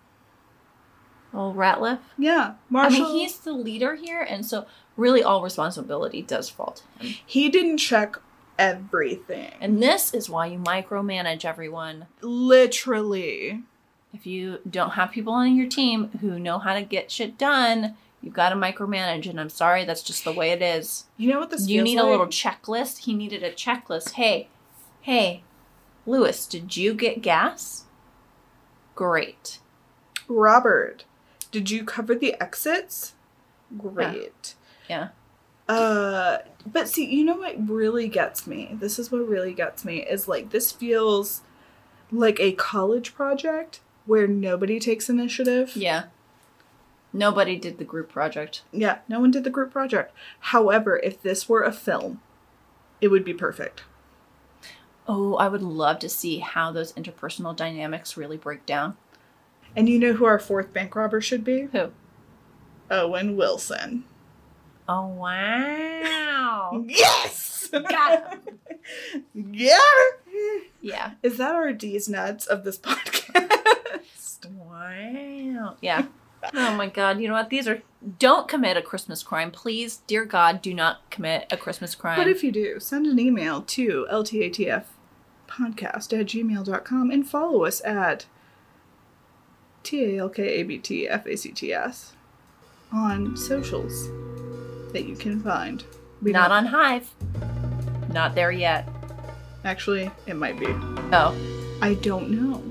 Oh, 1.35 1.53
Ratliff. 1.55 1.99
Yeah, 2.17 2.55
Marshall. 2.71 3.05
I 3.05 3.09
mean, 3.09 3.19
he's 3.19 3.39
the 3.39 3.53
leader 3.53 3.97
here, 3.97 4.21
and 4.23 4.47
so 4.47 4.67
really 4.97 5.23
all 5.23 5.43
responsibility 5.43 6.23
does 6.23 6.49
fall 6.49 6.73
to 6.73 7.05
him. 7.05 7.15
he 7.27 7.49
didn't 7.49 7.79
check 7.79 8.17
everything. 8.59 9.53
And 9.61 9.83
this 9.83 10.15
is 10.15 10.31
why 10.31 10.47
you 10.47 10.59
micromanage 10.59 11.45
everyone. 11.45 12.07
Literally. 12.21 13.63
If 14.13 14.27
you 14.27 14.61
don't 14.69 14.91
have 14.91 15.13
people 15.13 15.33
on 15.35 15.57
your 15.57 15.69
team 15.69 16.11
who 16.21 16.39
know 16.39 16.59
how 16.59 16.75
to 16.75 16.83
get 16.83 17.11
shit 17.11 17.37
done, 17.37 17.97
you've 18.23 18.35
got 18.35 18.51
to 18.51 18.57
micromanage. 18.57 19.29
And 19.29 19.39
I'm 19.39 19.51
sorry, 19.51 19.85
that's 19.85 20.03
just 20.03 20.25
the 20.25 20.33
way 20.33 20.51
it 20.51 20.63
is. 20.63 21.05
You 21.17 21.31
know 21.31 21.41
what 21.41 21.51
this 21.51 21.63
is? 21.63 21.71
you 21.71 21.83
need 21.83 21.97
like? 21.97 22.07
a 22.07 22.11
little 22.11 22.27
checklist. 22.27 22.99
He 22.99 23.15
needed 23.15 23.43
a 23.43 23.53
checklist. 23.53 24.13
Hey, 24.13 24.49
hey, 25.03 25.43
Lewis, 26.07 26.47
did 26.47 26.77
you 26.77 26.95
get 26.95 27.23
gas? 27.23 27.85
Great. 28.95 29.61
Robert, 30.27 31.05
did 31.51 31.71
you 31.71 31.85
cover 31.85 32.15
the 32.15 32.35
exits? 32.43 33.15
Great. 33.77 34.55
Yeah. 34.89 35.09
Uh, 35.69 36.39
but 36.67 36.89
see, 36.89 37.05
you 37.05 37.25
know 37.25 37.37
what 37.37 37.69
really 37.69 38.09
gets 38.09 38.47
me? 38.47 38.71
This 38.73 38.99
is 38.99 39.13
what 39.13 39.29
really 39.29 39.53
gets 39.53 39.85
me 39.85 39.99
is 39.99 40.27
like 40.27 40.51
this 40.51 40.73
feels 40.73 41.43
like 42.11 42.41
a 42.41 42.53
college 42.53 43.15
project 43.15 43.81
where 44.09 44.27
nobody 44.27 44.81
takes 44.81 45.09
initiative. 45.09 45.77
Yeah. 45.77 46.05
Nobody 47.13 47.57
did 47.57 47.79
the 47.79 47.85
group 47.85 48.11
project. 48.11 48.63
Yeah, 48.73 48.99
no 49.09 49.21
one 49.21 49.31
did 49.31 49.45
the 49.45 49.51
group 49.51 49.71
project. 49.71 50.13
However, 50.41 50.99
if 50.99 51.23
this 51.23 51.49
were 51.49 51.63
a 51.63 51.73
film, 51.73 52.21
it 53.01 53.09
would 53.09 53.25
be 53.25 53.35
perfect. 53.35 53.83
Oh, 55.07 55.37
I 55.37 55.49
would 55.49 55.63
love 55.63 55.99
to 56.01 56.09
see 56.09 56.39
how 56.39 56.73
those 56.73 56.93
interpersonal 56.95 57.55
dynamics 57.55 58.17
really 58.17 58.37
break 58.37 58.67
down. 58.67 58.97
And 59.77 59.89
you 59.89 59.99
know 59.99 60.15
who 60.15 60.25
our 60.25 60.39
fourth 60.39 60.73
bank 60.73 60.97
robber 60.97 61.21
should 61.21 61.45
be? 61.45 61.69
Who? 61.73 61.93
Owen 62.91 63.37
Wilson. 63.37 64.05
Oh, 64.89 65.07
wow. 65.07 66.85
Yes! 66.87 67.69
Got 67.71 68.33
him. 69.35 69.55
yeah! 69.55 69.79
yeah. 70.81 71.13
Is 71.23 71.37
that 71.39 71.55
our 71.55 71.73
D's 71.73 72.09
nuts 72.09 72.47
of 72.47 72.65
this 72.65 72.79
podcast? 72.79 73.08
Wow. 74.47 75.77
Yeah. 75.81 76.07
Oh 76.55 76.73
my 76.77 76.87
god, 76.87 77.21
you 77.21 77.27
know 77.27 77.35
what? 77.35 77.51
These 77.51 77.67
are 77.67 77.83
don't 78.21 78.47
commit 78.47 78.77
a 78.77 78.81
Christmas 78.81 79.25
crime. 79.25 79.51
Please, 79.51 80.03
dear 80.07 80.25
God, 80.25 80.63
do 80.63 80.73
not 80.73 80.99
commit 81.11 81.49
a 81.51 81.57
Christmas 81.57 81.97
crime. 81.97 82.17
But 82.17 82.29
if 82.29 82.45
you 82.45 82.53
do, 82.53 82.79
send 82.79 83.07
an 83.07 83.19
email 83.19 83.61
to 83.63 84.07
ltatf 84.09 84.85
podcast 85.49 86.17
at 86.17 86.27
gmail.com 86.27 87.11
and 87.11 87.29
follow 87.29 87.65
us 87.65 87.85
at 87.85 88.27
T-A-L-K-A-B-T-F-A-C-T-S 89.83 92.13
on 92.93 93.37
socials 93.37 94.09
that 94.93 95.07
you 95.07 95.17
can 95.17 95.41
find. 95.41 95.85
We 96.23 96.33
not 96.33 96.53
on 96.53 96.67
Hive. 96.67 97.15
Not 98.13 98.35
there 98.35 98.53
yet. 98.53 98.89
Actually, 99.65 100.11
it 100.27 100.35
might 100.35 100.59
be. 100.59 100.67
Oh. 100.69 101.35
I 101.81 101.95
don't 101.95 102.31
know. 102.31 102.63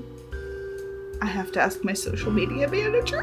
I 1.20 1.26
have 1.26 1.52
to 1.52 1.60
ask 1.60 1.84
my 1.84 1.92
social 1.92 2.30
media 2.30 2.68
manager. 2.68 3.22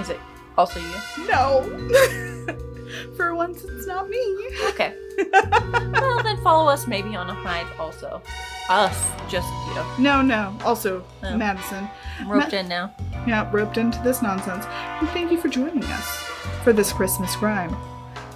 Is 0.00 0.10
it 0.10 0.18
also 0.56 0.80
you? 0.80 1.26
No. 1.28 1.62
For 3.16 3.34
once, 3.34 3.62
it's 3.64 3.86
not 3.86 4.08
me. 4.08 4.18
Okay. 4.70 4.94
well 5.92 6.22
then 6.22 6.42
follow 6.42 6.68
us 6.70 6.86
maybe 6.86 7.14
on 7.16 7.28
a 7.28 7.34
Hive 7.34 7.68
also. 7.78 8.22
Us. 8.70 9.10
Just 9.28 9.48
you. 9.68 10.02
No, 10.02 10.22
no. 10.22 10.56
Also, 10.64 11.04
Oh. 11.22 11.36
Madison. 11.36 11.88
I'm 12.20 12.30
roped 12.30 12.52
in 12.52 12.68
now. 12.68 12.94
Yeah, 13.26 13.48
roped 13.52 13.76
into 13.78 14.00
this 14.02 14.22
nonsense. 14.22 14.64
And 14.66 15.08
thank 15.10 15.30
you 15.30 15.38
for 15.40 15.48
joining 15.48 15.84
us 15.84 16.06
for 16.64 16.72
this 16.72 16.92
Christmas 16.92 17.34
crime. 17.36 17.76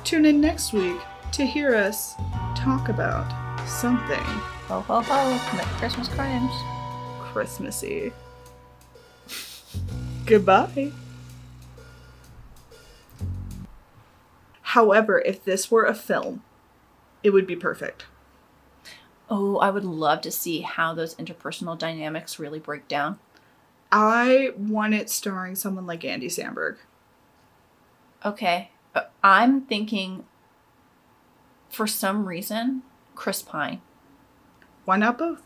Tune 0.05 0.25
in 0.27 0.41
next 0.41 0.73
week 0.73 0.97
to 1.33 1.47
hear 1.47 1.75
us 1.75 2.15
talk 2.55 2.89
about 2.89 3.27
something 3.67 4.23
Ho 4.69 4.81
ho 4.81 5.01
ho. 5.03 5.39
Christmas 5.79 6.09
crimes. 6.09 6.53
Christmassy. 7.33 8.13
Goodbye. 10.27 10.93
However, 14.63 15.21
if 15.21 15.45
this 15.45 15.71
were 15.71 15.85
a 15.85 15.95
film, 15.95 16.43
it 17.23 17.31
would 17.31 17.47
be 17.47 17.57
perfect. 17.57 18.07
Oh, 19.29 19.59
I 19.59 19.71
would 19.71 19.85
love 19.85 20.21
to 20.23 20.31
see 20.31 20.61
how 20.61 20.95
those 20.95 21.15
interpersonal 21.17 21.79
dynamics 21.79 22.39
really 22.39 22.59
break 22.59 22.89
down. 22.89 23.19
I 23.91 24.53
want 24.57 24.95
it 24.95 25.11
starring 25.11 25.55
someone 25.55 25.87
like 25.87 26.05
Andy 26.05 26.29
Samberg. 26.29 26.77
Okay. 28.25 28.71
I'm 29.23 29.63
thinking 29.63 30.25
for 31.69 31.87
some 31.87 32.27
reason, 32.27 32.83
Chris 33.15 33.43
Pine. 33.43 33.81
Why 34.85 34.97
not 34.97 35.19
both? 35.19 35.43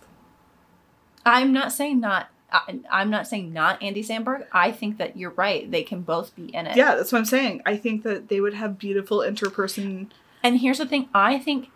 I'm 1.24 1.52
not 1.52 1.72
saying 1.72 2.00
not 2.00 2.30
I, 2.68 2.80
I'm 2.90 3.10
not 3.10 3.26
saying 3.26 3.52
not 3.52 3.82
Andy 3.82 4.02
Samberg. 4.02 4.46
I 4.52 4.72
think 4.72 4.98
that 4.98 5.16
you're 5.16 5.30
right. 5.30 5.70
They 5.70 5.82
can 5.82 6.02
both 6.02 6.34
be 6.34 6.46
in 6.54 6.66
it. 6.66 6.76
Yeah, 6.76 6.94
that's 6.94 7.12
what 7.12 7.18
I'm 7.18 7.24
saying. 7.24 7.62
I 7.66 7.76
think 7.76 8.02
that 8.04 8.28
they 8.28 8.40
would 8.40 8.54
have 8.54 8.78
beautiful 8.78 9.18
interperson. 9.18 10.08
And 10.42 10.58
here's 10.60 10.78
the 10.78 10.86
thing. 10.86 11.08
I 11.14 11.38
think 11.38 11.68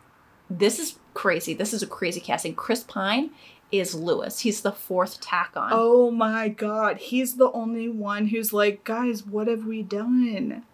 this 0.48 0.78
is 0.78 0.98
crazy. 1.14 1.54
This 1.54 1.72
is 1.72 1.82
a 1.82 1.86
crazy 1.86 2.20
casting. 2.20 2.54
Chris 2.54 2.82
Pine 2.84 3.30
is 3.72 3.94
Lewis. 3.94 4.40
He's 4.40 4.62
the 4.62 4.72
fourth 4.72 5.20
tack 5.20 5.52
on. 5.56 5.70
Oh 5.72 6.10
my 6.10 6.48
god, 6.48 6.96
he's 6.98 7.36
the 7.36 7.50
only 7.52 7.88
one 7.88 8.26
who's 8.28 8.52
like, 8.52 8.82
guys, 8.84 9.24
what 9.24 9.46
have 9.46 9.64
we 9.64 9.82
done? 9.82 10.64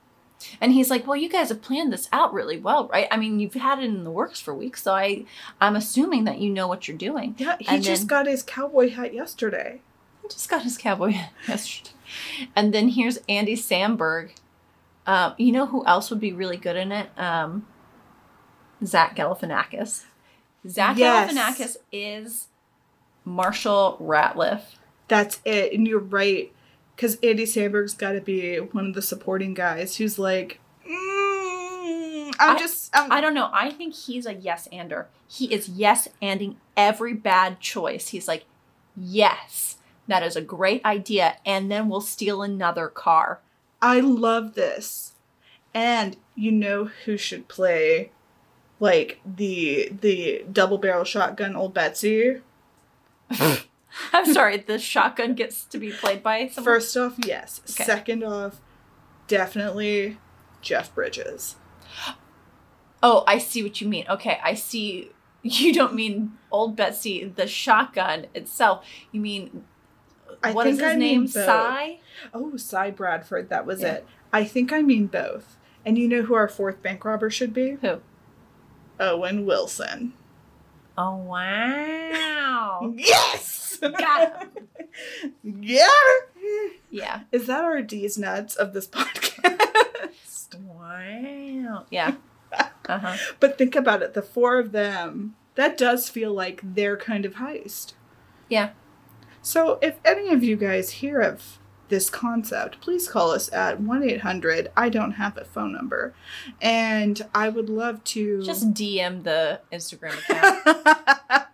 And 0.61 0.73
he's 0.73 0.91
like, 0.91 1.07
"Well, 1.07 1.17
you 1.17 1.31
guys 1.31 1.49
have 1.49 1.63
planned 1.63 1.93
this 1.93 2.09
out 2.13 2.33
really 2.35 2.59
well, 2.59 2.89
right? 2.89 3.09
I 3.11 3.17
mean, 3.17 3.41
you've 3.41 3.55
had 3.55 3.79
it 3.79 3.85
in 3.87 4.05
the 4.05 4.11
works 4.11 4.39
for 4.41 4.55
weeks, 4.55 4.83
so 4.83 4.93
I 4.95 5.25
I'm 5.63 5.77
assuming 5.77 6.25
that 6.25 6.39
you 6.39 6.51
know 6.51 6.69
what 6.69 6.87
you're 6.87 6.97
doing." 6.97 7.35
Yeah, 7.39 7.57
he 7.59 7.67
And 7.67 7.83
just 7.83 8.03
then- 8.03 8.07
got 8.07 8.27
his 8.27 8.43
cowboy 8.43 8.91
hat 8.91 9.15
yesterday. 9.15 9.81
Just 10.31 10.49
got 10.49 10.63
his 10.63 10.77
cowboy 10.79 11.15
yesterday. 11.49 11.91
And 12.55 12.73
then 12.73 12.89
here's 12.91 13.19
Andy 13.29 13.57
Samberg. 13.57 14.31
Um, 15.07 15.35
you 15.39 15.53
know 15.53 15.67
who 15.67 15.85
else 15.87 16.11
would 16.11 16.21
be 16.21 16.33
really 16.33 16.57
good 16.57 16.77
in 16.77 16.91
it? 16.93 17.09
Um, 17.17 17.67
Zach 18.85 19.17
Galifianakis. 19.17 20.05
Zach 20.69 20.97
Yes. 20.99 21.33
Galifianakis 21.33 21.77
is 21.93 22.49
Marshall 23.25 23.99
Ratliff. 24.01 24.63
That's 25.09 25.41
it, 25.45 25.73
and 25.73 25.87
you're 25.87 26.01
right, 26.01 26.53
because 26.97 27.17
Andy 27.23 27.45
Samberg's 27.45 27.95
got 27.95 28.13
to 28.13 28.21
be 28.21 28.57
one 28.57 28.87
of 28.89 28.95
the 28.95 29.03
supporting 29.03 29.55
guys 29.55 29.97
who's 29.97 30.19
like, 30.19 30.59
mm, 30.85 32.35
I'm 32.41 32.57
I- 32.57 32.59
just, 32.59 32.91
I'm, 32.95 33.13
I 33.13 33.21
don't 33.21 33.35
know. 33.35 33.49
I 33.53 33.71
think 33.71 33.95
he's 33.95 34.27
a 34.27 34.35
yes 34.35 34.67
ander. 34.73 35.07
He 35.29 35.53
is 35.55 35.69
yes 35.69 36.09
anding 36.21 36.57
every 36.77 37.15
bad 37.15 37.61
choice. 37.61 38.09
He's 38.09 38.27
like, 38.27 38.45
yes, 38.97 39.76
that 40.09 40.23
is 40.23 40.37
a 40.37 40.41
great 40.41 40.85
idea, 40.85 41.37
and 41.45 41.71
then 41.71 41.89
we'll 41.89 42.01
steal 42.01 42.43
another 42.43 42.89
car. 42.89 43.41
I 43.83 44.01
love 44.01 44.55
this. 44.55 45.13
And 45.75 46.17
you 46.35 46.53
know 46.53 46.87
who 47.05 47.17
should 47.17 47.49
play 47.49 48.11
like 48.81 49.21
the 49.25 49.91
the 50.01 50.45
double 50.51 50.79
barrel 50.79 51.05
shotgun 51.05 51.57
old 51.57 51.75
Betsy? 51.75 52.41
I'm 54.13 54.33
sorry, 54.33 54.59
the 54.59 54.79
shotgun 54.79 55.35
gets 55.35 55.65
to 55.67 55.79
be 55.79 55.91
played 55.91 56.23
by 56.23 56.49
someone. 56.49 56.75
First 56.75 56.97
off, 56.97 57.17
yes. 57.19 57.61
Okay. 57.71 57.85
Second 57.85 58.25
off, 58.25 58.61
definitely 59.27 60.19
Jeff 60.61 60.95
Bridges. 60.95 61.57
Oh, 63.03 63.25
I 63.27 63.39
see 63.39 63.63
what 63.63 63.81
you 63.81 63.89
mean. 63.89 64.07
Okay, 64.09 64.39
I 64.43 64.55
see. 64.55 65.11
You 65.43 65.73
don't 65.73 65.95
mean 65.95 66.33
old 66.51 66.75
Betsy, 66.75 67.25
the 67.25 67.47
shotgun 67.47 68.27
itself. 68.35 68.85
You 69.13 69.21
mean 69.21 69.65
I 70.43 70.53
what 70.53 70.67
is 70.67 70.77
think 70.79 70.89
his 70.89 70.95
I 70.97 70.99
name? 70.99 71.27
Cy? 71.27 71.99
Oh, 72.35 72.57
Cy 72.57 72.91
Bradford, 72.91 73.49
that 73.51 73.67
was 73.67 73.81
Yeah. 73.83 73.95
it. 73.95 74.07
I 74.33 74.45
think 74.45 74.73
I 74.73 74.83
mean 74.83 75.07
both. 75.07 75.57
And 75.85 75.97
you 75.99 76.09
know 76.09 76.23
who 76.23 76.35
our 76.35 76.49
fourth 76.49 76.83
bank 76.83 77.05
robber 77.05 77.31
should 77.31 77.55
be? 77.55 77.77
Who? 77.81 78.01
Owen 78.99 79.45
Wilson. 79.47 80.13
Oh 80.99 81.17
wow. 81.17 82.93
Yes! 82.97 83.79
Got 83.81 84.49
yeah! 85.45 85.87
yeah. 86.91 87.21
Is 87.31 87.47
that 87.47 87.63
our 87.65 87.83
D's 87.83 88.17
nuts 88.19 88.57
of 88.57 88.73
this 88.73 88.87
podcast? 88.89 90.59
Wow. 90.59 91.85
Yeah. 91.91 92.15
Uh 92.89 92.99
huh. 92.99 93.17
But 93.41 93.59
think 93.59 93.77
about 93.77 94.03
it, 94.03 94.15
the 94.15 94.23
four 94.23 94.59
of 94.59 94.73
them, 94.73 95.35
that 95.57 95.77
does 95.77 96.09
feel 96.09 96.33
like 96.33 96.61
their 96.63 96.97
kind 96.97 97.25
of 97.27 97.35
heist. 97.35 97.93
Yeah. 98.49 98.71
So 99.47 99.79
if 99.81 100.01
any 100.05 100.31
of 100.31 100.43
you 100.43 100.57
guys 100.57 100.91
hear 100.91 101.21
of 101.21 101.61
this 101.89 102.11
concept, 102.11 102.81
please 102.81 103.09
call 103.09 103.31
us 103.31 103.49
at 103.53 103.81
1 103.81 104.03
800 104.03 104.73
I 104.77 104.89
don't 104.89 105.13
have 105.13 105.39
a 105.39 105.45
phone 105.45 105.73
number. 105.73 106.15
And 106.61 107.25
I 107.33 107.49
would 107.51 107.71
love 107.71 108.03
to. 108.05 108.43
Just 108.43 108.75
DM 108.75 109.23
the 109.23 109.61
Instagram 109.73 110.19
account. 110.29 111.47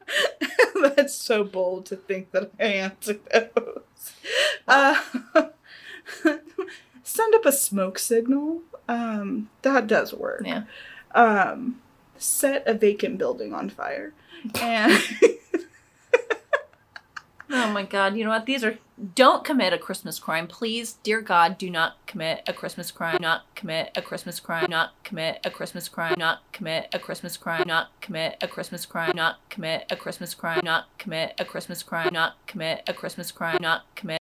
That's 0.96 1.14
so 1.14 1.44
bold 1.44 1.84
to 1.86 1.96
think 1.96 2.30
that 2.30 2.50
I 2.58 2.64
answer 2.64 3.20
those. 3.30 4.14
Uh, 4.66 4.98
send 7.02 7.34
up 7.34 7.44
a 7.44 7.52
smoke 7.52 7.98
signal. 7.98 8.62
Um, 8.88 9.50
that 9.60 9.86
does 9.86 10.14
work. 10.14 10.44
yeah. 10.46 10.62
Um, 11.14 11.82
set 12.16 12.66
a 12.66 12.72
vacant 12.72 13.18
building 13.18 13.52
on 13.52 13.68
fire. 13.68 14.14
And 14.58 14.98
Oh 17.54 17.70
my 17.70 17.82
god, 17.82 18.16
you 18.16 18.24
know 18.24 18.30
what? 18.30 18.46
These 18.46 18.64
are 18.64 18.78
don't 19.14 19.44
commit 19.44 19.74
a 19.74 19.78
Christmas 19.78 20.18
crime. 20.18 20.46
Please, 20.46 20.94
dear 21.02 21.20
God, 21.20 21.58
do 21.58 21.68
not 21.68 21.96
commit 22.06 22.42
a 22.46 22.52
Christmas 22.54 22.90
crime. 22.90 23.18
Not 23.20 23.42
commit 23.54 23.90
a 23.94 24.00
Christmas 24.00 24.40
crime. 24.40 24.70
Not 24.70 24.92
commit 25.04 25.38
a 25.44 25.50
Christmas 25.50 25.88
crime. 25.88 26.14
Not 26.16 26.40
commit 26.52 26.88
a 26.94 26.98
Christmas 26.98 27.36
crime. 27.36 27.64
Not 27.66 27.88
commit 28.00 28.36
a 28.40 28.48
Christmas 28.48 28.86
crime. 28.86 29.12
Not 29.14 29.38
commit 29.50 29.84
a 29.90 29.96
Christmas 29.96 30.34
crime. 30.34 30.60
Not 30.64 30.86
commit 30.98 31.34
a 31.38 31.44
Christmas 31.44 31.82
crime. 31.82 32.14
Not 32.14 32.46
commit 32.46 32.82
a 32.86 32.94
Christmas 32.94 33.32
crime. 33.32 33.58
Not 33.60 33.82
commit 33.96 34.10